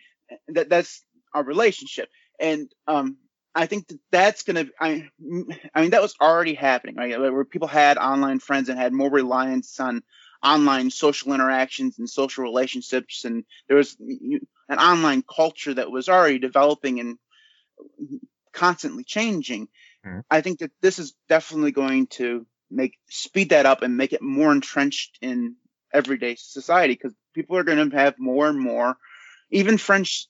That 0.49 0.69
that's 0.69 1.03
our 1.35 1.43
relationship. 1.43 2.09
And 2.39 2.71
um, 2.87 3.17
I 3.55 3.67
think 3.67 3.89
that 3.89 3.99
that's 4.11 4.43
going 4.43 4.67
to, 4.67 4.73
I, 4.81 5.09
I 5.75 5.81
mean, 5.81 5.91
that 5.91 6.03
was 6.03 6.15
already 6.21 6.55
happening, 6.55 6.97
right? 6.97 7.19
Where 7.19 7.45
people 7.45 7.69
had 7.69 7.99
online 7.99 8.39
friends 8.39 8.69
and 8.69 8.79
had 8.79 8.93
more 8.93 9.11
reliance 9.11 9.79
on 9.81 10.03
online 10.43 10.91
social 10.91 11.33
interactions 11.33 11.99
and 11.99 12.09
social 12.09 12.45
relationships. 12.45 13.25
And 13.25 13.45
there 13.67 13.77
was 13.77 13.97
an 13.99 14.79
online 14.79 15.23
culture 15.23 15.75
that 15.75 15.91
was 15.91 16.09
already 16.09 16.39
developing 16.39 17.01
and 17.01 17.19
constantly 18.53 19.05
changing. 19.05 19.69
Mm-hmm. 20.07 20.21
I 20.31 20.41
think 20.41 20.61
that 20.61 20.71
this 20.81 20.99
is 20.99 21.15
definitely 21.29 21.73
going 21.73 22.07
to 22.09 22.47
make 22.71 22.99
speed 23.09 23.51
that 23.51 23.67
up 23.67 23.83
and 23.83 23.97
make 23.97 24.13
it 24.13 24.23
more 24.23 24.53
entrenched 24.53 25.19
in 25.23 25.57
everyday 25.93 26.35
society 26.37 26.95
because 26.95 27.15
people 27.35 27.57
are 27.57 27.65
going 27.65 27.91
to 27.91 27.97
have 27.97 28.15
more 28.19 28.49
and 28.49 28.61
more 28.61 28.97
even 29.51 29.79
friends 29.79 30.29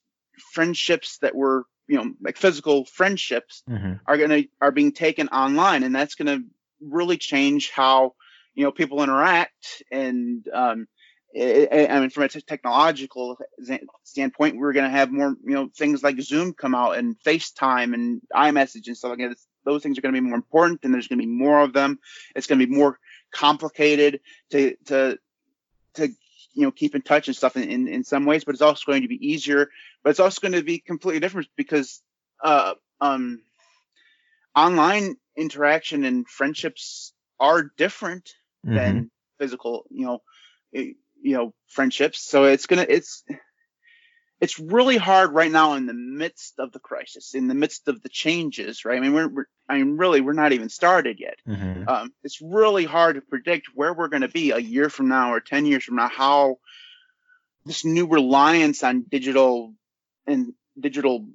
friendships 0.53 1.18
that 1.18 1.35
were 1.35 1.64
you 1.87 1.96
know 1.96 2.12
like 2.20 2.37
physical 2.37 2.85
friendships 2.85 3.62
mm-hmm. 3.68 3.94
are 4.07 4.18
gonna 4.18 4.42
are 4.61 4.72
being 4.72 4.92
taken 4.92 5.29
online 5.29 5.83
and 5.83 5.94
that's 5.94 6.14
gonna 6.14 6.40
really 6.81 7.16
change 7.16 7.70
how 7.70 8.14
you 8.55 8.64
know 8.64 8.72
people 8.72 9.03
interact 9.03 9.83
and 9.90 10.46
um 10.53 10.87
it, 11.33 11.90
I 11.90 12.01
mean, 12.01 12.11
from 12.11 12.24
a 12.24 12.29
t- 12.29 12.40
technological 12.40 13.38
standpoint, 14.05 14.57
we're 14.57 14.72
going 14.72 14.90
to 14.90 14.96
have 14.96 15.12
more, 15.12 15.37
you 15.44 15.55
know, 15.55 15.68
things 15.77 16.03
like 16.03 16.20
Zoom 16.20 16.55
come 16.55 16.74
out 16.74 16.96
and 16.96 17.18
FaceTime 17.20 17.94
and 17.94 18.22
iMessage 18.35 18.87
and 18.87 18.96
stuff 18.96 19.11
like 19.11 19.18
that. 19.18 19.37
Those 19.64 19.83
things 19.83 19.98
are 19.98 20.01
going 20.01 20.14
to 20.14 20.20
be 20.20 20.27
more 20.27 20.37
important, 20.37 20.81
and 20.83 20.94
there's 20.94 21.09
going 21.09 21.18
to 21.18 21.27
be 21.27 21.31
more 21.31 21.61
of 21.61 21.74
them. 21.74 21.98
It's 22.35 22.46
going 22.46 22.59
to 22.59 22.66
be 22.66 22.74
more 22.74 22.98
complicated 23.31 24.20
to 24.51 24.74
to 24.87 25.18
to 25.94 26.09
you 26.59 26.64
know 26.64 26.73
keep 26.73 26.97
in 26.97 27.03
touch 27.03 27.29
and 27.29 27.37
stuff 27.37 27.57
in, 27.57 27.71
in, 27.71 27.87
in 27.87 28.03
some 28.03 28.27
ways, 28.27 28.42
but 28.42 28.53
it's 28.53 28.62
also 28.62 28.83
going 28.85 29.03
to 29.03 29.09
be 29.09 29.31
easier. 29.31 29.71
But 30.03 30.11
it's 30.11 30.18
also 30.18 30.40
going 30.40 30.59
to 30.59 30.64
be 30.64 30.81
completely 30.81 31.21
different 31.21 31.47
because 31.57 32.03
uh, 32.42 32.75
um, 33.01 33.42
online 34.57 35.16
interaction 35.37 36.05
and 36.05 36.29
friendships 36.29 37.12
are 37.38 37.71
different 37.77 38.31
mm-hmm. 38.66 38.75
than 38.75 39.11
physical, 39.38 39.85
you 39.88 40.07
know, 40.07 40.18
you 40.73 40.97
know, 41.23 41.55
friendships. 41.68 42.29
So 42.29 42.44
it's 42.44 42.66
gonna 42.66 42.87
it's 42.88 43.23
it's 44.40 44.59
really 44.59 44.96
hard 44.96 45.33
right 45.33 45.51
now 45.51 45.74
in 45.74 45.87
the 45.87 45.94
midst 45.94 46.59
of 46.59 46.70
the 46.72 46.79
crisis, 46.79 47.35
in 47.35 47.48
the 47.48 47.55
midst 47.55 47.88
of 47.88 48.03
the 48.03 48.09
changes, 48.09 48.85
right? 48.85 48.96
I 48.96 49.01
mean, 49.01 49.12
we're, 49.12 49.29
we're 49.29 49.46
I 49.68 49.79
mean, 49.79 49.96
really, 49.96 50.20
we're 50.20 50.33
not 50.33 50.53
even 50.53 50.68
started 50.68 51.18
yet. 51.18 51.37
Mm-hmm. 51.46 51.88
Um, 51.88 52.12
it's 52.22 52.40
really 52.40 52.85
hard 52.85 53.16
to 53.16 53.20
predict 53.20 53.68
where 53.74 53.92
we're 53.92 54.09
going 54.09 54.22
to 54.22 54.29
be 54.29 54.53
a 54.53 54.59
year 54.59 54.88
from 54.90 55.09
now 55.09 55.33
or 55.33 55.40
10 55.40 55.66
years 55.66 55.85
from 55.85 55.96
now, 55.96 56.09
how 56.09 56.59
this 57.66 57.85
new 57.85 58.07
reliance 58.07 58.85
on 58.85 59.05
digital 59.09 59.74
and 60.27 60.53
digital 60.79 61.27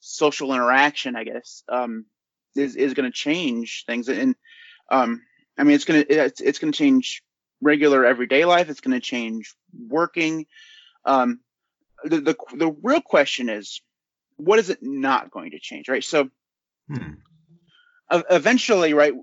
social 0.00 0.52
interaction, 0.52 1.16
I 1.16 1.24
guess, 1.24 1.62
um, 1.68 2.04
is, 2.54 2.76
is 2.76 2.94
going 2.94 3.10
to 3.10 3.16
change 3.16 3.84
things. 3.86 4.08
And, 4.08 4.36
um, 4.90 5.22
I 5.56 5.64
mean, 5.64 5.74
it's 5.74 5.86
going 5.86 6.04
to, 6.04 6.24
it's, 6.24 6.40
it's 6.40 6.58
going 6.58 6.72
to 6.72 6.78
change 6.78 7.22
regular 7.62 8.04
everyday 8.04 8.44
life. 8.44 8.68
It's 8.68 8.80
going 8.80 8.98
to 8.98 9.00
change 9.00 9.54
working. 9.88 10.46
Um, 11.04 11.40
the, 12.04 12.20
the 12.20 12.36
the 12.56 12.76
real 12.82 13.00
question 13.00 13.48
is, 13.48 13.80
what 14.36 14.58
is 14.58 14.70
it 14.70 14.78
not 14.82 15.30
going 15.30 15.52
to 15.52 15.58
change, 15.58 15.88
right? 15.88 16.04
So, 16.04 16.30
hmm. 16.88 17.14
eventually, 18.10 18.94
right 18.94 19.14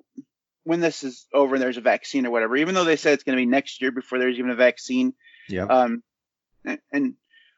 when 0.64 0.82
this 0.82 1.04
is 1.04 1.26
over 1.34 1.56
and 1.56 1.62
there's 1.62 1.78
a 1.78 1.82
vaccine 1.82 2.26
or 2.26 2.32
whatever, 2.32 2.58
even 2.58 2.76
though 2.76 2.84
they 2.84 2.98
said 2.98 3.14
it's 3.14 3.24
going 3.24 3.38
to 3.38 3.42
be 3.42 3.46
next 3.46 3.82
year 3.82 3.92
before 3.92 4.20
there's 4.20 4.38
even 4.38 4.52
a 4.52 4.56
vaccine, 4.56 5.14
yeah. 5.48 5.64
Um, 5.64 6.04
and, 6.66 6.80
and 6.92 7.14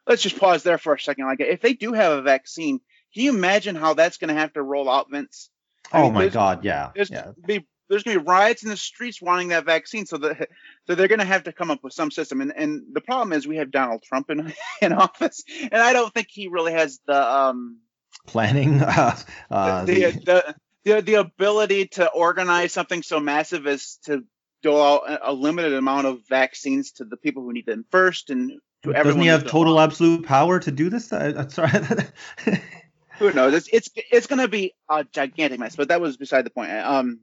let's 0.06 0.22
just 0.22 0.38
pause 0.38 0.64
there 0.64 0.78
for 0.78 0.94
a 0.94 1.00
second. 1.00 1.26
Like, 1.26 1.40
if 1.40 1.62
they 1.62 1.74
do 1.74 1.94
have 1.94 2.14
a 2.14 2.22
vaccine, 2.22 2.80
can 3.14 3.24
you 3.24 3.32
imagine 3.32 3.76
how 3.76 3.96
that's 3.96 4.18
going 4.18 4.28
to 4.28 4.40
have 4.40 4.54
to 4.54 4.62
roll 4.62 4.90
out, 4.90 5.10
Vince? 5.10 5.50
I 5.92 6.02
oh 6.02 6.04
mean, 6.04 6.14
my 6.14 6.30
God, 6.30 6.64
yeah. 6.64 6.92
Yeah. 6.96 7.32
be 7.46 7.66
there's 7.90 8.04
going 8.04 8.18
to 8.18 8.24
be 8.24 8.28
riots 8.28 8.64
in 8.64 8.70
the 8.70 8.78
streets 8.78 9.22
wanting 9.22 9.50
that 9.50 9.66
vaccine. 9.66 10.06
So 10.06 10.18
the, 10.18 10.48
so 10.88 10.96
they're 10.96 11.08
going 11.08 11.20
to 11.20 11.26
have 11.26 11.44
to 11.46 11.52
come 11.52 11.72
up 11.72 11.84
with 11.84 11.94
some 11.94 12.12
system. 12.12 12.42
And, 12.42 12.54
and 12.56 12.84
the 12.94 13.02
problem 13.02 13.34
is 13.34 13.48
we 13.48 13.58
have 13.58 13.72
Donald 13.72 14.04
Trump 14.04 14.30
in, 14.30 14.54
in 14.82 14.94
office, 14.94 15.44
and 15.64 15.82
I 15.82 15.94
don't 15.94 16.14
think 16.14 16.28
he 16.30 16.48
really 16.48 16.74
has 16.74 17.00
the 17.06 17.22
um, 17.22 17.80
planning, 18.28 18.82
uh, 18.82 19.18
uh, 19.50 19.86
the, 19.86 19.94
the, 19.94 20.12
the, 20.12 20.56
the, 20.86 21.02
the 21.02 21.14
ability 21.16 21.88
to 21.88 22.08
organize 22.10 22.72
something 22.72 23.04
so 23.04 23.20
massive 23.20 23.68
as 23.68 23.98
to 24.06 24.24
dole 24.62 24.82
out 24.82 25.20
a 25.24 25.34
limited 25.34 25.74
amount 25.74 26.06
of 26.06 26.20
vaccines 26.28 26.92
to 26.92 27.06
the 27.06 27.18
people 27.18 27.44
who 27.44 27.54
need 27.54 27.66
them 27.66 27.86
first 27.92 28.30
and 28.30 28.60
to 28.84 28.94
Doesn't 28.94 29.22
he 29.22 29.28
have 29.28 29.46
total 29.46 29.80
absolute 29.80 30.26
power 30.26 30.60
to 30.60 30.72
do 30.72 30.90
this? 30.90 31.12
I'm 31.12 31.50
sorry. 31.50 31.72
Who 33.20 33.34
knows? 33.34 33.54
It's 33.54 33.68
it's, 33.74 33.90
it's 34.12 34.28
going 34.28 34.40
to 34.40 34.48
be 34.48 34.74
a 34.90 35.04
gigantic 35.04 35.60
mess, 35.60 35.76
but 35.76 35.90
that 35.90 36.00
was 36.00 36.16
beside 36.16 36.46
the 36.46 36.50
point. 36.50 36.72
Um, 36.72 37.20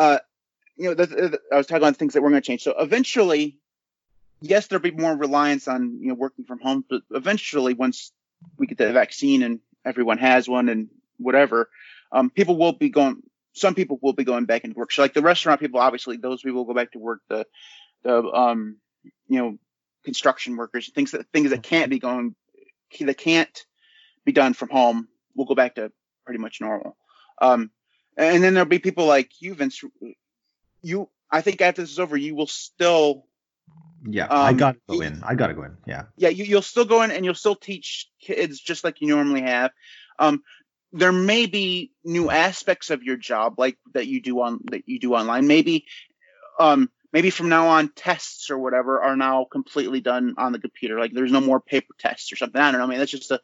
uh, 0.00 0.18
you 0.76 0.86
know, 0.86 0.94
the, 0.94 1.06
the, 1.06 1.40
I 1.52 1.56
was 1.56 1.66
talking 1.66 1.82
about 1.82 1.96
things 1.96 2.14
that 2.14 2.22
were 2.22 2.30
going 2.30 2.40
to 2.40 2.46
change. 2.46 2.62
So 2.62 2.74
eventually, 2.78 3.58
yes, 4.40 4.66
there'll 4.66 4.82
be 4.82 4.92
more 4.92 5.14
reliance 5.14 5.68
on 5.68 5.98
you 6.00 6.08
know 6.08 6.14
working 6.14 6.46
from 6.46 6.58
home, 6.58 6.84
but 6.88 7.02
eventually, 7.10 7.74
once 7.74 8.10
we 8.56 8.66
get 8.66 8.78
the 8.78 8.90
vaccine 8.94 9.42
and 9.42 9.60
everyone 9.84 10.16
has 10.16 10.48
one 10.48 10.70
and 10.70 10.88
whatever, 11.18 11.68
um, 12.12 12.30
people 12.30 12.56
will 12.56 12.72
be 12.72 12.88
going. 12.88 13.22
Some 13.52 13.74
people 13.74 13.98
will 14.00 14.14
be 14.14 14.24
going 14.24 14.46
back 14.46 14.64
into 14.64 14.78
work. 14.78 14.90
So 14.90 15.02
like 15.02 15.12
the 15.12 15.20
restaurant 15.20 15.60
people, 15.60 15.80
obviously, 15.80 16.16
those 16.16 16.40
people 16.40 16.64
will 16.64 16.72
go 16.72 16.80
back 16.80 16.92
to 16.92 16.98
work. 16.98 17.20
The 17.28 17.46
the 18.02 18.22
um, 18.22 18.78
you 19.28 19.38
know, 19.38 19.58
construction 20.02 20.56
workers, 20.56 20.90
things 20.94 21.10
that 21.10 21.26
things 21.30 21.50
that 21.50 21.62
can't 21.62 21.90
be 21.90 21.98
going, 21.98 22.34
that 23.00 23.18
can't 23.18 23.66
be 24.24 24.32
done 24.32 24.54
from 24.54 24.70
home, 24.70 25.08
will 25.36 25.44
go 25.44 25.54
back 25.54 25.74
to 25.74 25.92
pretty 26.24 26.40
much 26.40 26.62
normal. 26.62 26.96
Um, 27.42 27.70
and 28.20 28.44
then 28.44 28.54
there'll 28.54 28.68
be 28.68 28.78
people 28.78 29.06
like 29.06 29.30
you, 29.40 29.54
Vince. 29.54 29.82
You, 30.82 31.08
I 31.30 31.40
think 31.40 31.60
after 31.60 31.82
this 31.82 31.90
is 31.90 31.98
over, 31.98 32.16
you 32.16 32.34
will 32.34 32.46
still. 32.46 33.24
Yeah, 34.08 34.26
um, 34.26 34.30
I 34.46 34.52
got 34.52 34.72
to 34.74 34.80
go 34.88 35.00
in. 35.00 35.22
I 35.24 35.34
got 35.34 35.48
to 35.48 35.54
go 35.54 35.62
in. 35.62 35.76
Yeah. 35.86 36.04
Yeah, 36.16 36.28
you, 36.30 36.44
you'll 36.44 36.62
still 36.62 36.84
go 36.84 37.02
in 37.02 37.10
and 37.10 37.24
you'll 37.24 37.34
still 37.34 37.56
teach 37.56 38.08
kids 38.20 38.60
just 38.60 38.84
like 38.84 39.00
you 39.00 39.08
normally 39.08 39.42
have. 39.42 39.70
Um, 40.18 40.42
there 40.92 41.12
may 41.12 41.46
be 41.46 41.92
new 42.04 42.30
aspects 42.30 42.90
of 42.90 43.02
your 43.02 43.16
job 43.16 43.58
like 43.58 43.78
that 43.94 44.06
you 44.06 44.20
do 44.20 44.40
on 44.40 44.60
that 44.70 44.88
you 44.88 44.98
do 44.98 45.14
online. 45.14 45.46
Maybe, 45.46 45.86
um, 46.58 46.90
maybe 47.12 47.30
from 47.30 47.48
now 47.48 47.68
on 47.68 47.90
tests 47.94 48.50
or 48.50 48.58
whatever 48.58 49.00
are 49.00 49.16
now 49.16 49.44
completely 49.44 50.00
done 50.00 50.34
on 50.36 50.52
the 50.52 50.58
computer. 50.58 50.98
Like 50.98 51.12
there's 51.12 51.32
no 51.32 51.40
more 51.40 51.60
paper 51.60 51.94
tests 51.98 52.32
or 52.32 52.36
something. 52.36 52.60
I 52.60 52.70
don't 52.70 52.80
know. 52.80 52.86
I 52.86 52.88
mean, 52.88 52.98
that's 52.98 53.10
just 53.10 53.30
a, 53.30 53.40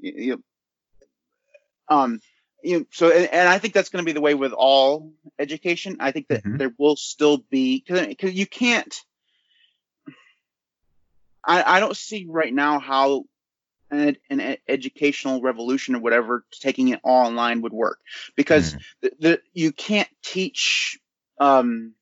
you 0.00 0.30
know, 0.30 1.96
um, 1.96 2.20
you 2.62 2.80
know, 2.80 2.86
so 2.90 3.10
and, 3.10 3.28
and, 3.32 3.48
I 3.48 3.58
think 3.58 3.74
that's 3.74 3.88
going 3.88 4.04
to 4.04 4.06
be 4.06 4.12
the 4.12 4.20
way 4.20 4.34
with 4.34 4.52
all 4.52 5.12
education. 5.38 5.96
I 6.00 6.12
think 6.12 6.28
that 6.28 6.44
mm-hmm. 6.44 6.56
there 6.56 6.72
will 6.78 6.96
still 6.96 7.38
be 7.50 7.84
because 7.86 8.34
you 8.34 8.46
can't. 8.46 8.94
I, 11.44 11.76
I 11.76 11.80
don't 11.80 11.96
see 11.96 12.26
right 12.28 12.54
now 12.54 12.78
how 12.78 13.24
an, 13.90 14.16
an, 14.30 14.56
educational 14.68 15.42
revolution 15.42 15.96
or 15.96 16.00
whatever 16.00 16.44
taking 16.60 16.88
it 16.88 17.00
all 17.02 17.26
online 17.26 17.62
would 17.62 17.72
work 17.72 17.98
because 18.36 18.74
mm. 18.74 18.80
the, 19.00 19.12
the, 19.18 19.40
you 19.52 19.72
can't 19.72 20.08
teach 20.22 21.00
um, 21.40 21.94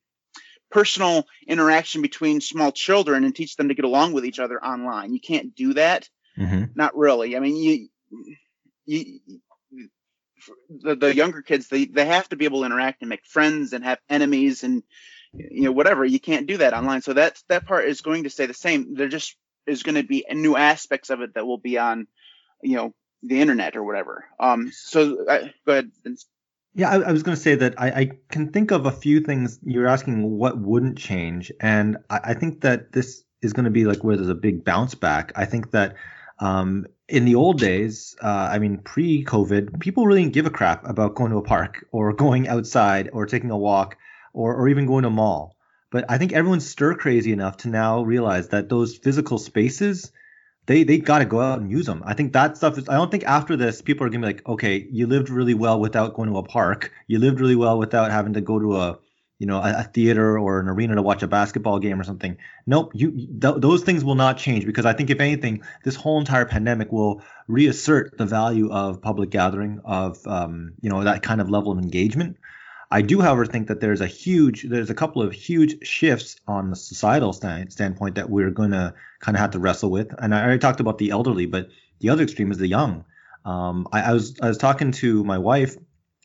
personal 0.69 1.27
interaction 1.47 2.01
between 2.01 2.39
small 2.39 2.71
children 2.71 3.23
and 3.23 3.35
teach 3.35 3.55
them 3.55 3.67
to 3.67 3.73
get 3.73 3.85
along 3.85 4.13
with 4.13 4.25
each 4.25 4.39
other 4.39 4.63
online. 4.63 5.13
You 5.13 5.19
can't 5.19 5.55
do 5.55 5.73
that. 5.73 6.07
Mm-hmm. 6.37 6.65
Not 6.75 6.95
really. 6.95 7.35
I 7.35 7.39
mean, 7.39 7.55
you 7.57 7.87
you 8.85 9.19
the, 10.69 10.95
the 10.95 11.15
younger 11.15 11.41
kids 11.41 11.67
they, 11.67 11.85
they 11.85 12.05
have 12.05 12.29
to 12.29 12.35
be 12.35 12.45
able 12.45 12.61
to 12.61 12.65
interact 12.65 13.01
and 13.01 13.09
make 13.09 13.25
friends 13.25 13.73
and 13.73 13.83
have 13.83 13.99
enemies 14.09 14.63
and 14.63 14.83
you 15.33 15.63
know 15.63 15.71
whatever. 15.71 16.03
You 16.03 16.19
can't 16.19 16.47
do 16.47 16.57
that 16.57 16.73
online. 16.73 17.01
So 17.01 17.13
that 17.13 17.41
that 17.47 17.65
part 17.65 17.85
is 17.85 18.01
going 18.01 18.23
to 18.23 18.29
stay 18.29 18.45
the 18.45 18.53
same. 18.53 18.95
There 18.95 19.07
just 19.07 19.35
is 19.67 19.83
going 19.83 19.95
to 19.95 20.03
be 20.03 20.25
new 20.31 20.55
aspects 20.55 21.09
of 21.09 21.21
it 21.21 21.35
that 21.35 21.45
will 21.45 21.57
be 21.57 21.77
on 21.77 22.07
you 22.61 22.75
know 22.75 22.93
the 23.23 23.39
internet 23.41 23.75
or 23.75 23.83
whatever. 23.83 24.25
Um 24.39 24.71
so 24.73 25.25
uh, 25.25 25.47
go 25.65 25.73
ahead 25.73 25.91
yeah 26.73 26.89
I, 26.89 27.01
I 27.01 27.11
was 27.11 27.23
going 27.23 27.35
to 27.35 27.41
say 27.41 27.55
that 27.55 27.75
I, 27.77 27.87
I, 27.91 28.11
can 28.29 28.51
think 28.51 28.71
of 28.71 28.85
a 28.85 28.91
few 28.91 29.19
things 29.19 29.59
you're 29.63 29.87
asking 29.87 30.29
what 30.29 30.57
wouldn't 30.57 30.97
change. 30.97 31.51
And 31.59 31.97
I, 32.09 32.19
I 32.23 32.33
think 32.33 32.61
that 32.61 32.93
this 32.93 33.23
is 33.41 33.53
going 33.53 33.65
to 33.65 33.71
be 33.71 33.85
like 33.85 34.03
where 34.03 34.15
there's 34.15 34.29
a 34.29 34.35
big 34.35 34.63
bounce 34.63 34.95
back. 34.95 35.31
I 35.35 35.45
think 35.45 35.71
that 35.71 35.95
um, 36.41 36.87
in 37.07 37.25
the 37.25 37.35
old 37.35 37.59
days, 37.59 38.15
uh, 38.21 38.49
I 38.51 38.59
mean, 38.59 38.79
pre 38.79 39.23
COVID, 39.23 39.79
people 39.79 40.07
really 40.07 40.23
didn't 40.23 40.33
give 40.33 40.47
a 40.47 40.49
crap 40.49 40.89
about 40.89 41.15
going 41.15 41.31
to 41.31 41.37
a 41.37 41.43
park 41.43 41.85
or 41.91 42.11
going 42.25 42.47
outside 42.47 43.09
or 43.13 43.25
taking 43.25 43.51
a 43.51 43.57
walk 43.57 43.97
or, 44.33 44.55
or 44.55 44.67
even 44.67 44.87
going 44.87 45.03
to 45.03 45.09
a 45.09 45.11
mall. 45.11 45.55
But 45.91 46.05
I 46.09 46.17
think 46.17 46.33
everyone's 46.33 46.67
stir 46.67 46.95
crazy 46.95 47.31
enough 47.31 47.57
to 47.57 47.69
now 47.69 48.01
realize 48.01 48.49
that 48.49 48.69
those 48.69 48.97
physical 48.97 49.37
spaces, 49.37 50.11
they 50.65 50.83
they 50.83 50.97
got 50.97 51.19
to 51.19 51.25
go 51.25 51.41
out 51.41 51.59
and 51.59 51.69
use 51.69 51.85
them. 51.85 52.01
I 52.05 52.13
think 52.13 52.33
that 52.33 52.55
stuff 52.57 52.77
is. 52.77 52.87
I 52.87 52.95
don't 52.95 53.11
think 53.11 53.25
after 53.25 53.57
this 53.57 53.81
people 53.81 54.07
are 54.07 54.09
gonna 54.09 54.25
be 54.25 54.33
like, 54.33 54.47
okay, 54.47 54.87
you 54.89 55.05
lived 55.05 55.29
really 55.29 55.53
well 55.53 55.79
without 55.79 56.13
going 56.13 56.29
to 56.29 56.37
a 56.37 56.43
park. 56.43 56.93
You 57.07 57.19
lived 57.19 57.41
really 57.41 57.57
well 57.57 57.77
without 57.77 58.09
having 58.09 58.33
to 58.33 58.41
go 58.41 58.57
to 58.57 58.77
a 58.77 58.99
you 59.41 59.47
know, 59.47 59.57
a, 59.57 59.79
a, 59.79 59.83
theater 59.85 60.37
or 60.37 60.59
an 60.59 60.69
arena 60.69 60.93
to 60.93 61.01
watch 61.01 61.23
a 61.23 61.27
basketball 61.27 61.79
game 61.79 61.99
or 61.99 62.03
something. 62.03 62.37
Nope, 62.67 62.91
you 62.93 63.09
th- 63.09 63.55
those 63.57 63.81
things 63.81 64.05
will 64.05 64.13
not 64.13 64.37
change 64.37 64.67
because 64.67 64.85
I 64.85 64.93
think 64.93 65.09
if 65.09 65.19
anything, 65.19 65.63
this 65.83 65.95
whole 65.95 66.19
entire 66.19 66.45
pandemic 66.45 66.91
will 66.91 67.23
reassert 67.47 68.19
the 68.19 68.27
value 68.27 68.71
of 68.71 69.01
public 69.01 69.31
gathering, 69.31 69.81
of 69.83 70.19
um, 70.27 70.73
you 70.79 70.91
know, 70.91 71.03
that 71.05 71.23
kind 71.23 71.41
of 71.41 71.49
level 71.49 71.71
of 71.71 71.79
engagement. 71.79 72.37
I 72.91 73.01
do, 73.01 73.19
however, 73.19 73.47
think 73.47 73.69
that 73.69 73.79
there's 73.79 73.99
a 73.99 74.05
huge, 74.05 74.61
there's 74.61 74.91
a 74.91 74.93
couple 74.93 75.23
of 75.23 75.33
huge 75.33 75.87
shifts 75.87 76.35
on 76.47 76.69
the 76.69 76.75
societal 76.75 77.33
stand, 77.33 77.73
standpoint 77.73 78.15
that 78.15 78.29
we're 78.29 78.51
going 78.51 78.71
to 78.71 78.93
kind 79.21 79.35
of 79.35 79.41
have 79.41 79.51
to 79.51 79.59
wrestle 79.59 79.89
with. 79.89 80.13
And 80.19 80.35
I 80.35 80.43
already 80.43 80.59
talked 80.59 80.81
about 80.81 80.99
the 80.99 81.09
elderly, 81.09 81.47
but 81.47 81.69
the 81.99 82.09
other 82.09 82.21
extreme 82.21 82.51
is 82.51 82.59
the 82.59 82.67
young. 82.67 83.05
Um, 83.43 83.87
I, 83.91 84.01
I 84.01 84.13
was 84.13 84.35
I 84.39 84.49
was 84.49 84.59
talking 84.59 84.91
to 84.91 85.23
my 85.23 85.39
wife, 85.39 85.77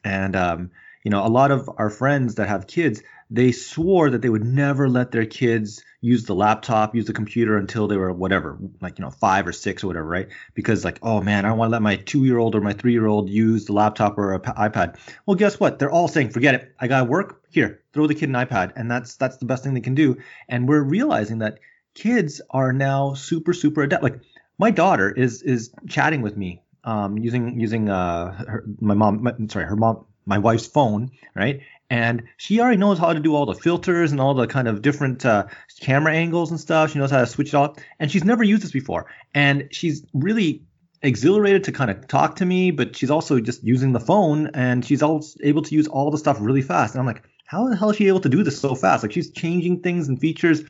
and 0.04 0.36
um, 0.36 0.70
you 1.06 1.10
know, 1.10 1.24
a 1.24 1.28
lot 1.28 1.52
of 1.52 1.70
our 1.76 1.88
friends 1.88 2.34
that 2.34 2.48
have 2.48 2.66
kids, 2.66 3.00
they 3.30 3.52
swore 3.52 4.10
that 4.10 4.22
they 4.22 4.28
would 4.28 4.44
never 4.44 4.88
let 4.88 5.12
their 5.12 5.24
kids 5.24 5.84
use 6.00 6.24
the 6.24 6.34
laptop, 6.34 6.96
use 6.96 7.06
the 7.06 7.12
computer 7.12 7.56
until 7.56 7.86
they 7.86 7.96
were 7.96 8.12
whatever, 8.12 8.58
like, 8.80 8.98
you 8.98 9.04
know, 9.04 9.12
five 9.12 9.46
or 9.46 9.52
six 9.52 9.84
or 9.84 9.86
whatever, 9.86 10.08
right? 10.08 10.26
Because, 10.54 10.84
like, 10.84 10.98
oh 11.02 11.20
man, 11.20 11.44
I 11.44 11.50
don't 11.50 11.58
want 11.58 11.68
to 11.68 11.74
let 11.74 11.82
my 11.82 11.94
two 11.94 12.24
year 12.24 12.38
old 12.38 12.56
or 12.56 12.60
my 12.60 12.72
three 12.72 12.90
year 12.90 13.06
old 13.06 13.30
use 13.30 13.66
the 13.66 13.72
laptop 13.72 14.18
or 14.18 14.34
an 14.34 14.40
iPad. 14.40 14.98
Well, 15.26 15.36
guess 15.36 15.60
what? 15.60 15.78
They're 15.78 15.92
all 15.92 16.08
saying, 16.08 16.30
forget 16.30 16.56
it. 16.56 16.74
I 16.80 16.88
got 16.88 17.08
work. 17.08 17.40
Here, 17.50 17.82
throw 17.92 18.08
the 18.08 18.16
kid 18.16 18.28
an 18.28 18.34
iPad. 18.34 18.72
And 18.74 18.90
that's, 18.90 19.14
that's 19.14 19.36
the 19.36 19.46
best 19.46 19.62
thing 19.62 19.74
they 19.74 19.80
can 19.82 19.94
do. 19.94 20.16
And 20.48 20.68
we're 20.68 20.82
realizing 20.82 21.38
that 21.38 21.60
kids 21.94 22.40
are 22.50 22.72
now 22.72 23.14
super, 23.14 23.52
super 23.52 23.82
adept. 23.82 24.02
Like, 24.02 24.22
my 24.58 24.72
daughter 24.72 25.08
is, 25.08 25.40
is 25.42 25.70
chatting 25.88 26.22
with 26.22 26.36
me 26.36 26.64
um, 26.82 27.18
using 27.18 27.60
using 27.60 27.90
uh, 27.90 28.32
her, 28.32 28.64
my 28.80 28.94
mom, 28.94 29.22
my, 29.22 29.34
sorry, 29.48 29.66
her 29.66 29.76
mom, 29.76 30.06
my 30.26 30.38
wife's 30.38 30.66
phone, 30.66 31.10
right? 31.34 31.60
And 31.88 32.24
she 32.36 32.60
already 32.60 32.78
knows 32.78 32.98
how 32.98 33.12
to 33.12 33.20
do 33.20 33.34
all 33.34 33.46
the 33.46 33.54
filters 33.54 34.10
and 34.10 34.20
all 34.20 34.34
the 34.34 34.46
kind 34.46 34.66
of 34.66 34.82
different 34.82 35.24
uh, 35.24 35.46
camera 35.80 36.12
angles 36.12 36.50
and 36.50 36.58
stuff. 36.58 36.92
She 36.92 36.98
knows 36.98 37.12
how 37.12 37.20
to 37.20 37.26
switch 37.26 37.48
it 37.48 37.54
off, 37.54 37.76
and 38.00 38.10
she's 38.10 38.24
never 38.24 38.42
used 38.42 38.62
this 38.62 38.72
before. 38.72 39.06
And 39.34 39.68
she's 39.70 40.04
really 40.12 40.62
exhilarated 41.02 41.64
to 41.64 41.72
kind 41.72 41.90
of 41.90 42.08
talk 42.08 42.36
to 42.36 42.44
me, 42.44 42.70
but 42.70 42.96
she's 42.96 43.10
also 43.10 43.38
just 43.40 43.62
using 43.62 43.92
the 43.92 44.00
phone 44.00 44.48
and 44.54 44.84
she's 44.84 45.02
also 45.02 45.38
able 45.42 45.62
to 45.62 45.74
use 45.74 45.86
all 45.86 46.10
the 46.10 46.18
stuff 46.18 46.38
really 46.40 46.62
fast. 46.62 46.94
And 46.94 47.00
I'm 47.00 47.06
like, 47.06 47.22
how 47.44 47.68
the 47.68 47.76
hell 47.76 47.90
is 47.90 47.96
she 47.96 48.08
able 48.08 48.20
to 48.20 48.28
do 48.28 48.42
this 48.42 48.58
so 48.58 48.74
fast? 48.74 49.02
Like 49.02 49.12
she's 49.12 49.30
changing 49.30 49.80
things 49.82 50.08
and 50.08 50.20
features 50.20 50.62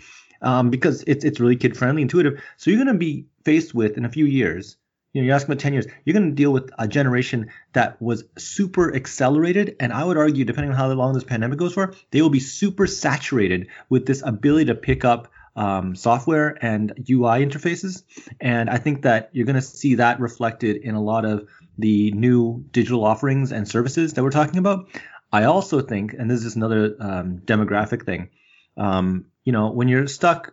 um, 0.43 0.69
because 0.71 1.03
it's 1.07 1.25
it's 1.25 1.41
really 1.41 1.57
kid 1.57 1.77
friendly, 1.77 2.03
intuitive. 2.03 2.43
So 2.57 2.71
you're 2.71 2.83
going 2.83 2.93
to 2.93 2.99
be 2.99 3.27
faced 3.45 3.75
with 3.75 3.97
in 3.97 4.05
a 4.05 4.11
few 4.11 4.27
years. 4.27 4.77
You 5.17 5.23
know, 5.23 5.29
you're 5.29 5.35
asking 5.35 5.53
about 5.53 5.63
10 5.63 5.73
years. 5.73 5.87
You're 6.05 6.13
going 6.13 6.29
to 6.29 6.35
deal 6.35 6.53
with 6.53 6.71
a 6.79 6.87
generation 6.87 7.51
that 7.73 8.03
was 8.03 8.25
super 8.37 8.95
accelerated, 8.95 9.75
and 9.81 9.91
I 9.91 10.05
would 10.05 10.19
argue, 10.19 10.45
depending 10.45 10.73
on 10.73 10.77
how 10.77 10.93
long 10.93 11.15
this 11.15 11.25
pandemic 11.25 11.59
goes 11.59 11.73
for, 11.73 11.95
they 12.11 12.21
will 12.21 12.29
be 12.29 12.39
super 12.39 12.87
saturated 12.87 13.69
with 13.89 14.05
this 14.05 14.21
ability 14.23 14.67
to 14.67 14.75
pick 14.75 15.07
up 15.07 15.29
um, 15.57 15.97
software 15.97 16.59
and 16.61 16.93
UI 17.09 17.43
interfaces. 17.47 18.03
And 18.43 18.69
I 18.69 18.77
think 18.77 19.05
that 19.05 19.31
you're 19.33 19.47
going 19.47 19.57
to 19.57 19.63
see 19.63 19.95
that 19.95 20.21
reflected 20.21 20.77
in 20.77 20.95
a 20.95 21.03
lot 21.03 21.25
of 21.25 21.49
the 21.79 22.11
new 22.11 22.67
digital 22.71 23.03
offerings 23.03 23.53
and 23.53 23.67
services 23.67 24.13
that 24.13 24.23
we're 24.23 24.29
talking 24.29 24.59
about. 24.59 24.87
I 25.33 25.45
also 25.45 25.81
think, 25.81 26.13
and 26.13 26.31
this 26.31 26.45
is 26.45 26.57
another 26.57 26.95
um, 27.01 27.39
demographic 27.39 28.05
thing, 28.05 28.29
um, 28.77 29.25
you 29.45 29.53
know, 29.53 29.71
when 29.71 29.89
you're 29.89 30.09
stuck, 30.09 30.53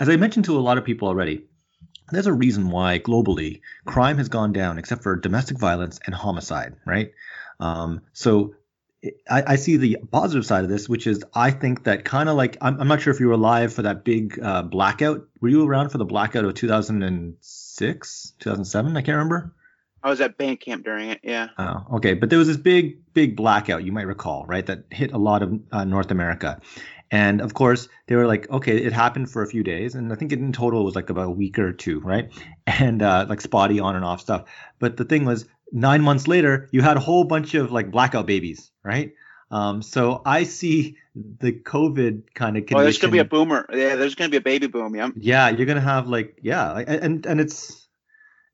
as 0.00 0.08
I 0.08 0.16
mentioned 0.16 0.46
to 0.46 0.58
a 0.58 0.60
lot 0.60 0.76
of 0.76 0.84
people 0.84 1.06
already, 1.06 1.44
there's 2.10 2.26
a 2.26 2.32
reason 2.32 2.70
why 2.70 2.98
globally 2.98 3.60
crime 3.84 4.18
has 4.18 4.28
gone 4.28 4.52
down, 4.52 4.78
except 4.78 5.02
for 5.02 5.16
domestic 5.16 5.58
violence 5.58 6.00
and 6.04 6.14
homicide, 6.14 6.76
right? 6.86 7.12
Um, 7.60 8.02
so 8.12 8.54
I, 9.30 9.42
I, 9.46 9.56
see 9.56 9.76
the 9.76 9.98
positive 10.10 10.44
side 10.44 10.64
of 10.64 10.70
this, 10.70 10.88
which 10.88 11.06
is 11.06 11.24
I 11.34 11.50
think 11.50 11.84
that 11.84 12.04
kind 12.04 12.28
of 12.28 12.36
like 12.36 12.56
I'm, 12.60 12.80
I'm, 12.80 12.88
not 12.88 13.00
sure 13.00 13.12
if 13.12 13.20
you 13.20 13.26
were 13.26 13.34
alive 13.34 13.72
for 13.72 13.82
that 13.82 14.04
big 14.04 14.38
uh, 14.42 14.62
blackout. 14.62 15.28
Were 15.40 15.48
you 15.48 15.66
around 15.66 15.90
for 15.90 15.98
the 15.98 16.04
blackout 16.04 16.44
of 16.44 16.54
2006, 16.54 18.32
2007? 18.38 18.96
I 18.96 19.00
can't 19.02 19.08
remember. 19.16 19.54
I 20.02 20.10
was 20.10 20.20
at 20.20 20.36
band 20.36 20.60
camp 20.60 20.84
during 20.84 21.10
it. 21.10 21.20
Yeah. 21.22 21.48
Oh, 21.58 21.96
okay. 21.96 22.14
But 22.14 22.30
there 22.30 22.38
was 22.38 22.48
this 22.48 22.56
big, 22.56 23.12
big 23.14 23.36
blackout 23.36 23.84
you 23.84 23.92
might 23.92 24.06
recall, 24.06 24.46
right? 24.46 24.64
That 24.64 24.84
hit 24.90 25.12
a 25.12 25.18
lot 25.18 25.42
of 25.42 25.60
uh, 25.72 25.84
North 25.84 26.10
America, 26.10 26.60
and 27.10 27.40
of 27.40 27.54
course 27.54 27.88
they 28.06 28.16
were 28.16 28.26
like, 28.26 28.50
okay, 28.50 28.76
it 28.76 28.92
happened 28.92 29.30
for 29.30 29.42
a 29.42 29.46
few 29.46 29.62
days, 29.62 29.94
and 29.94 30.12
I 30.12 30.16
think 30.16 30.32
in 30.32 30.52
total 30.52 30.82
it 30.82 30.84
was 30.84 30.94
like 30.94 31.10
about 31.10 31.26
a 31.26 31.30
week 31.30 31.58
or 31.58 31.72
two, 31.72 32.00
right? 32.00 32.30
And 32.66 33.02
uh, 33.02 33.24
like 33.28 33.40
spotty 33.40 33.80
on 33.80 33.96
and 33.96 34.04
off 34.04 34.20
stuff. 34.20 34.44
But 34.78 34.98
the 34.98 35.04
thing 35.04 35.24
was, 35.24 35.46
nine 35.72 36.02
months 36.02 36.28
later, 36.28 36.68
you 36.70 36.82
had 36.82 36.96
a 36.98 37.00
whole 37.00 37.24
bunch 37.24 37.54
of 37.54 37.72
like 37.72 37.90
blackout 37.90 38.26
babies, 38.26 38.70
right? 38.84 39.14
Um, 39.50 39.80
so 39.80 40.20
I 40.24 40.44
see 40.44 40.96
the 41.14 41.52
COVID 41.52 42.34
kind 42.34 42.56
of 42.56 42.66
condition. 42.66 42.78
Oh, 42.78 42.82
there's 42.82 42.98
gonna 42.98 43.12
be 43.12 43.18
a 43.18 43.24
boomer. 43.24 43.66
Yeah, 43.72 43.96
there's 43.96 44.14
gonna 44.14 44.28
be 44.28 44.36
a 44.36 44.42
baby 44.42 44.66
boom. 44.66 44.94
Yeah. 44.94 45.08
Yeah, 45.16 45.48
you're 45.48 45.66
gonna 45.66 45.80
have 45.80 46.08
like 46.08 46.38
yeah, 46.42 46.76
and 46.76 47.24
and 47.24 47.40
it's 47.40 47.88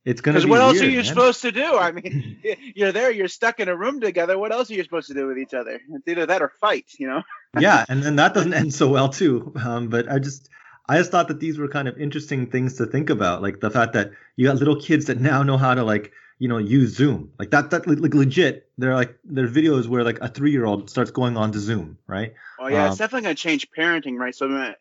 it's 0.04 0.20
gonna. 0.20 0.40
Be 0.40 0.46
what 0.46 0.60
else 0.60 0.74
weird, 0.74 0.86
are 0.86 0.90
you 0.90 0.96
man. 0.98 1.04
supposed 1.04 1.42
to 1.42 1.52
do? 1.52 1.76
I 1.76 1.92
mean, 1.92 2.38
you're 2.74 2.92
there, 2.92 3.10
you're 3.10 3.28
stuck 3.28 3.58
in 3.60 3.68
a 3.68 3.76
room 3.76 4.00
together. 4.00 4.38
What 4.38 4.52
else 4.52 4.70
are 4.70 4.74
you 4.74 4.84
supposed 4.84 5.08
to 5.08 5.14
do 5.14 5.26
with 5.26 5.38
each 5.38 5.54
other? 5.54 5.80
It's 5.90 6.08
either 6.08 6.26
that 6.26 6.42
or 6.42 6.52
fight. 6.60 6.86
You 6.98 7.08
know. 7.08 7.22
Yeah, 7.58 7.84
and 7.88 8.02
then 8.02 8.16
that 8.16 8.34
doesn't 8.34 8.54
end 8.62 8.74
so 8.74 8.88
well 8.88 9.08
too. 9.08 9.52
Um, 9.62 9.88
but 9.88 10.10
I 10.10 10.18
just. 10.18 10.48
I 10.86 10.98
just 10.98 11.10
thought 11.10 11.28
that 11.28 11.40
these 11.40 11.56
were 11.56 11.68
kind 11.68 11.88
of 11.88 11.96
interesting 11.96 12.50
things 12.50 12.74
to 12.76 12.84
think 12.84 13.08
about, 13.08 13.40
like 13.40 13.60
the 13.60 13.70
fact 13.70 13.94
that 13.94 14.10
you 14.36 14.46
got 14.46 14.56
little 14.56 14.78
kids 14.78 15.06
that 15.06 15.18
now 15.18 15.42
know 15.42 15.56
how 15.56 15.74
to 15.74 15.82
like 15.82 16.12
you 16.38 16.48
know 16.48 16.58
use 16.58 16.94
zoom 16.94 17.30
like 17.38 17.50
that 17.50 17.70
that 17.70 17.86
like 17.86 18.14
legit 18.14 18.68
they're 18.76 18.94
like 18.94 19.16
there 19.24 19.44
are 19.44 19.48
videos 19.48 19.86
where 19.86 20.02
like 20.02 20.18
a 20.20 20.28
three 20.28 20.50
year 20.50 20.64
old 20.64 20.90
starts 20.90 21.10
going 21.10 21.36
on 21.36 21.52
to 21.52 21.60
zoom 21.60 21.96
right 22.06 22.34
oh 22.58 22.66
yeah 22.66 22.84
um, 22.84 22.88
it's 22.88 22.98
definitely 22.98 23.22
going 23.22 23.36
to 23.36 23.42
change 23.42 23.68
parenting 23.76 24.18
right 24.18 24.34
so 24.34 24.50
uh, 24.50 24.72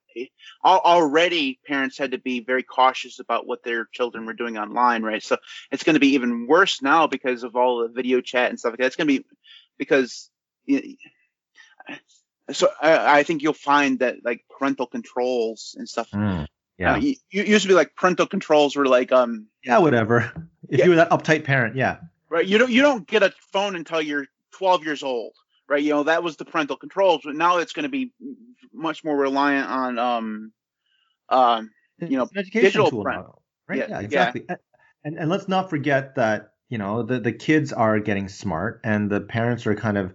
already 0.64 1.60
parents 1.66 1.98
had 1.98 2.12
to 2.12 2.18
be 2.18 2.40
very 2.40 2.64
cautious 2.64 3.20
about 3.20 3.46
what 3.46 3.64
their 3.64 3.86
children 3.86 4.26
were 4.26 4.34
doing 4.34 4.58
online 4.58 5.04
right 5.04 5.24
so 5.24 5.38
it's 5.72 5.84
going 5.84 5.94
to 5.94 6.00
be 6.00 6.16
even 6.16 6.48
worse 6.48 6.82
now 6.82 7.08
because 7.08 7.44
of 7.44 7.56
all 7.56 7.80
the 7.80 7.88
video 7.88 8.20
chat 8.20 8.50
and 8.50 8.60
stuff 8.60 8.72
like 8.72 8.80
that 8.80 8.88
it's 8.88 8.96
going 8.96 9.08
to 9.08 9.20
be 9.20 9.26
because 9.78 10.30
so 12.52 12.70
I, 12.82 13.20
I, 13.20 13.24
think 13.24 13.42
you'll 13.42 13.54
find 13.54 14.00
that 14.00 14.18
like 14.24 14.42
parental 14.50 14.86
controls 14.86 15.76
and 15.78 15.88
stuff 15.88 16.10
mm. 16.12 16.48
Yeah. 16.80 16.94
Uh, 16.94 16.98
you, 16.98 17.16
you, 17.30 17.44
used 17.44 17.64
to 17.64 17.68
be 17.68 17.76
like 17.76 17.96
parental 17.96 18.26
controls 18.26 18.76
were 18.76 18.88
like 18.88 19.12
um 19.12 19.48
yeah 19.64 19.78
whatever 19.78 20.32
if 20.70 20.80
yeah. 20.80 20.86
you 20.86 20.90
were 20.90 20.96
that 20.98 21.12
uptight 21.12 21.44
parent 21.44 21.76
yeah 21.76 21.98
right 22.30 22.46
you 22.46 22.58
don't 22.58 22.72
you 22.72 22.82
don't 22.82 23.08
get 23.08 23.22
a 23.22 23.32
phone 23.52 23.76
until 23.76 24.02
you're 24.02 24.26
12 24.54 24.84
years 24.84 25.04
old 25.04 25.34
right 25.70 25.84
you 25.84 25.92
know 25.92 26.04
that 26.04 26.24
was 26.24 26.36
the 26.38 26.46
parental 26.46 26.76
controls 26.76 27.22
but 27.24 27.36
now 27.36 27.58
it's 27.58 27.74
going 27.74 27.84
to 27.84 27.90
be 27.90 28.12
much 28.74 29.04
more 29.04 29.16
reliant 29.16 29.70
on 29.70 30.00
um 30.00 30.52
um 31.30 31.70
you 32.00 32.18
know 32.18 32.28
digital 32.52 32.90
tool 32.90 33.04
model, 33.04 33.42
right 33.70 33.78
yeah, 33.78 33.88
yeah 33.90 34.00
exactly 34.00 34.44
yeah. 34.50 34.56
and 35.04 35.18
and 35.18 35.30
let's 35.30 35.48
not 35.48 35.70
forget 35.70 36.16
that 36.16 36.54
you 36.70 36.80
know 36.80 37.04
the 37.04 37.20
the 37.20 37.32
kids 37.32 37.72
are 37.72 38.00
getting 38.00 38.28
smart 38.28 38.82
and 38.84 39.12
the 39.12 39.22
parents 39.22 39.68
are 39.68 39.76
kind 39.76 39.98
of 39.98 40.12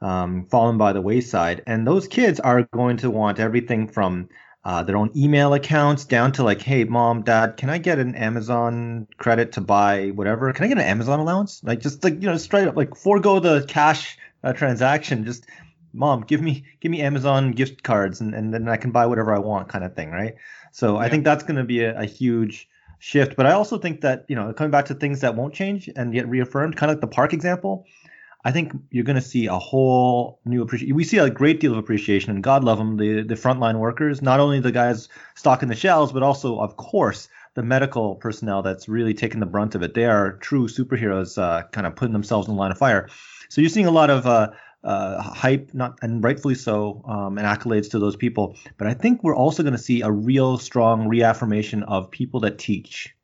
um, 0.00 0.46
fallen 0.46 0.78
by 0.78 0.92
the 0.92 1.00
wayside 1.00 1.62
and 1.66 1.86
those 1.86 2.08
kids 2.08 2.40
are 2.40 2.62
going 2.72 2.96
to 2.98 3.10
want 3.10 3.38
everything 3.38 3.88
from 3.88 4.28
uh, 4.64 4.82
their 4.82 4.96
own 4.96 5.10
email 5.16 5.54
accounts 5.54 6.04
down 6.04 6.32
to 6.32 6.42
like, 6.42 6.60
hey, 6.60 6.84
mom, 6.84 7.22
dad, 7.22 7.56
can 7.56 7.70
I 7.70 7.78
get 7.78 7.98
an 7.98 8.14
Amazon 8.14 9.06
credit 9.16 9.52
to 9.52 9.60
buy 9.60 10.08
whatever? 10.08 10.52
Can 10.52 10.64
I 10.64 10.68
get 10.68 10.76
an 10.76 10.84
Amazon 10.84 11.18
allowance? 11.18 11.62
Like 11.64 11.80
just 11.80 12.04
like 12.04 12.14
you 12.14 12.28
know, 12.28 12.36
straight 12.36 12.68
up 12.68 12.76
like 12.76 12.94
forego 12.94 13.40
the 13.40 13.64
cash 13.66 14.18
uh, 14.44 14.52
transaction. 14.52 15.24
Just 15.24 15.46
mom, 15.94 16.22
give 16.22 16.42
me 16.42 16.64
give 16.80 16.90
me 16.90 17.00
Amazon 17.00 17.52
gift 17.52 17.82
cards 17.82 18.20
and, 18.20 18.34
and 18.34 18.52
then 18.52 18.68
I 18.68 18.76
can 18.76 18.90
buy 18.90 19.06
whatever 19.06 19.34
I 19.34 19.38
want, 19.38 19.68
kind 19.68 19.84
of 19.84 19.94
thing, 19.94 20.10
right? 20.10 20.34
So 20.72 20.94
yeah. 20.94 21.06
I 21.06 21.08
think 21.08 21.24
that's 21.24 21.42
going 21.42 21.56
to 21.56 21.64
be 21.64 21.80
a, 21.80 22.00
a 22.00 22.04
huge 22.04 22.68
shift. 22.98 23.36
But 23.36 23.46
I 23.46 23.52
also 23.52 23.78
think 23.78 24.02
that 24.02 24.26
you 24.28 24.36
know, 24.36 24.52
coming 24.52 24.70
back 24.70 24.86
to 24.86 24.94
things 24.94 25.20
that 25.20 25.36
won't 25.36 25.54
change 25.54 25.88
and 25.96 26.12
get 26.12 26.28
reaffirmed, 26.28 26.76
kind 26.76 26.90
of 26.90 26.96
like 26.96 27.00
the 27.00 27.14
park 27.14 27.32
example. 27.32 27.86
I 28.44 28.52
think 28.52 28.72
you're 28.90 29.04
going 29.04 29.16
to 29.16 29.22
see 29.22 29.46
a 29.46 29.58
whole 29.58 30.40
new 30.44 30.62
appreciation. 30.62 30.96
We 30.96 31.04
see 31.04 31.18
a 31.18 31.28
great 31.28 31.60
deal 31.60 31.72
of 31.72 31.78
appreciation, 31.78 32.30
and 32.30 32.42
God 32.42 32.64
love 32.64 32.78
them, 32.78 32.96
the 32.96 33.22
the 33.22 33.34
frontline 33.34 33.78
workers, 33.78 34.22
not 34.22 34.40
only 34.40 34.60
the 34.60 34.72
guys 34.72 35.08
stocking 35.34 35.68
the 35.68 35.74
shelves, 35.74 36.12
but 36.12 36.22
also, 36.22 36.58
of 36.58 36.76
course, 36.76 37.28
the 37.54 37.62
medical 37.62 38.14
personnel 38.14 38.62
that's 38.62 38.88
really 38.88 39.14
taking 39.14 39.40
the 39.40 39.46
brunt 39.46 39.74
of 39.74 39.82
it. 39.82 39.94
They 39.94 40.06
are 40.06 40.38
true 40.38 40.68
superheroes, 40.68 41.36
uh, 41.36 41.64
kind 41.72 41.86
of 41.86 41.96
putting 41.96 42.12
themselves 42.12 42.48
in 42.48 42.54
the 42.54 42.60
line 42.60 42.70
of 42.70 42.78
fire. 42.78 43.08
So 43.48 43.60
you're 43.60 43.70
seeing 43.70 43.86
a 43.86 43.90
lot 43.90 44.08
of 44.08 44.26
uh, 44.26 44.50
uh, 44.84 45.20
hype, 45.20 45.74
not 45.74 45.98
and 46.00 46.24
rightfully 46.24 46.54
so, 46.54 47.02
um, 47.06 47.36
and 47.36 47.46
accolades 47.46 47.90
to 47.90 47.98
those 47.98 48.16
people. 48.16 48.56
But 48.78 48.86
I 48.86 48.94
think 48.94 49.22
we're 49.22 49.36
also 49.36 49.62
going 49.62 49.74
to 49.74 49.78
see 49.78 50.00
a 50.00 50.10
real 50.10 50.56
strong 50.56 51.08
reaffirmation 51.08 51.82
of 51.82 52.10
people 52.10 52.40
that 52.40 52.58
teach 52.58 53.14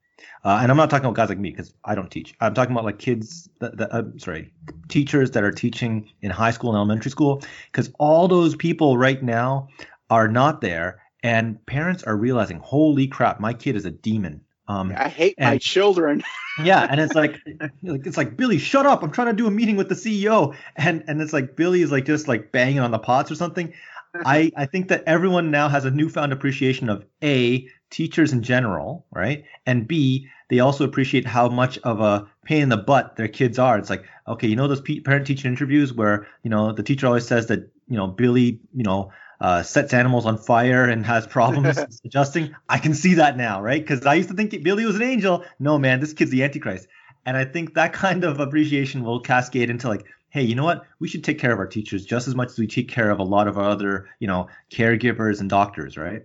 uh, 0.47 0.61
and 0.63 0.71
I'm 0.71 0.77
not 0.77 0.91
talking 0.91 1.07
about 1.07 1.17
guys 1.17 1.29
like 1.29 1.41
me 1.41 1.51
because 1.51 1.75
I 1.85 1.97
don't 1.97 2.09
teach. 2.09 2.33
I'm 2.41 2.55
talking 2.55 2.71
about 2.71 2.85
like 2.85 3.01
kids 3.01 3.49
that, 3.59 3.77
that 3.79 3.93
uh, 3.93 4.05
sorry, 4.17 4.53
teachers 4.87 5.33
that 5.33 5.43
are 5.43 5.51
teaching 5.51 6.09
in 6.23 6.31
high 6.31 6.53
school 6.53 6.71
and 6.71 6.77
elementary 6.77 7.11
school 7.11 7.43
because 7.73 7.91
all 7.99 8.29
those 8.29 8.55
people 8.55 8.97
right 8.97 9.21
now 9.21 9.67
are 10.09 10.29
not 10.29 10.61
there, 10.61 11.03
and 11.25 11.67
parents 11.67 12.05
are 12.05 12.17
realizing, 12.17 12.61
holy 12.61 13.09
crap, 13.09 13.41
my 13.41 13.55
kid 13.55 13.75
is 13.75 13.87
a 13.87 13.91
demon. 13.91 14.41
Um, 14.69 14.95
I 14.97 15.09
hate 15.09 15.35
and, 15.37 15.51
my 15.51 15.59
children. 15.59 16.23
yeah, 16.63 16.87
and 16.89 17.01
it's 17.01 17.17
like, 17.17 17.41
it's 17.83 18.17
like 18.17 18.37
Billy, 18.37 18.59
shut 18.59 18.87
up! 18.87 19.03
I'm 19.03 19.11
trying 19.11 19.29
to 19.29 19.33
do 19.33 19.49
a 19.49 19.51
meeting 19.51 19.75
with 19.75 19.89
the 19.89 19.97
CEO, 19.97 20.55
and 20.77 21.03
and 21.09 21.21
it's 21.21 21.33
like 21.33 21.57
Billy 21.57 21.83
is 21.83 21.91
like 21.91 22.05
just 22.05 22.29
like 22.29 22.53
banging 22.53 22.79
on 22.79 22.93
the 22.93 23.01
pots 23.01 23.33
or 23.33 23.35
something. 23.35 23.75
I 24.25 24.53
I 24.57 24.67
think 24.67 24.89
that 24.89 25.03
everyone 25.09 25.51
now 25.51 25.69
has 25.69 25.85
a 25.85 25.91
newfound 25.91 26.33
appreciation 26.33 26.89
of 26.89 27.05
a 27.21 27.69
teachers 27.91 28.33
in 28.33 28.43
general, 28.43 29.07
right? 29.11 29.45
And 29.67 29.89
B, 29.89 30.29
they 30.49 30.61
also 30.61 30.85
appreciate 30.85 31.27
how 31.27 31.49
much 31.49 31.79
of 31.79 32.01
a 32.01 32.29
pain 32.45 32.63
in 32.63 32.69
the 32.69 32.77
butt 32.77 33.17
their 33.17 33.29
kids 33.29 33.59
are. 33.59 33.79
It's 33.79 33.91
like, 33.91 34.05
okay, 34.29 34.47
you 34.47 34.57
know 34.57 34.69
those 34.69 34.81
parent 34.81 35.27
teacher 35.27 35.49
interviews 35.49 35.93
where, 35.93 36.27
you 36.43 36.51
know, 36.51 36.73
the 36.73 36.83
teacher 36.83 37.07
always 37.07 37.27
says 37.27 37.47
that, 37.47 37.71
you 37.89 37.97
know, 37.97 38.07
Billy, 38.07 38.61
you 38.75 38.85
know, 38.85 39.11
uh, 39.41 39.63
sets 39.63 39.93
animals 39.93 40.25
on 40.25 40.39
fire 40.39 40.85
and 40.85 41.05
has 41.05 41.27
problems 41.39 41.79
adjusting. 42.05 42.55
I 42.69 42.79
can 42.79 42.95
see 42.95 43.15
that 43.15 43.37
now, 43.37 43.61
right? 43.61 43.83
Because 43.83 44.07
I 44.07 44.15
used 44.15 44.29
to 44.29 44.35
think 44.35 44.63
Billy 44.63 44.85
was 44.85 44.97
an 44.97 45.03
angel. 45.03 45.45
No, 45.59 45.79
man, 45.79 46.01
this 46.01 46.13
kid's 46.13 46.31
the 46.31 46.43
Antichrist. 46.43 46.87
And 47.25 47.37
I 47.37 47.45
think 47.45 47.75
that 47.75 47.93
kind 47.93 48.25
of 48.25 48.41
appreciation 48.41 49.03
will 49.03 49.21
cascade 49.21 49.71
into 49.71 49.89
like, 49.89 50.07
hey, 50.31 50.43
you 50.43 50.55
know 50.55 50.65
what? 50.65 50.85
We 51.01 51.09
should 51.09 51.25
take 51.25 51.39
care 51.39 51.53
of 51.53 51.59
our 51.59 51.67
teachers 51.67 52.05
just 52.05 52.29
as 52.29 52.35
much 52.35 52.51
as 52.51 52.59
we 52.59 52.67
take 52.67 52.89
care 52.89 53.11
of 53.11 53.19
a 53.19 53.25
lot 53.25 53.49
of 53.49 53.59
our 53.59 53.65
other, 53.65 54.09
you 54.21 54.27
know, 54.27 54.49
caregivers 54.71 55.41
and 55.41 55.49
doctors, 55.51 55.97
right? 55.97 56.25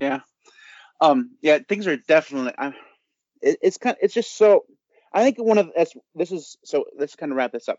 Yeah. 0.00 0.20
Um, 1.00 1.32
yeah, 1.40 1.58
things 1.58 1.86
are 1.86 1.96
definitely. 1.96 2.52
Uh, 2.56 2.72
it, 3.44 3.58
it's 3.62 3.78
kind. 3.78 3.96
Of, 3.96 3.98
it's 4.02 4.14
just 4.14 4.36
so. 4.36 4.64
I 5.12 5.22
think 5.22 5.38
one 5.38 5.58
of 5.58 5.70
that's 5.76 5.94
this 6.14 6.32
is 6.32 6.56
so. 6.64 6.84
Let's 6.98 7.16
kind 7.16 7.32
of 7.32 7.36
wrap 7.36 7.52
this 7.52 7.68
up. 7.68 7.78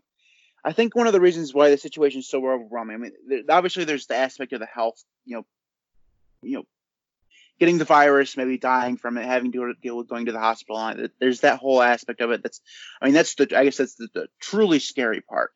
I 0.64 0.72
think 0.72 0.96
one 0.96 1.08
of 1.08 1.14
the 1.14 1.22
reasons 1.22 1.54
why 1.54 1.70
the 1.70 1.78
situation 1.78 2.20
is 2.20 2.30
so 2.30 2.38
overwhelming. 2.48 2.96
I 2.96 2.98
mean, 2.98 3.12
there, 3.28 3.42
obviously 3.50 3.84
there's 3.84 4.08
the 4.08 4.16
aspect 4.16 4.54
of 4.54 4.60
the 4.60 4.66
health. 4.66 5.04
You 5.26 5.38
know, 5.38 5.46
you 6.42 6.58
know, 6.58 6.64
getting 7.60 7.78
the 7.78 7.86
virus, 7.86 8.38
maybe 8.38 8.58
dying 8.58 8.98
from 8.98 9.18
it, 9.18 9.26
having 9.26 9.52
to 9.52 9.74
deal 9.82 9.98
with 9.98 10.08
going 10.08 10.26
to 10.28 10.32
the 10.32 10.40
hospital. 10.40 11.10
There's 11.20 11.42
that 11.42 11.60
whole 11.60 11.82
aspect 11.82 12.22
of 12.22 12.32
it. 12.32 12.44
That's. 12.44 12.62
I 13.02 13.06
mean, 13.06 13.14
that's 13.14 13.36
the. 13.36 13.58
I 13.58 13.66
guess 13.66 13.78
that's 13.78 13.96
the, 13.96 14.08
the 14.14 14.28
truly 14.40 14.80
scary 14.80 15.22
part, 15.22 15.52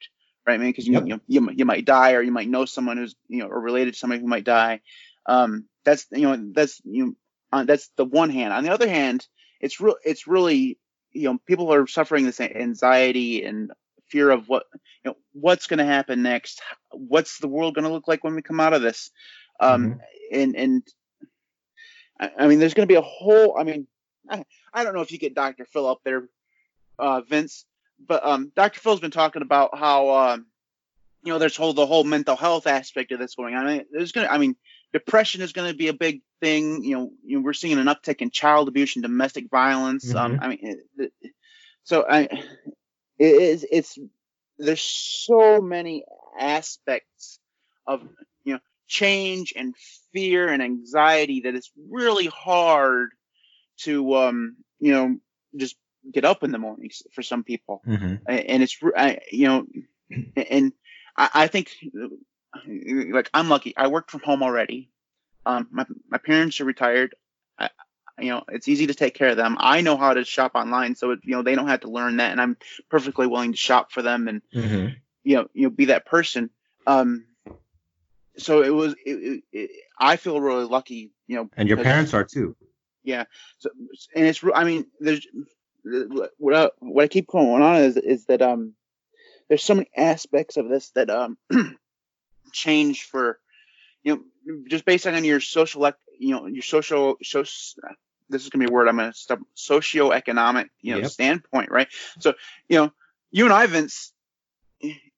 right? 0.46 0.56
I 0.56 0.58
mean, 0.58 0.70
because 0.70 0.88
you, 0.88 0.94
yep. 0.94 1.06
you, 1.06 1.22
you 1.28 1.50
you 1.56 1.66
might 1.66 1.86
die, 1.86 2.14
or 2.14 2.22
you 2.22 2.32
might 2.32 2.50
know 2.50 2.66
someone 2.66 2.98
who's 2.98 3.16
you 3.28 3.40
know, 3.40 3.48
or 3.48 3.60
related 3.60 3.94
to 3.94 4.00
somebody 4.00 4.22
who 4.22 4.28
might 4.28 4.44
die. 4.44 4.82
Um, 5.26 5.66
that's 5.84 6.08
you 6.12 6.24
know, 6.24 6.52
that's 6.54 6.82
you 6.84 7.06
know, 7.06 7.14
uh, 7.52 7.64
that's 7.64 7.90
the 7.96 8.06
one 8.06 8.30
hand. 8.30 8.54
On 8.54 8.64
the 8.64 8.72
other 8.72 8.90
hand, 8.90 9.28
it's 9.60 9.80
real 9.80 9.96
it's 10.04 10.28
really 10.28 10.78
you 11.12 11.24
know 11.24 11.40
people 11.46 11.74
are 11.74 11.88
suffering 11.88 12.26
this 12.26 12.40
anxiety 12.40 13.44
and 13.44 13.72
fear 14.08 14.30
of 14.30 14.48
what 14.48 14.64
you 14.74 15.12
know 15.12 15.18
what's 15.34 15.68
going 15.68 15.78
to 15.78 15.86
happen 15.86 16.22
next 16.22 16.62
what's 16.92 17.40
the 17.40 17.48
world 17.48 17.76
going 17.76 17.86
to 17.86 17.92
look 17.92 18.08
like 18.08 18.24
when 18.24 18.36
we 18.36 18.42
come 18.42 18.60
out 18.60 18.74
of 18.74 18.82
this 18.82 19.12
um 19.60 19.92
mm-hmm. 19.92 20.00
and 20.32 20.56
and 20.56 20.88
I, 22.20 22.32
I, 22.40 22.48
mean 22.48 22.60
there's 22.60 22.74
going 22.74 22.88
to 22.88 22.92
be 22.92 22.98
a 22.98 23.02
whole 23.02 23.58
i 23.58 23.64
mean 23.64 23.88
I, 24.30 24.44
I 24.74 24.84
don't 24.84 24.94
know 24.94 25.02
if 25.02 25.12
you 25.12 25.18
get 25.18 25.36
dr 25.36 25.64
phil 25.66 25.88
up 25.88 26.00
there 26.04 26.28
uh 26.98 27.22
vince 27.22 27.66
but 28.06 28.26
um 28.26 28.52
dr 28.56 28.80
phil's 28.80 29.00
been 29.00 29.12
talking 29.12 29.42
about 29.42 29.78
how 29.78 30.10
um 30.10 30.46
you 31.24 31.32
know 31.32 31.40
there's 31.40 31.58
whole 31.58 31.74
the 31.74 31.86
whole 31.86 32.04
mental 32.04 32.36
health 32.36 32.68
aspect 32.68 33.12
of 33.12 33.20
this 33.20 33.36
going 33.36 33.56
on 33.56 33.68
I 33.68 33.78
mean, 33.78 33.86
there's 33.92 34.12
going 34.12 34.28
to 34.28 34.34
i 34.34 34.38
mean 34.38 34.56
depression 34.94 35.42
is 35.42 35.54
going 35.54 35.72
to 35.72 35.78
be 35.78 35.88
a 35.88 35.94
big 35.94 36.22
thing. 36.42 36.84
You 36.84 36.96
know, 36.96 37.12
you 37.24 37.38
know, 37.38 37.44
we're 37.44 37.54
seeing 37.54 37.78
an 37.78 37.88
uptick 37.88 38.22
in 38.22 38.32
child 38.32 38.68
abuse 38.68 38.96
and 38.96 39.04
domestic 39.04 39.50
violence. 39.50 40.14
Um, 40.14 40.34
mm-hmm. 40.34 40.44
Um, 40.44 40.46
I 40.46 40.48
mean, 40.50 40.82
it, 40.98 41.14
so 41.84 42.06
I, 42.08 42.22
it 43.18 43.36
is, 43.42 43.66
it's, 43.70 43.98
there's 44.58 44.82
so 44.82 45.62
many 45.62 46.04
aspects 46.40 47.40
of, 47.88 48.02
you 48.44 48.54
know, 48.54 48.60
change 48.88 49.54
and 49.56 49.76
fear 50.14 50.48
and 50.48 50.62
anxiety 50.62 51.42
that 51.42 51.56
it's 51.56 51.72
really 51.90 52.28
hard 52.28 53.12
to, 53.78 54.16
um, 54.16 54.58
you 54.80 54.92
know, 54.92 55.18
just 55.56 55.76
get 56.12 56.26
up 56.26 56.44
in 56.44 56.52
the 56.52 56.58
mornings 56.58 57.04
for 57.14 57.22
some 57.22 57.44
people. 57.44 57.82
Mm-hmm. 57.88 58.16
And 58.28 58.64
it's, 58.64 58.78
I, 58.96 59.20
you 59.32 59.48
know, 59.48 59.66
and 60.36 60.74
I, 61.16 61.30
I 61.34 61.48
think 61.48 61.72
like 63.12 63.30
I'm 63.34 63.50
lucky. 63.50 63.76
I 63.76 63.88
work 63.88 64.10
from 64.10 64.22
home 64.22 64.44
already. 64.44 64.90
Um, 65.46 65.68
my 65.72 65.86
my 66.10 66.18
parents 66.18 66.60
are 66.62 66.66
retired. 66.66 67.16
I, 67.58 67.70
you 68.20 68.30
know, 68.30 68.44
it's 68.50 68.68
easy 68.68 68.88
to 68.88 68.94
take 68.94 69.14
care 69.14 69.30
of 69.30 69.38
them. 69.38 69.58
I 69.60 69.82
know 69.82 69.98
how 69.98 70.14
to 70.14 70.26
shop 70.26 70.54
online, 70.56 70.96
so 70.96 71.12
it, 71.12 71.20
you 71.24 71.36
know 71.36 71.44
they 71.44 71.56
don't 71.56 71.68
have 71.68 71.82
to 71.82 71.90
learn 71.90 72.18
that, 72.18 72.32
and 72.32 72.42
I'm 72.42 72.58
perfectly 72.90 73.28
willing 73.28 73.52
to 73.52 73.58
shop 73.58 73.92
for 73.92 74.02
them 74.02 74.28
and 74.28 74.42
mm-hmm. 74.54 74.94
you 75.24 75.36
know 75.36 75.48
you 75.54 75.64
know 75.64 75.70
be 75.70 75.86
that 75.86 76.06
person. 76.06 76.50
Um, 76.88 77.26
so 78.38 78.64
it 78.64 78.70
was. 78.70 78.96
It, 79.06 79.44
it, 79.52 79.70
I 80.00 80.16
feel 80.16 80.40
really 80.40 80.66
lucky, 80.66 81.12
you 81.28 81.36
know. 81.36 81.50
And 81.58 81.68
your 81.68 81.78
parents 81.78 82.14
are 82.14 82.24
too. 82.24 82.56
Yeah. 83.04 83.26
So 83.60 83.70
and 84.16 84.26
it's. 84.26 84.44
I 84.54 84.64
mean, 84.64 84.86
there's 85.00 85.26
what 86.38 86.56
I, 86.56 86.70
what 86.80 87.04
I 87.04 87.08
keep 87.08 87.28
going 87.28 87.62
on 87.62 87.78
is 87.78 87.98
is 87.98 88.26
that 88.26 88.42
um 88.42 88.74
there's 89.48 89.64
so 89.64 89.76
many 89.76 89.90
aspects 89.96 90.58
of 90.58 90.70
this 90.70 90.92
that 90.92 91.10
um 91.10 91.38
change 92.52 93.04
for 93.04 93.40
you 94.04 94.16
know 94.16 94.62
just 94.68 94.86
based 94.86 95.08
on 95.08 95.24
your 95.24 95.40
social 95.40 95.92
you 96.20 96.32
know 96.36 96.46
your 96.48 96.64
social 96.64 97.18
so 97.24 97.42
this 97.42 98.44
is 98.44 98.50
gonna 98.50 98.66
be 98.66 98.70
a 98.70 98.74
word 98.74 98.88
I'm 98.88 98.98
gonna 98.98 99.14
stop 99.14 99.40
socioeconomic 99.56 100.70
you 100.82 100.94
know 100.94 101.02
yep. 101.02 101.12
standpoint 101.12 101.72
right? 101.72 101.88
So 102.20 102.34
you 102.68 102.78
know 102.78 102.92
you 103.32 103.46
and 103.46 103.54
I 103.54 103.66
Vince 103.68 104.14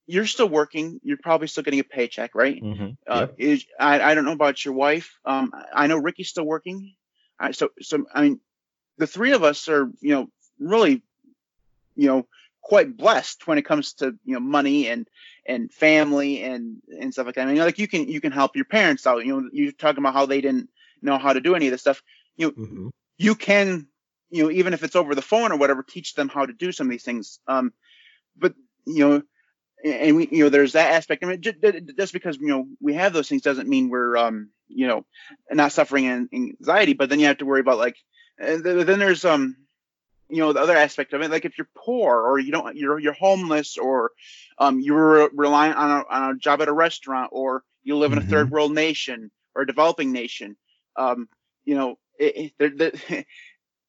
you're 0.06 0.26
still 0.26 0.48
working. 0.48 1.00
You're 1.02 1.16
probably 1.16 1.46
still 1.46 1.62
getting 1.62 1.80
a 1.80 1.84
paycheck 1.84 2.34
right? 2.34 2.62
Mm-hmm. 2.62 2.90
uh, 3.06 3.28
is, 3.38 3.64
I, 3.78 4.00
I 4.00 4.14
don't 4.14 4.24
know 4.24 4.32
about 4.32 4.64
your 4.64 4.74
wife. 4.74 5.18
Um, 5.24 5.52
I 5.72 5.86
know 5.86 5.96
Ricky's 5.96 6.28
still 6.28 6.44
working. 6.44 6.94
I, 7.38 7.52
so 7.52 7.70
so 7.80 8.04
I 8.14 8.22
mean 8.22 8.40
the 8.98 9.06
three 9.06 9.32
of 9.32 9.42
us 9.42 9.68
are 9.68 9.90
you 10.00 10.14
know 10.14 10.28
really 10.58 11.02
you 11.96 12.08
know 12.08 12.26
quite 12.62 12.96
blessed 12.96 13.46
when 13.46 13.58
it 13.58 13.64
comes 13.64 13.94
to 13.94 14.14
you 14.24 14.34
know 14.34 14.40
money 14.40 14.88
and 14.88 15.08
and 15.46 15.70
family 15.72 16.42
and 16.42 16.80
and 17.00 17.12
stuff 17.12 17.26
like 17.26 17.34
that. 17.34 17.46
I 17.46 17.52
mean, 17.52 17.58
like 17.62 17.78
you 17.78 17.88
can 17.88 18.08
you 18.08 18.20
can 18.20 18.32
help 18.32 18.56
your 18.56 18.64
parents 18.64 19.06
out. 19.06 19.26
You 19.26 19.40
know, 19.40 19.48
you're 19.52 19.72
talking 19.72 19.98
about 19.98 20.14
how 20.14 20.26
they 20.26 20.40
didn't 20.40 20.70
know 21.02 21.18
how 21.18 21.32
to 21.32 21.40
do 21.40 21.54
any 21.54 21.66
of 21.66 21.72
this 21.72 21.80
stuff. 21.80 22.02
You 22.36 22.46
know, 22.46 22.52
mm-hmm. 22.52 22.88
you 23.18 23.34
can 23.34 23.88
you 24.30 24.44
know 24.44 24.50
even 24.50 24.72
if 24.72 24.82
it's 24.84 24.96
over 24.96 25.14
the 25.14 25.22
phone 25.22 25.52
or 25.52 25.58
whatever, 25.58 25.82
teach 25.82 26.14
them 26.14 26.28
how 26.28 26.46
to 26.46 26.52
do 26.52 26.72
some 26.72 26.86
of 26.86 26.92
these 26.92 27.04
things. 27.04 27.40
Um, 27.46 27.72
but 28.36 28.54
you 28.86 29.08
know. 29.08 29.22
And 29.84 30.14
we, 30.14 30.28
you 30.30 30.44
know, 30.44 30.48
there's 30.48 30.74
that 30.74 30.92
aspect. 30.92 31.24
I 31.24 31.26
mean, 31.26 31.40
just, 31.40 31.56
just 31.98 32.12
because 32.12 32.36
you 32.36 32.46
know 32.46 32.68
we 32.80 32.94
have 32.94 33.12
those 33.12 33.28
things 33.28 33.42
doesn't 33.42 33.68
mean 33.68 33.88
we're, 33.88 34.16
um, 34.16 34.50
you 34.68 34.86
know, 34.86 35.04
not 35.50 35.72
suffering 35.72 36.28
anxiety. 36.32 36.92
But 36.92 37.08
then 37.08 37.18
you 37.18 37.26
have 37.26 37.38
to 37.38 37.44
worry 37.44 37.58
about 37.58 37.78
like, 37.78 37.96
then 38.38 38.86
there's 39.00 39.24
um, 39.24 39.56
you 40.32 40.38
know 40.38 40.52
the 40.52 40.60
other 40.60 40.76
aspect 40.76 41.12
of 41.12 41.20
it 41.20 41.30
like 41.30 41.44
if 41.44 41.58
you're 41.58 41.68
poor 41.76 42.18
or 42.18 42.38
you 42.38 42.50
don't 42.50 42.74
you're 42.74 42.98
you're 42.98 43.12
homeless 43.12 43.76
or 43.76 44.10
um, 44.58 44.80
you're 44.80 45.28
reliant 45.34 45.76
on 45.76 45.90
a, 45.90 46.04
on 46.08 46.30
a 46.30 46.38
job 46.38 46.62
at 46.62 46.68
a 46.68 46.72
restaurant 46.72 47.30
or 47.32 47.62
you 47.84 47.98
live 47.98 48.12
in 48.12 48.18
a 48.18 48.20
mm-hmm. 48.22 48.30
third 48.30 48.50
world 48.50 48.72
nation 48.72 49.30
or 49.54 49.62
a 49.62 49.66
developing 49.66 50.10
nation 50.10 50.56
um, 50.96 51.28
you 51.64 51.74
know 51.74 51.98
it, 52.18 52.52
it, 52.58 52.78
the, 52.78 53.24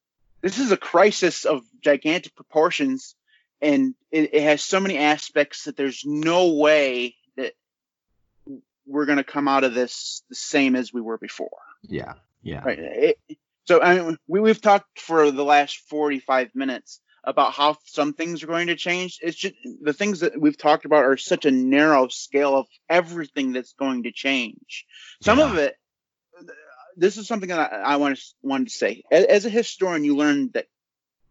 this 0.41 0.59
is 0.59 0.71
a 0.71 0.77
crisis 0.77 1.45
of 1.45 1.61
gigantic 1.81 2.35
proportions 2.35 3.15
and 3.61 3.95
it, 4.11 4.33
it, 4.33 4.43
has 4.43 4.61
so 4.61 4.81
many 4.81 4.97
aspects 4.97 5.63
that 5.63 5.77
there's 5.77 6.03
no 6.05 6.55
way 6.55 7.15
that 7.37 7.53
we're 8.85 9.05
going 9.05 9.17
to 9.17 9.23
come 9.23 9.47
out 9.47 9.63
of 9.63 9.73
this 9.73 10.23
the 10.27 10.35
same 10.35 10.75
as 10.75 10.91
we 10.91 10.99
were 10.99 11.17
before 11.17 11.61
yeah 11.83 12.15
yeah 12.41 12.63
right 12.65 13.17
so 13.65 13.81
I 13.81 13.99
mean, 13.99 14.17
we, 14.27 14.39
we've 14.39 14.61
talked 14.61 14.99
for 14.99 15.31
the 15.31 15.43
last 15.43 15.77
45 15.89 16.51
minutes 16.55 16.99
about 17.23 17.53
how 17.53 17.77
some 17.85 18.13
things 18.13 18.43
are 18.43 18.47
going 18.47 18.67
to 18.67 18.75
change. 18.75 19.19
It's 19.21 19.37
just 19.37 19.55
the 19.81 19.93
things 19.93 20.19
that 20.19 20.39
we've 20.39 20.57
talked 20.57 20.85
about 20.85 21.05
are 21.05 21.17
such 21.17 21.45
a 21.45 21.51
narrow 21.51 22.09
scale 22.09 22.55
of 22.55 22.67
everything 22.89 23.53
that's 23.53 23.73
going 23.73 24.03
to 24.03 24.11
change. 24.11 24.85
Some 25.21 25.39
yeah. 25.39 25.45
of 25.45 25.57
it, 25.57 25.77
this 26.97 27.17
is 27.17 27.27
something 27.27 27.49
that 27.49 27.71
I, 27.73 27.93
I 27.93 27.95
want 27.95 28.17
to 28.17 28.23
wanted 28.41 28.67
to 28.67 28.73
say. 28.73 29.03
As, 29.09 29.25
as, 29.25 29.45
a 29.45 29.49
historian, 29.49 30.03
you 30.03 30.15
learn 30.15 30.51
that 30.53 30.67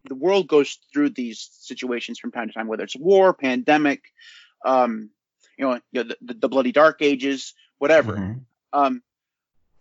the 0.05 0.15
world 0.15 0.47
goes 0.47 0.79
through 0.91 1.11
these 1.11 1.49
situations 1.59 2.19
from 2.19 2.31
time 2.31 2.47
to 2.47 2.53
time, 2.53 2.67
whether 2.67 2.83
it's 2.83 2.95
war, 2.95 3.33
pandemic, 3.33 4.01
um, 4.65 5.11
you 5.57 5.65
know, 5.65 5.79
you 5.91 6.03
know 6.03 6.15
the, 6.21 6.33
the, 6.33 6.49
bloody 6.49 6.71
dark 6.71 7.01
ages, 7.01 7.53
whatever. 7.77 8.13
Mm-hmm. 8.13 8.39
Um, 8.73 9.03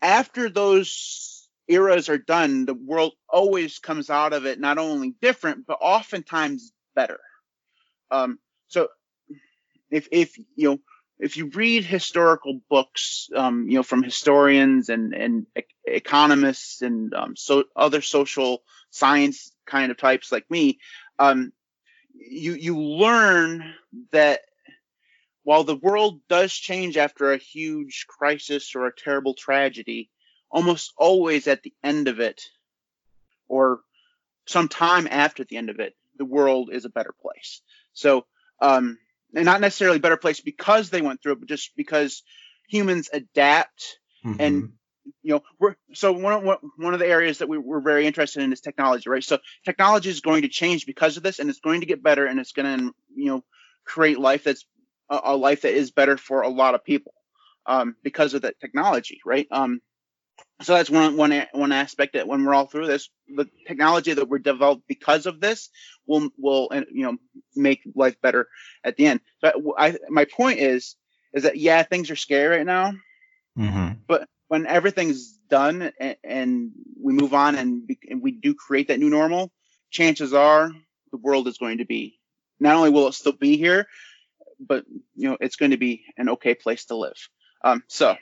after 0.03 0.50
those 0.50 1.41
eras 1.73 2.09
are 2.09 2.18
done, 2.18 2.64
the 2.64 2.75
world 2.75 3.12
always 3.29 3.79
comes 3.79 4.11
out 4.11 4.33
of 4.33 4.47
it 4.47 4.61
not 4.61 4.79
only 4.79 5.14
different, 5.20 5.66
but 5.66 5.79
oftentimes 5.81 6.73
better. 6.95 7.20
Um, 8.11 8.39
so 8.68 8.89
if, 9.91 10.09
if, 10.11 10.39
you 10.57 10.70
know, 10.70 10.79
if 11.18 11.37
you 11.37 11.51
read 11.55 11.85
historical 11.85 12.61
books, 12.68 13.29
um, 13.35 13.68
you 13.68 13.77
know, 13.77 13.83
from 13.83 14.03
historians 14.03 14.89
and, 14.89 15.14
and 15.14 15.47
economists 15.87 16.83
and 16.83 17.14
um, 17.14 17.37
so 17.37 17.64
other 17.77 18.03
social 18.03 18.62
science 18.91 19.53
kind 19.66 19.91
of 19.91 19.99
types 19.99 20.33
like 20.33 20.51
me, 20.51 20.81
um, 21.18 21.53
you 22.14 22.55
you 22.55 22.79
learn 22.79 23.75
that 24.11 24.41
while 25.45 25.64
the 25.64 25.77
world 25.77 26.20
does 26.29 26.53
change 26.53 26.97
after 26.97 27.33
a 27.33 27.39
huge 27.39 28.07
crisis 28.09 28.75
or 28.75 28.87
a 28.87 28.95
terrible 28.95 29.35
tragedy, 29.35 30.11
almost 30.53 30.92
always 30.96 31.48
at 31.48 31.62
the 31.62 31.72
end 31.82 32.09
of 32.09 32.20
it 32.20 32.42
or 33.48 33.80
some 34.46 34.68
time 34.68 35.09
after 35.11 35.44
the 35.44 35.57
end 35.57 35.70
of 35.70 35.80
it, 35.80 35.94
the 36.18 36.24
world 36.24 36.70
is 36.72 36.84
a 36.84 36.90
better 36.90 37.14
place. 37.20 37.62
So, 37.94 38.26
um, 38.61 38.98
and 39.34 39.44
not 39.44 39.61
necessarily 39.61 39.96
a 39.96 40.00
better 40.00 40.16
place 40.16 40.40
because 40.40 40.90
they 40.90 41.00
went 41.00 41.22
through 41.22 41.32
it, 41.32 41.40
but 41.40 41.48
just 41.48 41.70
because 41.76 42.22
humans 42.68 43.09
adapt 43.12 43.98
mm-hmm. 44.24 44.40
and 44.40 44.72
you 45.22 45.34
know 45.34 45.42
we're 45.59 45.74
so 45.94 46.12
one 46.12 46.32
of 46.32 46.59
one 46.76 46.94
of 46.94 47.00
the 47.00 47.07
areas 47.07 47.38
that 47.38 47.48
we, 47.48 47.59
we're 47.59 47.80
very 47.80 48.07
interested 48.07 48.42
in 48.42 48.53
is 48.53 48.61
technology 48.61 49.11
right 49.11 49.24
so 49.24 49.38
technology 49.64 50.09
is 50.09 50.20
going 50.20 50.42
to 50.42 50.48
change 50.48 50.86
because 50.86 51.16
of 51.16 51.22
this 51.22 51.38
and 51.38 51.50
it's 51.50 51.61
going 51.61 51.80
to 51.80 51.86
get 51.86 52.03
better 52.03 52.24
and 52.24 52.38
it's 52.38 52.53
going 52.53 52.78
to 52.78 52.94
you 53.14 53.26
know 53.26 53.44
create 53.84 54.18
life 54.18 54.44
that's 54.44 54.64
a, 55.11 55.20
a 55.24 55.36
life 55.36 55.62
that 55.62 55.74
is 55.74 55.90
better 55.90 56.16
for 56.16 56.42
a 56.42 56.48
lot 56.48 56.74
of 56.74 56.84
people 56.84 57.12
um, 57.66 57.96
because 58.05 58.34
of 58.34 58.42
that 58.42 58.61
technology 58.61 59.20
right 59.26 59.48
um, 59.50 59.80
so 60.62 60.74
that's 60.74 60.90
one 60.90 61.16
one 61.16 61.46
one 61.52 61.72
aspect 61.72 62.14
that 62.14 62.26
when 62.26 62.44
we're 62.44 62.54
all 62.54 62.66
through 62.66 62.86
this, 62.86 63.08
the 63.28 63.48
technology 63.66 64.12
that 64.12 64.28
we're 64.28 64.38
developed 64.38 64.84
because 64.86 65.26
of 65.26 65.40
this 65.40 65.70
will 66.06 66.30
will 66.38 66.68
you 66.90 67.04
know 67.04 67.16
make 67.54 67.82
life 67.94 68.20
better 68.20 68.48
at 68.84 68.96
the 68.96 69.06
end. 69.06 69.20
So 69.40 69.74
I, 69.78 69.96
my 70.08 70.24
point 70.24 70.58
is 70.60 70.96
is 71.32 71.44
that 71.44 71.56
yeah 71.56 71.82
things 71.82 72.10
are 72.10 72.16
scary 72.16 72.58
right 72.58 72.66
now, 72.66 72.92
mm-hmm. 73.58 73.92
but 74.06 74.28
when 74.48 74.66
everything's 74.66 75.32
done 75.48 75.92
and, 75.98 76.16
and 76.22 76.70
we 77.02 77.14
move 77.14 77.32
on 77.32 77.56
and, 77.56 77.86
be, 77.86 77.98
and 78.08 78.20
we 78.22 78.32
do 78.32 78.54
create 78.54 78.88
that 78.88 78.98
new 78.98 79.08
normal, 79.08 79.50
chances 79.90 80.34
are 80.34 80.70
the 81.10 81.16
world 81.16 81.48
is 81.48 81.58
going 81.58 81.78
to 81.78 81.86
be 81.86 82.18
not 82.60 82.76
only 82.76 82.90
will 82.90 83.08
it 83.08 83.14
still 83.14 83.32
be 83.32 83.56
here, 83.56 83.86
but 84.60 84.84
you 85.14 85.28
know 85.28 85.36
it's 85.40 85.56
going 85.56 85.70
to 85.72 85.76
be 85.76 86.04
an 86.16 86.28
okay 86.30 86.54
place 86.54 86.84
to 86.86 86.96
live. 86.96 87.16
Um, 87.64 87.82
so 87.88 88.16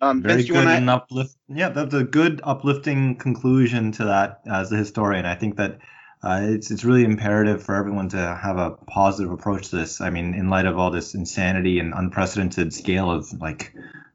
um, 0.00 0.22
Very 0.22 0.42
Vince, 0.42 0.50
good 0.50 0.66
and 0.66 0.90
uplift. 0.90 1.36
Yeah, 1.48 1.70
that's 1.70 1.94
a 1.94 2.04
good 2.04 2.40
uplifting 2.44 3.16
conclusion 3.16 3.92
to 3.92 4.04
that 4.04 4.42
as 4.46 4.70
a 4.72 4.76
historian. 4.76 5.24
I 5.24 5.34
think 5.34 5.56
that 5.56 5.78
uh, 6.22 6.40
it's 6.42 6.70
it's 6.70 6.84
really 6.84 7.04
imperative 7.04 7.62
for 7.62 7.74
everyone 7.74 8.08
to 8.10 8.16
have 8.16 8.58
a 8.58 8.72
positive 8.72 9.32
approach 9.32 9.70
to 9.70 9.76
this. 9.76 10.00
I 10.00 10.10
mean, 10.10 10.34
in 10.34 10.50
light 10.50 10.66
of 10.66 10.78
all 10.78 10.90
this 10.90 11.14
insanity 11.14 11.78
and 11.78 11.94
unprecedented 11.94 12.74
scale 12.74 13.10
of 13.10 13.32
like 13.40 13.72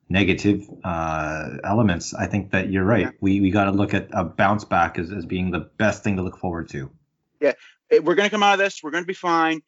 negative 0.09 0.67
uh, 0.83 1.57
elements, 1.63 2.13
I 2.13 2.27
think 2.27 2.51
that 2.51 2.69
you're 2.69 2.83
right. 2.83 3.05
Yeah. 3.05 3.11
We 3.19 3.41
we 3.41 3.49
got 3.49 3.65
to 3.65 3.71
look 3.71 3.93
at 3.93 4.09
a 4.11 4.23
bounce 4.23 4.65
back 4.65 4.99
as, 4.99 5.11
as 5.11 5.25
being 5.25 5.51
the 5.51 5.69
best 5.77 6.03
thing 6.03 6.17
to 6.17 6.21
look 6.21 6.37
forward 6.37 6.69
to. 6.69 6.91
Yeah, 7.39 7.53
we're 7.91 8.15
going 8.15 8.27
to 8.27 8.29
come 8.29 8.43
out 8.43 8.53
of 8.53 8.59
this. 8.59 8.81
We're 8.83 8.91
going 8.91 9.03
to 9.03 9.07
be 9.07 9.13
fine. 9.13 9.61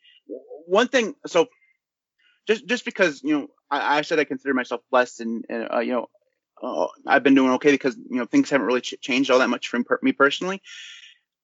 One 0.68 0.88
thing, 0.88 1.16
so 1.26 1.48
just 2.46 2.68
just 2.68 2.86
because 2.86 3.22
you 3.24 3.40
know 3.40 3.48
I, 3.74 3.98
I 3.98 4.02
said 4.02 4.20
I 4.20 4.24
consider 4.24 4.54
myself 4.54 4.82
blessed 4.92 5.22
and, 5.22 5.46
and 5.50 5.68
uh, 5.74 5.80
you 5.80 5.94
know 5.94 6.08
uh, 6.62 6.88
I've 7.06 7.24
been 7.24 7.36
doing 7.36 7.52
okay 7.54 7.72
because 7.72 7.96
you 7.96 8.18
know 8.18 8.26
things 8.26 8.50
haven't 8.50 8.68
really 8.68 8.82
ch- 8.82 9.02
changed 9.02 9.32
all 9.32 9.40
that 9.40 9.50
much 9.50 9.68
for 9.68 9.82
me 10.02 10.12
personally. 10.12 10.62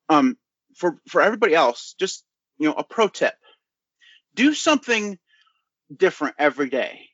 Um, 0.07 0.37
for 0.75 0.99
for 1.07 1.21
everybody 1.21 1.55
else, 1.55 1.95
just 1.99 2.23
you 2.57 2.67
know 2.67 2.75
a 2.75 2.83
pro 2.83 3.07
tip: 3.07 3.33
do 4.35 4.53
something 4.53 5.17
different 5.95 6.35
every 6.37 6.69
day. 6.69 7.09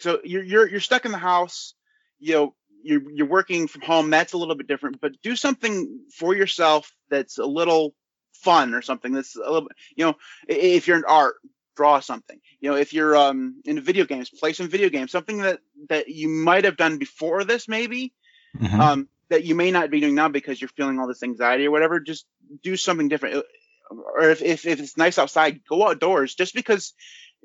So 0.00 0.20
you're 0.22 0.44
you're 0.44 0.68
you're 0.68 0.80
stuck 0.80 1.04
in 1.04 1.12
the 1.12 1.18
house, 1.18 1.74
you 2.18 2.34
know 2.34 2.54
you're 2.82 3.10
you're 3.10 3.26
working 3.26 3.66
from 3.66 3.82
home. 3.82 4.10
That's 4.10 4.34
a 4.34 4.38
little 4.38 4.54
bit 4.54 4.68
different, 4.68 5.00
but 5.00 5.20
do 5.22 5.34
something 5.34 6.00
for 6.16 6.34
yourself 6.34 6.92
that's 7.10 7.38
a 7.38 7.46
little 7.46 7.94
fun 8.34 8.74
or 8.74 8.82
something 8.82 9.12
that's 9.12 9.34
a 9.34 9.50
little 9.50 9.68
you 9.96 10.04
know 10.04 10.14
if 10.46 10.86
you're 10.86 10.96
in 10.96 11.04
art 11.04 11.34
draw 11.78 12.00
something. 12.00 12.40
You 12.60 12.70
know, 12.70 12.76
if 12.76 12.92
you're 12.92 13.16
um, 13.16 13.62
into 13.64 13.80
video 13.80 14.04
games, 14.04 14.30
play 14.30 14.52
some 14.52 14.68
video 14.68 14.88
games. 14.88 15.12
Something 15.12 15.38
that 15.38 15.60
that 15.88 16.08
you 16.08 16.28
might 16.28 16.64
have 16.64 16.76
done 16.76 16.98
before 16.98 17.44
this, 17.44 17.68
maybe 17.68 18.12
mm-hmm. 18.58 18.80
um, 18.80 19.08
that 19.30 19.44
you 19.44 19.54
may 19.54 19.70
not 19.70 19.88
be 19.88 20.00
doing 20.00 20.16
now 20.16 20.28
because 20.28 20.60
you're 20.60 20.76
feeling 20.76 20.98
all 20.98 21.06
this 21.06 21.22
anxiety 21.22 21.66
or 21.66 21.70
whatever. 21.70 22.00
Just 22.00 22.26
do 22.64 22.76
something 22.76 23.08
different. 23.08 23.44
Or 23.90 24.28
if 24.28 24.42
if, 24.42 24.66
if 24.66 24.80
it's 24.80 24.96
nice 24.96 25.20
outside, 25.20 25.60
go 25.68 25.86
outdoors. 25.86 26.34
Just 26.34 26.52
because 26.52 26.94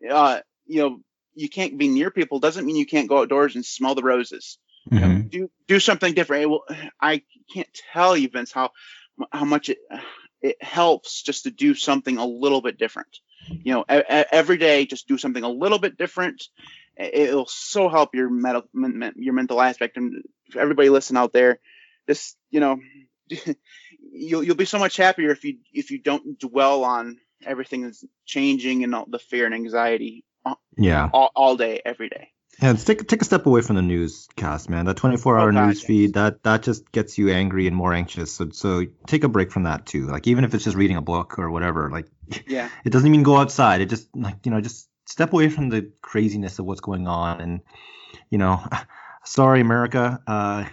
uh, 0.09 0.39
you 0.65 0.81
know 0.81 0.99
you 1.35 1.47
can't 1.47 1.77
be 1.77 1.87
near 1.87 2.09
people 2.09 2.39
doesn't 2.39 2.65
mean 2.65 2.75
you 2.75 2.87
can't 2.87 3.07
go 3.09 3.19
outdoors 3.21 3.53
and 3.53 3.63
smell 3.63 3.93
the 3.93 4.01
roses. 4.01 4.57
Mm-hmm. 4.89 4.95
You 4.95 5.01
know, 5.01 5.13
mm-hmm. 5.13 5.27
do 5.27 5.51
do 5.67 5.79
something 5.79 6.15
different. 6.15 6.49
Will, 6.49 6.65
I 6.99 7.21
can't 7.53 7.69
tell 7.93 8.17
you, 8.17 8.29
Vince, 8.29 8.51
how 8.51 8.71
how 9.31 9.45
much 9.45 9.69
it 9.69 9.77
it 10.41 10.61
helps 10.61 11.21
just 11.21 11.43
to 11.43 11.51
do 11.51 11.75
something 11.75 12.17
a 12.17 12.25
little 12.25 12.63
bit 12.63 12.79
different 12.79 13.19
you 13.47 13.73
know, 13.73 13.83
every 13.87 14.57
day, 14.57 14.85
just 14.85 15.07
do 15.07 15.17
something 15.17 15.43
a 15.43 15.49
little 15.49 15.79
bit 15.79 15.97
different. 15.97 16.43
It'll 16.97 17.47
so 17.47 17.89
help 17.89 18.13
your 18.13 18.29
mental, 18.29 18.63
your 19.15 19.33
mental 19.33 19.61
aspect. 19.61 19.97
And 19.97 20.23
everybody 20.55 20.89
listen 20.89 21.17
out 21.17 21.33
there, 21.33 21.59
just, 22.07 22.37
you 22.51 22.59
know, 22.59 22.77
you'll, 23.99 24.43
you'll 24.43 24.55
be 24.55 24.65
so 24.65 24.79
much 24.79 24.97
happier 24.97 25.31
if 25.31 25.43
you, 25.43 25.57
if 25.73 25.91
you 25.91 25.99
don't 25.99 26.37
dwell 26.39 26.83
on 26.83 27.17
everything 27.45 27.83
that's 27.83 28.03
changing 28.25 28.83
and 28.83 28.93
all 28.93 29.05
the 29.07 29.19
fear 29.19 29.45
and 29.45 29.55
anxiety. 29.55 30.23
Uh, 30.45 30.55
yeah. 30.77 31.09
All, 31.13 31.31
all 31.35 31.57
day, 31.57 31.81
every 31.83 32.09
day. 32.09 32.32
Yeah, 32.61 32.73
take 32.73 33.07
take 33.07 33.21
a 33.21 33.25
step 33.25 33.45
away 33.45 33.61
from 33.61 33.75
the 33.75 33.81
newscast, 33.81 34.69
man. 34.69 34.85
That 34.85 34.97
24-hour 34.97 35.49
oh, 35.49 35.65
news 35.65 35.83
feed 35.83 36.13
that 36.13 36.43
that 36.43 36.63
just 36.63 36.91
gets 36.91 37.17
you 37.17 37.29
angry 37.29 37.67
and 37.67 37.75
more 37.75 37.93
anxious. 37.93 38.31
So 38.31 38.49
so 38.51 38.85
take 39.07 39.23
a 39.23 39.27
break 39.27 39.51
from 39.51 39.63
that 39.63 39.85
too. 39.85 40.07
Like 40.07 40.27
even 40.27 40.43
if 40.43 40.53
it's 40.53 40.63
just 40.63 40.77
reading 40.77 40.97
a 40.97 41.01
book 41.01 41.39
or 41.39 41.49
whatever. 41.49 41.89
Like 41.89 42.07
yeah, 42.47 42.69
it 42.85 42.91
doesn't 42.91 43.07
even 43.07 43.23
go 43.23 43.37
outside. 43.37 43.81
It 43.81 43.89
just 43.89 44.07
like 44.15 44.45
you 44.45 44.51
know 44.51 44.61
just 44.61 44.87
step 45.05 45.33
away 45.33 45.49
from 45.49 45.69
the 45.69 45.91
craziness 46.01 46.59
of 46.59 46.65
what's 46.65 46.81
going 46.81 47.07
on 47.07 47.41
and 47.41 47.61
you 48.29 48.37
know, 48.37 48.63
sorry 49.25 49.61
America. 49.61 50.19
Uh, 50.25 50.65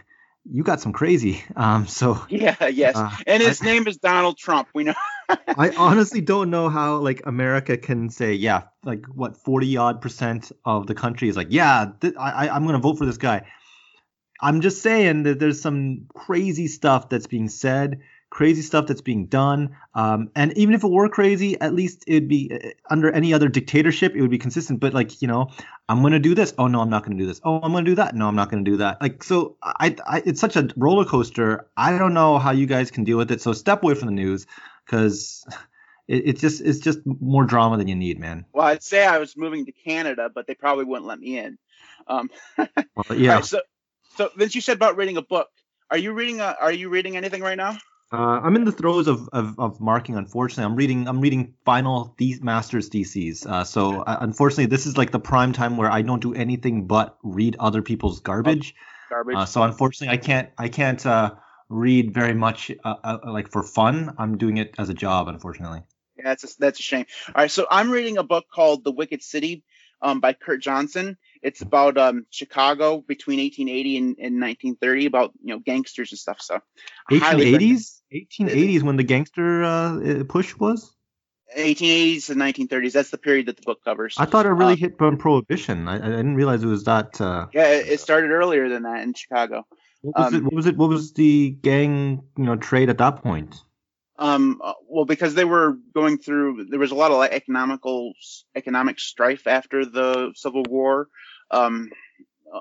you 0.44 0.62
got 0.62 0.80
some 0.80 0.92
crazy. 0.92 1.42
Um, 1.56 1.86
so 1.86 2.24
yeah, 2.28 2.66
yes, 2.68 2.96
uh, 2.96 3.10
and 3.26 3.42
his 3.42 3.62
I, 3.62 3.64
name 3.66 3.86
is 3.86 3.96
Donald 3.98 4.38
Trump. 4.38 4.68
We 4.74 4.84
know. 4.84 4.94
I 5.28 5.70
honestly 5.76 6.20
don't 6.20 6.50
know 6.50 6.68
how 6.68 6.98
like 6.98 7.22
America 7.26 7.76
can 7.76 8.10
say 8.10 8.34
yeah, 8.34 8.64
like 8.84 9.06
what 9.06 9.36
forty 9.36 9.76
odd 9.76 10.00
percent 10.00 10.52
of 10.64 10.86
the 10.86 10.94
country 10.94 11.28
is 11.28 11.36
like 11.36 11.48
yeah, 11.50 11.92
th- 12.00 12.14
I 12.18 12.48
I'm 12.48 12.66
gonna 12.66 12.78
vote 12.78 12.98
for 12.98 13.06
this 13.06 13.18
guy. 13.18 13.46
I'm 14.42 14.62
just 14.62 14.82
saying 14.82 15.24
that 15.24 15.38
there's 15.38 15.60
some 15.60 16.06
crazy 16.14 16.66
stuff 16.66 17.10
that's 17.10 17.26
being 17.26 17.48
said 17.48 18.00
crazy 18.30 18.62
stuff 18.62 18.86
that's 18.86 19.00
being 19.00 19.26
done. 19.26 19.76
Um, 19.94 20.30
and 20.36 20.56
even 20.56 20.74
if 20.74 20.84
it 20.84 20.90
were 20.90 21.08
crazy, 21.08 21.60
at 21.60 21.74
least 21.74 22.04
it'd 22.06 22.28
be 22.28 22.50
uh, 22.52 22.68
under 22.88 23.10
any 23.10 23.34
other 23.34 23.48
dictatorship, 23.48 24.14
it 24.14 24.20
would 24.20 24.30
be 24.30 24.38
consistent. 24.38 24.78
But 24.80 24.94
like, 24.94 25.20
you 25.20 25.28
know, 25.28 25.50
I'm 25.88 26.00
going 26.00 26.12
to 26.12 26.20
do 26.20 26.34
this. 26.34 26.54
Oh, 26.56 26.68
no, 26.68 26.80
I'm 26.80 26.88
not 26.88 27.04
going 27.04 27.18
to 27.18 27.22
do 27.22 27.26
this. 27.26 27.40
Oh, 27.44 27.60
I'm 27.60 27.72
going 27.72 27.84
to 27.84 27.90
do 27.90 27.96
that. 27.96 28.14
No, 28.14 28.28
I'm 28.28 28.36
not 28.36 28.50
going 28.50 28.64
to 28.64 28.70
do 28.70 28.76
that. 28.78 29.02
Like, 29.02 29.24
so 29.24 29.56
I, 29.62 29.96
I, 30.06 30.22
it's 30.24 30.40
such 30.40 30.56
a 30.56 30.68
roller 30.76 31.04
coaster. 31.04 31.68
I 31.76 31.98
don't 31.98 32.14
know 32.14 32.38
how 32.38 32.52
you 32.52 32.66
guys 32.66 32.90
can 32.90 33.04
deal 33.04 33.18
with 33.18 33.32
it. 33.32 33.42
So 33.42 33.52
step 33.52 33.82
away 33.82 33.94
from 33.94 34.06
the 34.06 34.14
news 34.14 34.46
because 34.86 35.44
it, 36.08 36.22
it's 36.28 36.40
just, 36.40 36.60
it's 36.60 36.78
just 36.78 37.00
more 37.04 37.44
drama 37.44 37.76
than 37.78 37.88
you 37.88 37.96
need, 37.96 38.20
man. 38.20 38.46
Well, 38.52 38.66
I'd 38.66 38.84
say 38.84 39.04
I 39.04 39.18
was 39.18 39.36
moving 39.36 39.66
to 39.66 39.72
Canada, 39.72 40.30
but 40.32 40.46
they 40.46 40.54
probably 40.54 40.84
wouldn't 40.84 41.06
let 41.06 41.18
me 41.18 41.36
in. 41.36 41.58
Um, 42.06 42.30
well, 42.56 43.16
yeah. 43.16 43.34
Right, 43.34 43.44
so, 43.44 43.60
so 44.16 44.30
Vince, 44.36 44.54
you 44.54 44.60
said 44.60 44.76
about 44.76 44.96
reading 44.96 45.16
a 45.16 45.22
book. 45.22 45.48
Are 45.90 45.98
you 45.98 46.12
reading? 46.12 46.40
A, 46.40 46.56
are 46.60 46.70
you 46.70 46.88
reading 46.88 47.16
anything 47.16 47.42
right 47.42 47.56
now? 47.56 47.76
Uh, 48.12 48.40
I'm 48.42 48.56
in 48.56 48.64
the 48.64 48.72
throes 48.72 49.06
of, 49.06 49.28
of, 49.32 49.58
of, 49.58 49.80
marking. 49.80 50.16
Unfortunately, 50.16 50.64
I'm 50.64 50.74
reading 50.74 51.06
I'm 51.06 51.20
reading 51.20 51.54
final 51.64 52.14
th- 52.18 52.40
master's 52.40 52.88
theses. 52.88 53.46
Uh, 53.46 53.62
so 53.62 54.00
uh, 54.00 54.18
unfortunately, 54.20 54.66
this 54.66 54.86
is 54.86 54.98
like 54.98 55.12
the 55.12 55.20
prime 55.20 55.52
time 55.52 55.76
where 55.76 55.90
I 55.90 56.02
don't 56.02 56.20
do 56.20 56.34
anything 56.34 56.88
but 56.88 57.16
read 57.22 57.54
other 57.60 57.82
people's 57.82 58.18
garbage. 58.18 58.74
Oh, 58.76 59.14
garbage. 59.14 59.36
Uh, 59.36 59.44
so 59.44 59.62
unfortunately, 59.62 60.12
I 60.12 60.16
can't 60.16 60.50
I 60.58 60.68
can't 60.68 61.04
uh, 61.06 61.34
read 61.68 62.12
very 62.12 62.34
much 62.34 62.72
uh, 62.82 63.18
like 63.24 63.48
for 63.48 63.62
fun. 63.62 64.14
I'm 64.18 64.38
doing 64.38 64.56
it 64.56 64.74
as 64.76 64.88
a 64.88 64.94
job. 64.94 65.28
Unfortunately. 65.28 65.82
Yeah, 66.16 66.24
that's 66.24 66.44
a, 66.44 66.58
that's 66.58 66.80
a 66.80 66.82
shame. 66.82 67.06
All 67.28 67.42
right, 67.42 67.50
so 67.50 67.66
I'm 67.70 67.90
reading 67.90 68.18
a 68.18 68.24
book 68.24 68.46
called 68.52 68.82
The 68.82 68.92
Wicked 68.92 69.22
City 69.22 69.62
um, 70.02 70.20
by 70.20 70.32
Curt 70.32 70.60
Johnson. 70.60 71.16
It's 71.42 71.62
about 71.62 71.96
um, 71.96 72.26
Chicago 72.30 72.98
between 73.00 73.38
1880 73.38 73.96
and, 73.96 74.06
and, 74.18 74.40
1930, 74.40 75.06
about 75.06 75.32
you 75.42 75.54
know 75.54 75.58
gangsters 75.58 76.12
and 76.12 76.18
stuff. 76.18 76.40
So 76.40 76.60
1880s, 77.10 78.00
1880s 78.12 78.82
when 78.82 78.96
the 78.96 79.04
gangster 79.04 79.64
uh, 79.64 80.24
push 80.28 80.54
was. 80.56 80.94
1880s 81.56 82.26
to 82.26 82.34
1930s. 82.34 82.92
That's 82.92 83.10
the 83.10 83.18
period 83.18 83.46
that 83.46 83.56
the 83.56 83.62
book 83.62 83.82
covers. 83.84 84.14
I 84.18 84.26
thought 84.26 84.46
it 84.46 84.50
really 84.50 84.74
uh, 84.74 84.76
hit 84.76 85.00
on 85.00 85.16
prohibition. 85.16 85.88
I, 85.88 85.96
I, 85.96 85.98
didn't 85.98 86.36
realize 86.36 86.62
it 86.62 86.66
was 86.66 86.84
that. 86.84 87.20
Uh, 87.20 87.46
yeah, 87.52 87.68
it 87.68 88.00
started 88.00 88.30
earlier 88.30 88.68
than 88.68 88.84
that 88.84 89.02
in 89.02 89.14
Chicago. 89.14 89.66
What 90.02 90.16
was, 90.16 90.26
um, 90.28 90.34
it, 90.34 90.44
what 90.44 90.54
was 90.54 90.66
it? 90.66 90.76
What 90.76 90.88
was 90.88 91.12
the 91.12 91.50
gang, 91.50 92.22
you 92.36 92.44
know, 92.44 92.56
trade 92.56 92.88
at 92.88 92.98
that 92.98 93.22
point? 93.22 93.56
Um, 94.20 94.60
uh, 94.62 94.74
well, 94.86 95.06
because 95.06 95.34
they 95.34 95.46
were 95.46 95.78
going 95.94 96.18
through, 96.18 96.66
there 96.66 96.78
was 96.78 96.90
a 96.90 96.94
lot 96.94 97.10
of 97.10 97.16
like 97.16 97.32
economical 97.32 98.12
economic 98.54 99.00
strife 99.00 99.46
after 99.46 99.86
the 99.86 100.32
Civil 100.36 100.62
War. 100.68 101.08
Um, 101.50 101.88
uh, 102.54 102.60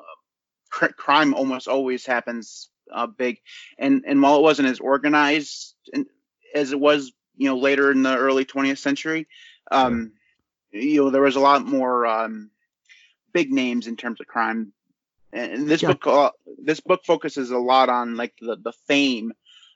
cr- 0.70 0.94
crime 0.94 1.34
almost 1.34 1.68
always 1.68 2.06
happens 2.06 2.70
uh, 2.94 3.08
big, 3.08 3.40
and 3.78 4.06
and 4.08 4.22
while 4.22 4.38
it 4.38 4.42
wasn't 4.42 4.70
as 4.70 4.80
organized 4.80 5.76
as 6.56 6.72
it 6.72 6.80
was, 6.80 7.12
you 7.36 7.50
know, 7.50 7.58
later 7.58 7.92
in 7.92 8.04
the 8.04 8.18
early 8.18 8.46
20th 8.46 8.78
century, 8.78 9.28
um, 9.70 10.14
you 10.72 11.04
know, 11.04 11.10
there 11.10 11.22
was 11.22 11.36
a 11.36 11.42
lot 11.42 11.66
more 11.66 12.06
um, 12.06 12.52
big 13.34 13.52
names 13.52 13.86
in 13.86 13.98
terms 13.98 14.22
of 14.22 14.28
crime. 14.28 14.72
And 15.34 15.68
this 15.68 15.82
yeah. 15.82 15.90
book, 15.90 16.08
uh, 16.08 16.32
this 16.64 16.80
book 16.80 17.02
focuses 17.06 17.52
a 17.52 17.58
lot 17.58 17.90
on 17.90 18.16
like 18.16 18.34
the 18.40 18.56
the 18.56 18.74
fame 18.88 19.34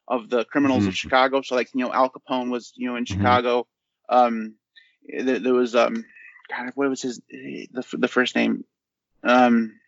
of 0.07 0.29
the 0.29 0.45
criminals 0.45 0.81
mm-hmm. 0.81 0.89
of 0.89 0.97
Chicago. 0.97 1.41
So 1.41 1.55
like 1.55 1.69
you 1.73 1.81
know 1.83 1.93
Al 1.93 2.09
Capone 2.09 2.49
was 2.49 2.73
you 2.75 2.87
know 2.87 2.95
in 2.95 3.05
mm-hmm. 3.05 3.19
Chicago. 3.19 3.67
Um, 4.09 4.55
there, 5.07 5.39
there, 5.39 5.53
was 5.53 5.75
um, 5.75 6.05
God, 6.49 6.71
what 6.75 6.89
was 6.89 7.01
his 7.01 7.21
the 7.29 7.85
the 7.93 8.07
first 8.07 8.35
name? 8.35 8.65
Um, 9.23 9.79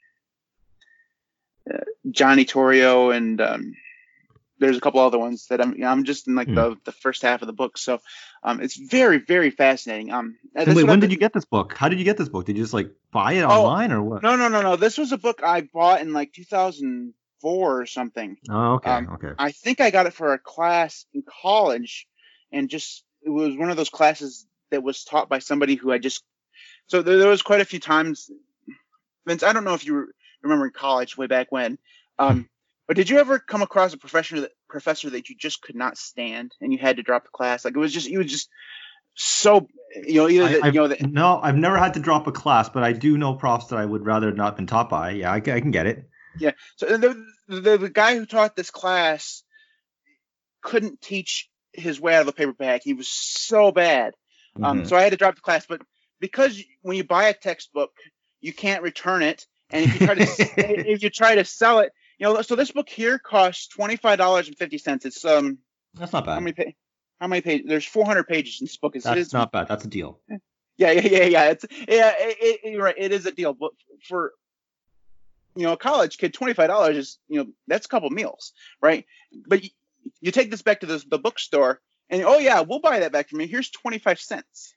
uh, 1.72 1.80
Johnny 2.10 2.46
Torrio 2.46 3.16
and 3.16 3.42
um, 3.42 3.74
there's 4.60 4.78
a 4.78 4.82
couple 4.82 5.00
other 5.02 5.20
ones 5.20 5.48
that 5.48 5.62
I'm 5.62 5.74
you 5.74 5.80
know, 5.80 5.88
I'm 5.88 6.04
just 6.04 6.28
in 6.28 6.36
like 6.36 6.48
mm. 6.48 6.56
the 6.56 6.78
the 6.86 6.92
first 6.92 7.22
half 7.22 7.42
of 7.42 7.48
the 7.48 7.54
book. 7.54 7.78
So 7.78 8.00
um, 8.44 8.62
it's 8.62 8.78
very 8.78 9.18
very 9.18 9.52
fascinating. 9.52 10.12
Um, 10.12 10.38
wait, 10.56 10.84
when 10.86 11.00
did 11.00 11.12
you 11.12 11.18
get 11.18 11.34
this 11.34 11.46
book? 11.46 11.74
How 11.76 11.90
did 11.90 12.00
you 12.00 12.06
get 12.06 12.18
this 12.18 12.30
book? 12.30 12.46
Did 12.46 12.58
you 12.58 12.64
just 12.64 12.74
like 12.74 12.92
buy 13.12 13.34
it 13.34 13.42
oh, 13.42 13.50
online 13.50 13.92
or 13.92 14.02
what? 14.02 14.24
No, 14.24 14.36
no, 14.36 14.48
no, 14.48 14.62
no. 14.62 14.76
This 14.76 14.98
was 14.98 15.12
a 15.12 15.18
book 15.18 15.42
I 15.44 15.62
bought 15.62 16.02
in 16.02 16.14
like 16.14 16.34
2000 16.34 17.14
four 17.46 17.80
or 17.80 17.86
something. 17.86 18.38
Oh, 18.50 18.74
okay, 18.74 18.90
um, 18.90 19.10
okay. 19.14 19.34
I 19.38 19.52
think 19.52 19.80
I 19.80 19.92
got 19.92 20.08
it 20.08 20.14
for 20.14 20.34
a 20.34 20.40
class 20.40 21.06
in 21.14 21.22
college, 21.44 22.08
and 22.52 22.72
just 22.72 23.04
it 23.22 23.30
was 23.30 23.56
one 23.56 23.70
of 23.70 23.78
those 23.78 23.92
classes 23.92 24.48
that 24.72 24.82
was 24.82 25.04
taught 25.04 25.30
by 25.30 25.38
somebody 25.38 25.76
who 25.76 25.92
I 25.92 26.00
just. 26.00 26.24
So 26.88 27.04
there, 27.04 27.20
there 27.20 27.30
was 27.30 27.44
quite 27.44 27.62
a 27.62 27.66
few 27.66 27.80
times, 27.80 28.32
Vince. 29.28 29.44
I 29.44 29.54
don't 29.54 29.64
know 29.64 29.76
if 29.76 29.86
you 29.86 30.08
remember 30.42 30.66
in 30.66 30.72
college 30.72 31.20
way 31.20 31.28
back 31.28 31.52
when, 31.52 31.78
um, 32.18 32.50
but 32.88 32.96
did 32.96 33.12
you 33.12 33.20
ever 33.20 33.38
come 33.38 33.62
across 33.62 33.94
a 33.94 34.00
professor 34.00 34.42
that 34.42 34.52
professor 34.68 35.12
that 35.12 35.30
you 35.30 35.36
just 35.38 35.62
could 35.62 35.76
not 35.76 36.00
stand 36.00 36.52
and 36.62 36.74
you 36.74 36.80
had 36.80 36.98
to 36.98 37.04
drop 37.04 37.26
the 37.26 37.30
class? 37.30 37.64
Like 37.64 37.76
it 37.76 37.80
was 37.80 37.94
just 37.94 38.10
you 38.10 38.18
was 38.18 38.32
just 38.32 38.50
so 39.14 39.68
you 40.04 40.16
know 40.16 40.28
either 40.28 40.60
I, 40.64 40.68
you 40.68 40.74
know 40.74 40.88
the, 40.88 40.98
no 41.08 41.40
i've 41.42 41.56
never 41.56 41.78
had 41.78 41.94
to 41.94 42.02
drop 42.02 42.28
a 42.28 42.34
class 42.34 42.68
but 42.68 42.84
i 42.84 42.92
do 42.92 43.18
know 43.18 43.34
profs 43.34 43.68
that 43.68 43.80
i 43.80 43.86
would 43.86 44.06
rather 44.06 44.34
not 44.34 44.58
been 44.58 44.68
taught 44.68 44.90
by 44.90 45.12
yeah 45.12 45.32
i, 45.32 45.36
I 45.36 45.40
can 45.40 45.72
get 45.72 45.88
it 45.88 46.10
yeah 46.38 46.52
so 46.76 46.98
the, 46.98 47.26
the, 47.48 47.78
the 47.78 47.90
guy 47.90 48.16
who 48.16 48.26
taught 48.26 48.56
this 48.56 48.72
class 48.72 49.44
couldn't 50.62 51.02
teach 51.02 51.50
his 51.74 52.00
way 52.00 52.16
out 52.16 52.22
of 52.22 52.28
a 52.28 52.34
paper 52.34 52.54
bag. 52.54 52.82
He 52.84 52.94
was 52.94 53.08
so 53.08 53.72
bad. 53.72 54.14
Um, 54.62 54.80
mm-hmm. 54.80 54.88
so 54.88 54.96
I 54.96 55.02
had 55.02 55.12
to 55.12 55.18
drop 55.18 55.36
the 55.36 55.42
class. 55.42 55.66
But 55.68 55.82
because 56.20 56.62
when 56.82 56.98
you 56.98 57.04
buy 57.04 57.26
a 57.26 57.34
textbook, 57.34 57.92
you 58.42 58.54
can't 58.54 58.84
return 58.84 59.22
it, 59.22 59.46
And 59.70 59.86
if 59.86 60.00
you 60.00 60.08
try 60.08 60.16
to 60.16 60.24
if 60.92 61.04
you 61.04 61.10
try 61.10 61.36
to 61.36 61.46
sell 61.46 61.80
it, 61.80 61.92
you 62.20 62.26
know, 62.26 62.42
so 62.42 62.56
this 62.56 62.72
book 62.72 62.90
here 62.90 63.20
costs 63.20 63.68
twenty 63.68 63.96
five 63.96 64.18
dollars 64.18 64.48
and 64.48 64.58
fifty 64.58 64.78
cents. 64.78 65.06
It's 65.06 65.26
um, 65.26 65.58
That's 65.96 66.14
not 66.14 66.26
bad. 66.26 66.36
how 66.36 66.40
many 66.40 66.54
pa- 66.54 66.72
how 67.20 67.28
many 67.28 67.42
pages? 67.42 67.66
There's 67.68 67.86
four 67.86 68.06
hundred 68.06 68.28
pages 68.28 68.62
in 68.62 68.66
this 68.66 68.78
book. 68.78 68.96
It's, 68.96 69.06
That's 69.06 69.20
it's 69.20 69.34
not 69.34 69.52
bad. 69.52 69.68
That's 69.68 69.86
a 69.86 69.88
deal. 69.88 70.20
yeah, 70.78 70.92
yeah, 70.92 71.02
yeah, 71.02 71.24
yeah. 71.24 71.44
It's 71.50 71.66
yeah, 71.88 72.14
it, 72.18 72.38
it, 72.64 72.72
you're 72.72 72.84
right. 72.84 72.96
It 72.98 73.12
is 73.12 73.26
a 73.26 73.32
deal, 73.32 73.54
but 73.54 73.72
for 74.08 74.34
you 75.56 75.64
know 75.64 75.74
a 75.74 75.78
college 75.78 76.18
kid, 76.18 76.34
twenty 76.34 76.54
five 76.54 76.68
dollars 76.68 76.98
is 76.98 77.20
you 77.28 77.44
know 77.44 77.50
that's 77.68 77.86
a 77.86 77.90
couple 77.90 78.10
meals, 78.10 78.54
right? 78.82 79.06
But 79.48 79.64
you, 79.64 79.70
you 80.22 80.32
take 80.32 80.52
this 80.52 80.62
back 80.62 80.82
to 80.82 80.86
the, 80.86 81.04
the 81.10 81.18
bookstore, 81.20 81.82
and 82.10 82.24
oh 82.24 82.38
yeah, 82.40 82.62
we'll 82.62 82.80
buy 82.80 83.00
that 83.00 83.12
back 83.12 83.30
from 83.30 83.42
you. 83.42 83.48
Here's 83.48 83.70
twenty 83.70 83.98
five 83.98 84.20
cents. 84.20 84.74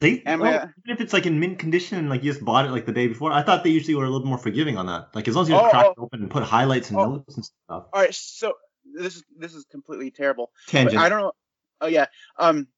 They 0.00 0.22
Am 0.26 0.42
oh, 0.42 0.46
even 0.46 0.72
if 0.86 1.00
it's 1.00 1.12
like 1.12 1.26
in 1.26 1.40
mint 1.40 1.58
condition 1.58 1.98
and 1.98 2.08
like 2.08 2.22
you 2.22 2.30
just 2.32 2.44
bought 2.44 2.64
it 2.64 2.70
like 2.70 2.86
the 2.86 2.92
day 2.92 3.08
before, 3.08 3.32
I 3.32 3.42
thought 3.42 3.64
they 3.64 3.70
usually 3.70 3.96
were 3.96 4.04
a 4.04 4.10
little 4.10 4.28
more 4.28 4.38
forgiving 4.38 4.76
on 4.76 4.86
that. 4.86 5.08
Like 5.12 5.26
as 5.26 5.34
long 5.34 5.42
as 5.42 5.48
you 5.48 5.56
Oh, 5.56 5.68
crack 5.70 5.86
oh. 5.86 5.90
it 5.90 5.98
open 5.98 6.20
and 6.22 6.30
put 6.30 6.44
highlights 6.44 6.90
and 6.90 6.98
Oh. 7.00 7.10
notes 7.16 7.34
and 7.34 7.44
stuff. 7.44 7.86
All 7.92 8.00
right, 8.00 8.14
so 8.14 8.52
this 8.94 9.16
is 9.16 9.24
this 9.36 9.54
is 9.54 9.64
completely 9.64 10.12
terrible. 10.12 10.52
But 10.66 10.70
Tangent. 10.72 10.98
I 11.02 11.08
don't 11.08 11.20
know. 11.20 11.32
Oh 11.80 11.88
yeah. 11.88 12.06
Um, 12.38 12.68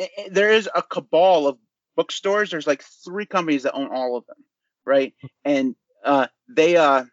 i- 0.00 0.08
i- 0.18 0.28
there 0.32 0.50
is 0.52 0.68
a 0.74 0.82
cabal 0.82 1.46
of 1.46 1.58
bookstores. 1.94 2.50
There's 2.50 2.66
like 2.66 2.82
three 3.04 3.26
companies 3.26 3.62
that 3.62 3.74
own 3.74 3.90
all 3.94 4.16
of 4.16 4.26
them, 4.26 4.38
right? 4.84 5.14
And 5.44 5.76
uh, 6.04 6.26
they 6.48 6.76
uh, 6.76 7.04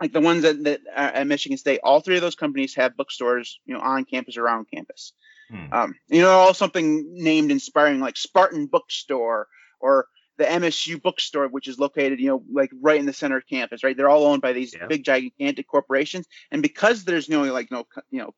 like 0.00 0.12
the 0.12 0.20
ones 0.20 0.42
that, 0.42 0.62
that 0.64 0.80
are 0.94 1.08
at 1.08 1.26
Michigan 1.26 1.58
State. 1.58 1.80
All 1.82 2.00
three 2.00 2.16
of 2.16 2.22
those 2.22 2.34
companies 2.34 2.74
have 2.76 2.96
bookstores, 2.96 3.60
you 3.64 3.74
know, 3.74 3.80
on 3.80 4.04
campus 4.04 4.36
or 4.36 4.44
around 4.44 4.66
campus. 4.72 5.12
Hmm. 5.50 5.72
Um, 5.72 5.94
you 6.08 6.22
know, 6.22 6.30
all 6.30 6.54
something 6.54 7.06
named 7.12 7.50
inspiring 7.50 8.00
like 8.00 8.16
Spartan 8.16 8.66
Bookstore 8.66 9.46
or 9.80 10.06
the 10.38 10.44
MSU 10.44 11.00
bookstore, 11.00 11.48
which 11.48 11.68
is 11.68 11.78
located, 11.78 12.20
you 12.20 12.28
know, 12.28 12.42
like 12.52 12.70
right 12.80 13.00
in 13.00 13.06
the 13.06 13.12
center 13.12 13.38
of 13.38 13.46
campus, 13.46 13.82
right? 13.82 13.96
They're 13.96 14.08
all 14.08 14.26
owned 14.26 14.42
by 14.42 14.52
these 14.52 14.74
Yeah. 14.74 14.86
big 14.86 15.04
gigantic 15.04 15.66
corporations, 15.66 16.26
and 16.50 16.62
because 16.62 17.04
there's 17.04 17.28
no 17.28 17.44
like 17.44 17.70
no 17.70 17.86
you 18.10 18.20
know 18.20 18.34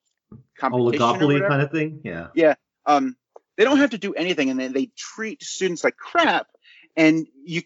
competition 0.56 1.00
Oligopoly 1.00 1.34
whatever, 1.34 1.48
kind 1.48 1.62
of 1.62 1.70
thing. 1.72 2.00
Yeah. 2.04 2.28
Yeah, 2.34 2.54
um, 2.86 3.16
they 3.56 3.64
don't 3.64 3.78
have 3.78 3.90
to 3.90 3.98
do 3.98 4.14
anything, 4.14 4.50
and 4.50 4.60
they, 4.60 4.68
they 4.68 4.90
treat 4.96 5.42
students 5.42 5.82
like 5.82 5.96
crap. 5.96 6.46
And 6.96 7.26
you 7.44 7.62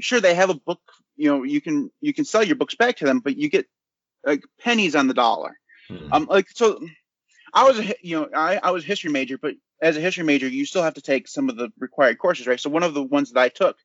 sure 0.00 0.20
they 0.20 0.34
have 0.34 0.50
a 0.50 0.54
book, 0.54 0.80
you 1.16 1.30
know, 1.30 1.42
you 1.42 1.60
can 1.60 1.90
you 2.00 2.12
can 2.12 2.24
sell 2.24 2.42
your 2.42 2.56
books 2.56 2.74
back 2.74 2.96
to 2.96 3.04
them, 3.04 3.20
but 3.20 3.36
you 3.36 3.48
get 3.48 3.66
like 4.24 4.44
pennies 4.60 4.94
on 4.94 5.06
the 5.06 5.14
dollar. 5.14 5.58
Hmm. 5.88 6.12
Um, 6.12 6.26
like 6.30 6.48
so, 6.54 6.80
I 7.52 7.64
was 7.64 7.78
a 7.78 7.94
you 8.02 8.20
know 8.20 8.28
I, 8.34 8.58
I 8.62 8.70
was 8.70 8.84
a 8.84 8.86
history 8.86 9.10
major, 9.10 9.38
but 9.38 9.54
as 9.80 9.96
a 9.96 10.00
history 10.00 10.24
major, 10.24 10.48
you 10.48 10.66
still 10.66 10.82
have 10.82 10.94
to 10.94 11.02
take 11.02 11.28
some 11.28 11.48
of 11.48 11.56
the 11.56 11.70
required 11.78 12.18
courses, 12.18 12.46
right? 12.46 12.60
So 12.60 12.70
one 12.70 12.82
of 12.82 12.94
the 12.94 13.02
ones 13.02 13.32
that 13.32 13.40
I 13.40 13.48
took 13.48 13.76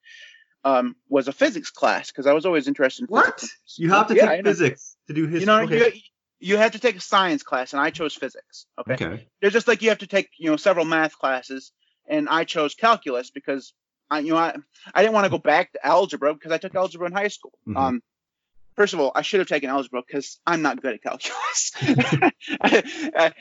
um, 0.64 0.96
was 1.08 1.28
a 1.28 1.34
physics 1.34 1.72
class 1.72 2.12
because 2.12 2.26
I 2.26 2.34
was 2.34 2.46
always 2.46 2.68
interested 2.68 3.04
in 3.04 3.08
What? 3.08 3.40
physics. 3.40 3.76
You 3.78 3.90
have 3.92 4.08
to 4.08 4.16
Yeah, 4.16 4.28
take 4.28 4.46
physics 4.46 4.96
to 5.08 5.14
do 5.14 5.24
history. 5.24 5.40
You 5.42 5.46
know, 5.46 5.62
okay. 5.64 5.94
you, 5.94 6.02
you 6.40 6.58
have 6.58 6.72
to 6.72 6.80
take 6.80 6.96
a 6.96 7.02
science 7.02 7.44
class, 7.44 7.74
and 7.74 7.82
I 7.82 7.90
chose 7.90 8.14
physics. 8.14 8.66
Okay. 8.80 8.94
okay. 8.94 9.28
They're 9.42 9.50
just 9.50 9.68
like 9.68 9.82
you 9.82 9.90
have 9.90 10.00
to 10.00 10.08
take 10.08 10.30
you 10.38 10.50
know 10.50 10.58
several 10.58 10.86
math 10.86 11.18
classes, 11.18 11.72
and 12.08 12.30
I 12.30 12.44
chose 12.44 12.76
calculus 12.76 13.30
because 13.30 13.74
I 14.12 14.20
you 14.20 14.32
know 14.32 14.38
I, 14.38 14.56
I 14.94 15.02
didn't 15.02 15.14
want 15.14 15.26
to 15.26 15.30
go 15.32 15.38
back 15.38 15.72
to 15.74 15.86
algebra 15.86 16.34
because 16.34 16.52
I 16.52 16.58
took 16.58 16.76
algebra 16.76 17.08
in 17.08 17.14
high 17.14 17.28
school. 17.28 17.54
Mhm. 17.68 17.78
Um, 17.78 18.04
first 18.76 18.94
of 18.94 19.00
all, 19.00 19.12
I 19.16 19.22
should 19.22 19.40
have 19.40 19.48
taken 19.50 19.70
algebra 19.70 20.02
because 20.06 20.40
I'm 20.48 20.62
not 20.62 20.82
good 20.82 20.96
at 20.96 21.04
calculus. 21.04 21.72
I- 22.62 22.84
I- 23.18 23.34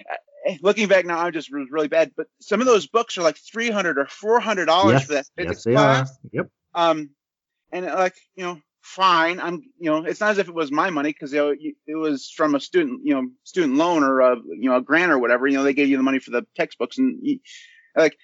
looking 0.62 0.88
back 0.88 1.04
now, 1.04 1.18
I'm 1.18 1.32
just 1.32 1.52
was 1.52 1.68
really 1.70 1.88
bad. 1.88 2.12
But 2.16 2.26
some 2.40 2.60
of 2.60 2.66
those 2.66 2.86
books 2.86 3.18
are 3.18 3.22
like 3.22 3.36
three 3.36 3.70
hundred 3.70 3.98
or 3.98 4.06
four 4.06 4.40
hundred 4.40 4.66
dollars 4.66 4.94
Yes, 5.00 5.06
for 5.06 5.12
that 5.14 5.26
physics 5.36 5.56
yes, 5.56 5.64
they 5.64 5.72
class. 5.72 6.10
are. 6.10 6.14
Yep. 6.32 6.50
Um, 6.74 7.10
and 7.72 7.86
uh, 7.86 7.94
like 7.96 8.16
you 8.36 8.44
know, 8.44 8.60
fine. 8.80 9.40
I'm 9.40 9.62
you 9.78 9.90
know, 9.90 10.04
it's 10.04 10.20
not 10.20 10.30
as 10.30 10.38
if 10.38 10.48
it 10.48 10.54
was 10.54 10.70
my 10.72 10.90
money 10.90 11.10
because 11.12 11.32
you 11.32 11.38
know, 11.38 11.54
it 11.86 11.94
was 11.96 12.30
from 12.30 12.54
a 12.54 12.60
student 12.60 13.02
you 13.04 13.14
know 13.14 13.28
student 13.44 13.74
loan 13.76 14.02
or 14.04 14.20
a 14.20 14.36
you 14.36 14.70
know 14.70 14.76
a 14.76 14.80
grant 14.82 15.12
or 15.12 15.18
whatever. 15.18 15.46
You 15.46 15.56
know, 15.58 15.64
they 15.64 15.74
gave 15.74 15.88
you 15.88 15.96
the 15.96 16.02
money 16.02 16.18
for 16.18 16.30
the 16.30 16.46
textbooks 16.56 16.98
and 16.98 17.18
you, 17.22 17.40
like. 17.96 18.16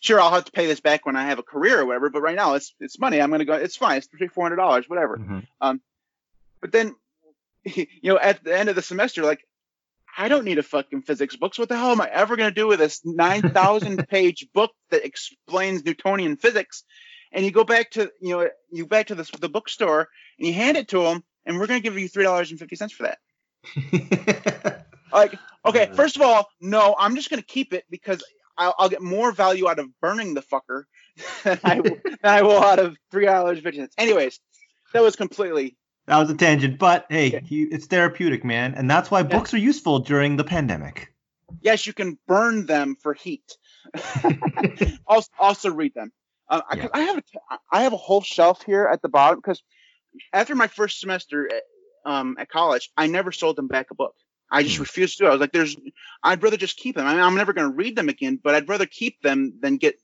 Sure, 0.00 0.20
I'll 0.20 0.30
have 0.32 0.44
to 0.44 0.52
pay 0.52 0.66
this 0.66 0.80
back 0.80 1.06
when 1.06 1.16
I 1.16 1.24
have 1.26 1.38
a 1.38 1.42
career 1.42 1.80
or 1.80 1.86
whatever. 1.86 2.10
But 2.10 2.20
right 2.22 2.36
now, 2.36 2.54
it's 2.54 2.74
it's 2.80 2.98
money. 2.98 3.20
I'm 3.20 3.30
gonna 3.30 3.44
go. 3.44 3.54
It's 3.54 3.76
fine. 3.76 3.96
It's 3.98 4.06
three 4.06 4.28
four 4.28 4.44
hundred 4.44 4.56
dollars, 4.56 4.88
whatever. 4.88 5.16
Mhm. 5.18 5.80
But 6.60 6.72
then, 6.72 6.94
you 7.64 7.86
know, 8.04 8.18
at 8.18 8.42
the 8.44 8.56
end 8.56 8.68
of 8.68 8.76
the 8.76 8.82
semester, 8.82 9.22
like, 9.22 9.40
I 10.16 10.28
don't 10.28 10.44
need 10.44 10.58
a 10.58 10.62
fucking 10.62 11.02
physics 11.02 11.36
books. 11.36 11.58
What 11.58 11.68
the 11.68 11.76
hell 11.76 11.92
am 11.92 12.00
I 12.00 12.08
ever 12.10 12.36
going 12.36 12.48
to 12.48 12.54
do 12.54 12.66
with 12.66 12.78
this 12.78 13.02
9,000 13.04 14.08
page 14.08 14.46
book 14.54 14.70
that 14.90 15.04
explains 15.04 15.84
Newtonian 15.84 16.36
physics? 16.36 16.84
And 17.32 17.44
you 17.44 17.50
go 17.50 17.64
back 17.64 17.90
to, 17.92 18.10
you 18.22 18.30
know, 18.36 18.48
you 18.72 18.86
back 18.86 19.08
to 19.08 19.14
the, 19.14 19.28
the 19.40 19.48
bookstore 19.50 20.08
and 20.38 20.46
you 20.48 20.54
hand 20.54 20.76
it 20.78 20.88
to 20.88 21.02
them 21.02 21.22
and 21.44 21.58
we're 21.58 21.66
going 21.66 21.80
to 21.82 21.84
give 21.84 21.98
you 21.98 22.08
$3.50 22.08 22.92
for 22.92 23.02
that. 23.02 23.18
Like, 25.12 25.38
okay, 25.64 25.86
Uh. 25.88 25.94
first 25.94 26.16
of 26.16 26.22
all, 26.22 26.48
no, 26.60 26.94
I'm 26.98 27.14
just 27.14 27.30
going 27.30 27.40
to 27.40 27.46
keep 27.46 27.72
it 27.72 27.84
because 27.90 28.22
I'll, 28.58 28.74
I'll 28.78 28.88
get 28.88 29.02
more 29.02 29.32
value 29.32 29.68
out 29.68 29.78
of 29.78 29.88
burning 30.00 30.34
the 30.34 30.42
fucker 30.42 30.84
than 31.44 31.60
I, 31.64 31.80
will- 31.80 31.98
than 32.04 32.18
I 32.22 32.42
will 32.42 32.62
out 32.62 32.78
of 32.78 32.96
$3.50. 33.12 33.88
Anyways, 33.98 34.40
that 34.92 35.02
was 35.02 35.16
completely 35.16 35.76
that 36.06 36.18
was 36.18 36.30
a 36.30 36.36
tangent, 36.36 36.78
but 36.78 37.06
hey, 37.10 37.28
Okay. 37.36 37.42
he, 37.46 37.62
it's 37.64 37.86
therapeutic, 37.86 38.44
man, 38.44 38.74
and 38.74 38.88
that's 38.88 39.10
why 39.10 39.24
books 39.24 39.52
are 39.54 39.58
useful 39.58 39.98
during 39.98 40.36
the 40.36 40.44
pandemic. 40.44 41.12
yes, 41.60 41.84
you 41.86 41.92
can 41.92 42.16
burn 42.28 42.64
them 42.66 42.96
for 43.02 43.12
heat. 43.12 43.56
also, 45.06 45.28
also 45.38 45.70
read 45.72 45.94
them. 45.94 46.12
Um, 46.48 46.62
I, 46.70 46.76
Yeah. 46.76 46.88
I 46.94 47.00
have 47.02 47.18
a, 47.18 47.22
I 47.72 47.82
have 47.82 47.92
a 47.92 47.96
whole 47.96 48.20
shelf 48.22 48.62
here 48.62 48.88
at 48.90 49.02
the 49.02 49.08
bottom 49.08 49.38
because 49.40 49.62
after 50.32 50.54
my 50.54 50.68
first 50.68 51.00
semester 51.00 51.48
at, 51.52 51.62
um, 52.10 52.36
at 52.38 52.48
college, 52.48 52.90
I 52.96 53.08
never 53.08 53.32
sold 53.32 53.56
them 53.56 53.66
back 53.66 53.88
a 53.90 53.94
book. 53.94 54.14
I 54.50 54.62
just 54.62 54.76
Hmm. 54.76 54.82
refused 54.82 55.18
to. 55.18 55.24
do 55.24 55.26
it. 55.26 55.30
I 55.30 55.32
was 55.32 55.40
like, 55.40 55.52
"There's, 55.52 55.76
I'd 56.22 56.42
rather 56.42 56.56
just 56.56 56.76
keep 56.76 56.96
them. 56.96 57.06
I 57.06 57.12
mean, 57.14 57.22
I'm 57.22 57.34
never 57.34 57.52
going 57.52 57.68
to 57.68 57.74
read 57.76 57.96
them 57.96 58.08
again, 58.08 58.38
but 58.42 58.54
I'd 58.54 58.68
rather 58.68 58.86
keep 58.86 59.20
them 59.22 59.54
than 59.60 59.76
get 59.76 59.96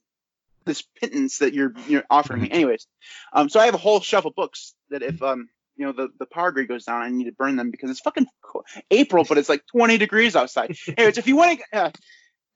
this 0.65 0.81
pittance 0.81 1.39
that 1.39 1.53
you're 1.53 1.73
you're 1.87 2.03
offering 2.09 2.41
me." 2.41 2.51
Anyways, 2.51 2.87
um, 3.33 3.49
so 3.49 3.59
I 3.59 3.65
have 3.65 3.73
a 3.75 3.77
whole 3.79 3.99
shelf 4.01 4.25
of 4.25 4.35
books 4.35 4.73
that 4.89 5.01
if 5.01 5.21
um, 5.23 5.47
you 5.77 5.85
know, 5.85 5.91
the 5.91 6.09
the 6.19 6.25
power 6.25 6.51
grid 6.51 6.67
goes 6.67 6.83
down, 6.85 7.01
I 7.01 7.09
need 7.09 7.25
to 7.25 7.31
burn 7.31 7.55
them 7.55 7.71
because 7.71 7.89
it's 7.89 8.01
fucking 8.01 8.27
cool. 8.41 8.65
April, 8.91 9.23
but 9.27 9.37
it's 9.37 9.49
like 9.49 9.65
20 9.67 9.97
degrees 9.97 10.35
outside. 10.35 10.75
Anyways, 10.97 11.17
if 11.17 11.27
you 11.27 11.35
want 11.37 11.59
to, 11.71 11.77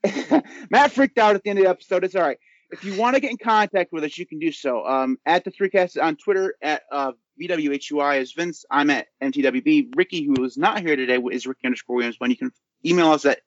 uh, 0.03 0.41
Matt 0.69 0.91
freaked 0.91 1.17
out 1.17 1.35
at 1.35 1.43
the 1.43 1.49
end 1.49 1.59
of 1.59 1.65
the 1.65 1.69
episode. 1.71 2.03
It's 2.03 2.15
all 2.15 2.21
right. 2.21 2.38
If 2.70 2.84
you 2.84 2.95
want 2.97 3.15
to 3.15 3.22
get 3.22 3.32
in 3.32 3.38
contact 3.38 3.93
with 3.93 4.03
us, 4.03 4.18
you 4.18 4.26
can 4.26 4.39
do 4.39 4.51
so. 4.51 4.86
Um, 4.86 5.18
at 5.26 5.43
the 5.45 5.51
three 5.51 5.70
cast 5.70 5.97
on 5.97 6.15
Twitter 6.18 6.55
at 6.61 6.84
uh, 6.91 7.13
VWHUI 7.39 8.22
is 8.22 8.34
Vince. 8.34 8.65
I'm 8.70 8.89
at 8.89 9.07
MTWB. 9.24 9.93
Ricky, 9.95 10.24
who 10.26 10.43
is 10.43 10.57
not 10.57 10.82
here 10.82 10.95
today, 10.95 11.18
is 11.32 11.47
Ricky 11.47 11.65
underscore 11.65 11.95
Williams. 11.97 12.20
One. 12.20 12.30
You 12.30 12.38
can 12.38 12.51
email 12.86 13.11
us 13.11 13.26
at. 13.26 13.39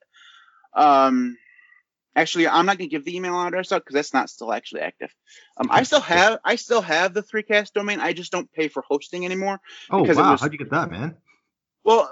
Um, 0.73 1.37
actually, 2.15 2.47
I'm 2.47 2.65
not 2.65 2.77
gonna 2.77 2.87
give 2.89 3.05
the 3.05 3.15
email 3.15 3.39
address 3.39 3.71
out 3.71 3.83
because 3.83 3.93
that's 3.93 4.13
not 4.13 4.29
still 4.29 4.51
actually 4.51 4.81
active. 4.81 5.13
Um, 5.57 5.67
I 5.69 5.83
still 5.83 6.01
have 6.01 6.39
I 6.43 6.55
still 6.55 6.81
have 6.81 7.13
the 7.13 7.21
three 7.21 7.43
cast 7.43 7.73
domain. 7.73 7.99
I 7.99 8.13
just 8.13 8.31
don't 8.31 8.51
pay 8.51 8.69
for 8.69 8.81
hosting 8.87 9.25
anymore. 9.25 9.59
Oh 9.89 10.01
Because 10.01 10.17
wow, 10.17 10.31
was- 10.31 10.41
how'd 10.41 10.51
you 10.53 10.57
get 10.59 10.71
that, 10.71 10.89
man? 10.89 11.17
Well, 11.83 12.11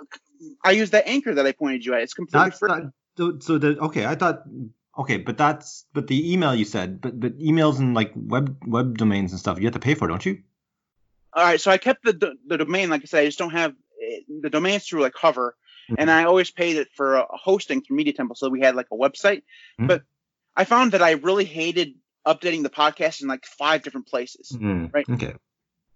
I 0.64 0.72
use 0.72 0.89
that 0.91 1.07
anchor 1.07 1.36
that 1.36 1.45
I 1.45 1.51
pointed 1.51 1.86
you 1.86 1.93
at. 1.93 2.01
It's 2.01 2.14
completely 2.14 2.51
free. 2.51 2.70
not, 2.70 2.84
so, 3.18 3.38
so 3.39 3.57
the 3.60 3.78
okay. 3.80 4.05
I 4.05 4.16
thought 4.16 4.43
okay, 4.98 5.18
but 5.18 5.38
that's 5.38 5.86
but 5.94 6.08
the 6.08 6.34
email 6.34 6.54
you 6.56 6.66
said, 6.66 7.02
but 7.02 7.20
but 7.20 7.38
emails 7.40 7.80
and 7.80 7.94
like 7.94 8.12
web 8.16 8.58
web 8.66 8.98
domains 8.98 9.32
and 9.32 9.40
stuff, 9.40 9.58
you 9.60 9.66
have 9.66 9.74
to 9.74 9.80
pay 9.80 9.94
for, 9.96 10.08
don't 10.08 10.26
you? 10.26 10.40
All 11.34 11.44
right, 11.44 11.62
so 11.62 11.72
I 11.72 11.78
kept 11.78 12.04
the 12.04 12.14
the, 12.14 12.34
the 12.48 12.58
domain. 12.58 12.90
Like 12.90 13.02
I 13.02 13.06
said, 13.06 13.22
I 13.22 13.26
just 13.26 13.38
don't 13.40 13.52
have 13.52 13.72
eh, 14.02 14.20
the 14.42 14.50
domains 14.50 14.86
through 14.88 15.02
like 15.02 15.14
Hover, 15.16 15.56
and 15.98 16.10
I 16.12 16.24
always 16.26 16.52
paid 16.52 16.78
it 16.78 16.88
for 16.96 17.18
uh, 17.18 17.26
hosting 17.30 17.82
through 17.82 17.98
Media 17.98 18.14
Temple. 18.14 18.36
So 18.36 18.50
we 18.50 18.62
had 18.62 18.76
like 18.76 18.88
a 18.92 18.96
website, 18.98 19.44
Mhm. 19.80 19.88
but 19.88 20.04
I 20.56 20.66
found 20.66 20.92
that 20.94 21.02
I 21.02 21.12
really 21.12 21.46
hated 21.46 21.94
updating 22.28 22.64
the 22.64 22.70
podcast 22.70 23.22
in 23.22 23.28
like 23.28 23.46
five 23.46 23.82
different 23.84 24.08
places. 24.08 24.52
Mm, 24.52 24.94
Right. 24.94 25.08
Okay. 25.10 25.34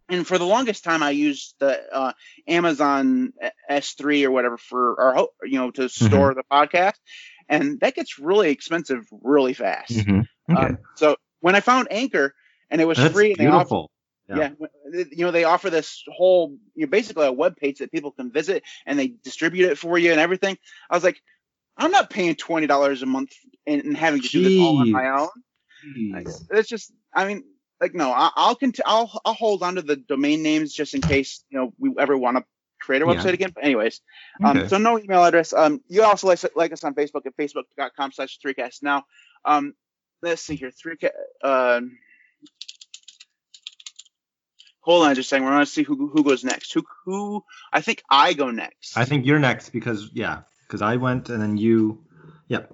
And 0.09 0.27
for 0.27 0.37
the 0.37 0.45
longest 0.45 0.83
time, 0.83 1.01
I 1.01 1.11
used 1.11 1.55
the 1.59 1.81
uh, 1.91 2.11
Amazon 2.47 3.33
S3 3.69 4.25
or 4.25 4.31
whatever 4.31 4.57
for 4.57 4.93
or 4.95 5.13
ho- 5.15 5.33
you 5.43 5.57
know 5.57 5.71
to 5.71 5.87
store 5.89 6.33
the 6.33 6.43
podcast, 6.51 6.99
and 7.53 7.79
that 7.81 7.95
gets 7.95 8.17
really 8.19 8.49
expensive 8.49 9.05
really 9.21 9.53
fast. 9.53 9.91
Mhm. 9.91 10.27
Okay. 10.49 10.61
Um, 10.61 10.77
so 10.95 11.15
when 11.41 11.55
I 11.55 11.59
found 11.59 11.87
Anchor 11.91 12.33
and 12.69 12.81
it 12.81 12.85
was 12.85 12.97
That's 12.97 13.13
free, 13.13 13.31
and 13.31 13.39
they 13.39 13.45
offered 13.47 13.57
beautiful. 13.57 13.91
Yeah. 14.29 14.49
yeah. 14.91 15.03
you 15.11 15.25
know 15.25 15.31
they 15.31 15.43
offer 15.43 15.69
this 15.69 16.03
whole 16.07 16.57
you 16.75 16.85
know, 16.85 16.89
basically 16.89 17.25
a 17.27 17.31
web 17.31 17.57
page 17.57 17.79
that 17.79 17.91
people 17.91 18.11
can 18.11 18.31
visit 18.31 18.63
and 18.85 18.97
they 18.97 19.07
distribute 19.07 19.69
it 19.69 19.77
for 19.77 19.97
you 19.97 20.11
and 20.11 20.19
everything 20.21 20.57
i 20.89 20.95
was 20.95 21.03
like 21.03 21.21
i'm 21.75 21.91
not 21.91 22.09
paying 22.09 22.33
$20 22.33 23.01
a 23.01 23.05
month 23.05 23.33
and, 23.67 23.83
and 23.83 23.97
having 23.97 24.21
to 24.21 24.29
do 24.29 24.41
this 24.41 24.61
all 24.61 24.77
on 24.77 24.89
my 24.91 25.09
own 25.09 25.27
Like, 26.13 26.27
it's 26.51 26.69
just 26.69 26.93
i 27.13 27.27
mean 27.27 27.43
like 27.81 27.93
no 27.93 28.13
I, 28.13 28.31
i'll 28.37 28.55
cont- 28.55 28.79
I'll, 28.85 29.11
I'll 29.25 29.33
hold 29.33 29.61
on 29.61 29.75
to 29.75 29.81
the 29.81 29.97
domain 29.97 30.41
names 30.41 30.71
just 30.71 30.93
in 30.93 31.01
case 31.01 31.43
you 31.49 31.59
know 31.59 31.73
we 31.77 31.93
ever 31.99 32.17
want 32.17 32.37
to 32.37 32.45
create 32.85 33.01
a 33.01 33.05
Yeah. 33.05 33.13
website 33.15 33.33
again 33.39 33.51
but 33.55 33.63
anyways 33.63 34.01
um, 34.43 34.57
Okay. 34.57 34.67
so 34.67 34.77
no 34.77 34.99
email 34.99 35.23
address 35.23 35.53
um 35.53 35.81
you 35.87 36.03
also 36.03 36.27
like, 36.27 36.39
like 36.61 36.71
us 36.75 36.83
on 36.83 36.93
facebook 37.01 37.25
at 37.29 37.35
facebook.com 37.41 38.11
slash 38.11 38.39
3cast 38.43 38.83
now 38.83 38.99
um 39.45 39.73
let's 40.21 40.41
see 40.47 40.55
here 40.61 40.71
3 40.71 40.97
ca- 41.01 41.19
um 41.51 41.97
hold 44.81 45.05
on 45.05 45.15
just 45.15 45.27
a 45.27 45.29
second. 45.29 45.45
We're 45.45 45.51
gonna 45.51 45.65
see 45.65 45.83
who 45.83 45.95
who 46.13 46.23
goes 46.23 46.43
next. 46.43 46.73
Who 46.73 46.83
who? 47.05 47.43
I 47.71 47.79
think 47.81 48.03
I 48.09 48.33
go 48.33 48.51
next. 48.51 48.97
I 48.97 49.05
think 49.05 49.25
you're 49.25 49.39
next 49.39 49.69
because 49.69 50.09
yeah, 50.13 50.41
because 50.67 50.81
I 50.81 50.97
went 50.97 51.29
and 51.29 51.41
then 51.41 51.55
you. 51.57 52.03
Yeah. 52.49 52.65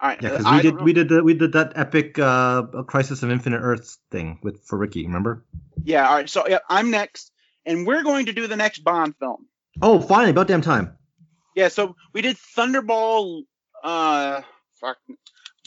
All 0.00 0.08
right. 0.10 0.20
Yeah, 0.22 0.30
because 0.30 0.50
we 0.50 0.60
did 0.62 0.80
we 0.82 0.92
did 0.92 1.08
the, 1.08 1.22
we 1.22 1.34
did 1.34 1.52
that 1.52 1.72
epic 1.76 2.18
uh 2.18 2.62
Crisis 2.92 3.22
of 3.22 3.30
Infinite 3.30 3.60
Earths 3.60 3.98
thing 4.10 4.38
with 4.42 4.56
for 4.66 4.76
Ricky. 4.78 5.06
Remember? 5.06 5.44
Yeah. 5.84 6.08
All 6.08 6.16
right. 6.16 6.28
So 6.28 6.48
yeah, 6.48 6.58
I'm 6.68 6.90
next, 6.90 7.30
and 7.70 7.86
we're 7.86 8.02
going 8.02 8.26
to 8.26 8.32
do 8.32 8.46
the 8.46 8.56
next 8.56 8.80
Bond 8.80 9.14
film. 9.20 9.46
Oh, 9.80 10.00
finally, 10.00 10.30
about 10.30 10.48
damn 10.48 10.60
time. 10.60 10.96
Yeah. 11.54 11.68
So 11.68 11.94
we 12.12 12.22
did 12.22 12.36
Thunderball. 12.56 13.42
Uh, 13.82 14.42
fuck, 14.80 14.98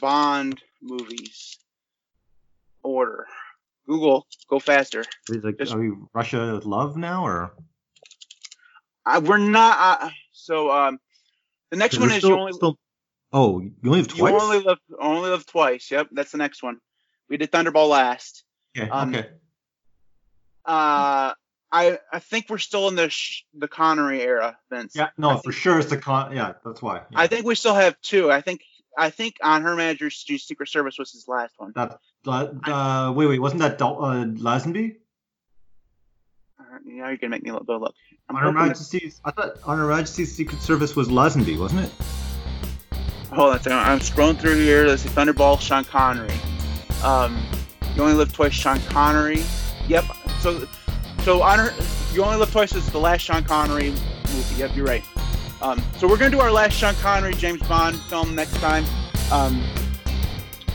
Bond 0.01 0.61
movies 0.81 1.57
order. 2.83 3.25
Google, 3.87 4.27
go 4.49 4.59
faster. 4.59 5.03
Like, 5.29 5.57
Just- 5.57 5.73
are 5.73 5.79
we 5.79 5.91
Russia 6.13 6.53
with 6.55 6.65
love 6.65 6.95
now 6.97 7.25
or? 7.25 7.53
I, 9.05 9.19
we're 9.19 9.37
not. 9.37 10.03
Uh, 10.03 10.09
so 10.31 10.71
um, 10.71 10.99
the 11.69 11.77
next 11.77 11.99
one 11.99 12.09
is 12.11 12.17
still- 12.17 12.29
you 12.31 12.35
only 12.39 12.53
still- 12.53 12.77
Oh, 13.35 13.59
you 13.61 13.71
only 13.85 13.99
have 14.01 14.11
you 14.11 14.17
twice. 14.17 14.41
only 14.43 14.59
live 14.59 14.77
only 14.99 15.29
live 15.31 15.45
twice. 15.47 15.89
Yep, 15.89 16.09
that's 16.11 16.31
the 16.31 16.37
next 16.37 16.61
one. 16.61 16.77
We 17.29 17.37
did 17.37 17.51
Thunderball 17.51 17.89
last. 17.89 18.43
okay. 18.77 18.87
um, 18.89 19.09
okay. 19.15 19.27
Uh, 20.65 21.33
I 21.73 21.97
I 22.11 22.19
think 22.19 22.45
we're 22.49 22.59
still 22.59 22.87
in 22.87 22.95
the 22.95 23.09
sh- 23.09 23.43
the 23.53 23.67
Connery 23.67 24.21
era, 24.21 24.57
Vince. 24.69 24.93
Yeah. 24.95 25.09
No, 25.17 25.31
think- 25.31 25.43
for 25.45 25.51
sure 25.51 25.79
it's 25.79 25.89
the 25.89 25.97
con. 25.97 26.33
Yeah, 26.35 26.53
that's 26.63 26.81
why. 26.81 26.97
Yeah. 27.11 27.19
I 27.19 27.27
think 27.27 27.45
we 27.45 27.55
still 27.55 27.73
have 27.75 27.99
two. 28.01 28.31
I 28.31 28.41
think 28.41 28.61
I 28.97 29.09
think 29.09 29.37
on 29.41 29.63
Her 29.63 29.75
Majesty's 29.75 30.43
Secret 30.43 30.69
Service 30.69 30.97
was 30.99 31.11
his 31.11 31.27
last 31.27 31.55
one. 31.57 31.73
that. 31.75 31.99
Uh, 32.25 32.47
uh, 32.65 33.11
wait, 33.13 33.25
wait, 33.27 33.39
wasn't 33.39 33.61
that 33.63 33.77
Dal- 33.79 34.01
uh, 34.05 34.23
Lazenby? 34.23 34.95
Now 36.85 37.07
you're 37.09 37.17
gonna 37.17 37.29
make 37.31 37.43
me 37.43 37.51
look, 37.51 37.65
go 37.67 37.77
look. 37.77 37.93
I'm 38.29 38.35
On 38.35 38.41
Her 38.43 38.51
Majesty's, 38.51 39.19
I 39.25 39.31
thought 39.31 39.57
On 39.65 39.77
Her 39.77 39.87
Majesty's 39.87 40.33
Secret 40.33 40.61
Service 40.61 40.95
was 40.95 41.07
Lazenby, 41.09 41.57
wasn't 41.59 41.81
it? 41.85 41.91
Hold 43.33 43.49
on 43.51 43.55
a 43.59 43.63
second. 43.63 43.79
I'm 43.79 43.99
scrolling 43.99 44.39
through 44.39 44.55
here. 44.57 44.85
Let's 44.85 45.01
see. 45.01 45.09
Thunderball, 45.09 45.59
Sean 45.59 45.83
Connery. 45.83 46.33
Um, 47.03 47.43
you 47.95 48.01
only 48.03 48.13
live 48.13 48.31
twice, 48.31 48.53
Sean 48.53 48.79
Connery. 48.81 49.43
Yep. 49.87 50.05
So, 50.39 50.67
so 51.23 51.41
honor, 51.41 51.73
you 52.11 52.23
only 52.23 52.37
live 52.37 52.51
twice 52.51 52.75
is 52.75 52.89
the 52.91 52.99
last 52.99 53.21
Sean 53.21 53.43
Connery 53.43 53.91
movie. 53.91 54.55
Yep, 54.57 54.75
you're 54.75 54.85
right. 54.85 55.03
Um, 55.61 55.81
so 55.97 56.07
we're 56.07 56.17
gonna 56.17 56.31
do 56.31 56.41
our 56.41 56.51
last 56.51 56.73
Sean 56.73 56.93
Connery 56.95 57.33
James 57.33 57.61
Bond 57.67 57.97
film 58.01 58.35
next 58.35 58.55
time. 58.55 58.83
Um, 59.31 59.63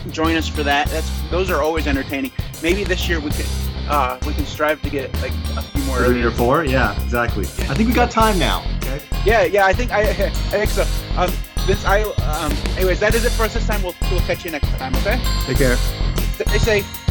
join 0.09 0.35
us 0.35 0.47
for 0.47 0.63
that. 0.63 0.87
That's 0.87 1.09
those 1.29 1.51
are 1.51 1.61
always 1.61 1.85
entertaining. 1.85 2.31
Maybe 2.63 2.83
this 2.83 3.07
year 3.07 3.19
we 3.19 3.29
can 3.29 3.45
uh, 3.89 4.19
we 4.25 4.33
can 4.33 4.45
strive 4.45 4.81
to 4.81 4.89
get 4.89 5.13
like 5.21 5.31
a 5.55 5.61
few 5.61 5.83
more. 5.83 6.03
Three 6.05 6.23
or 6.23 6.31
four? 6.31 6.65
Yeah, 6.65 6.99
exactly. 7.03 7.43
I 7.43 7.75
think 7.75 7.87
we 7.87 7.93
got 7.93 8.09
time 8.09 8.39
now. 8.39 8.65
Okay. 8.77 9.01
Yeah, 9.25 9.43
yeah. 9.43 9.67
I 9.67 9.73
think 9.73 9.91
I 9.91 10.01
I 10.09 10.29
think 10.31 10.71
so. 10.71 10.85
Um, 11.15 11.31
this 11.67 11.85
I 11.85 12.01
um. 12.01 12.51
Anyways, 12.75 12.99
that 13.01 13.13
is 13.13 13.23
it 13.23 13.31
for 13.33 13.43
us 13.43 13.53
this 13.53 13.67
time. 13.67 13.83
We'll 13.83 13.95
we'll 14.09 14.21
catch 14.21 14.45
you 14.45 14.51
next 14.51 14.69
time. 14.77 14.95
Okay. 14.95 15.21
Take 15.45 15.57
care. 15.57 15.77
Stay 16.33 16.57
safe. 16.57 17.08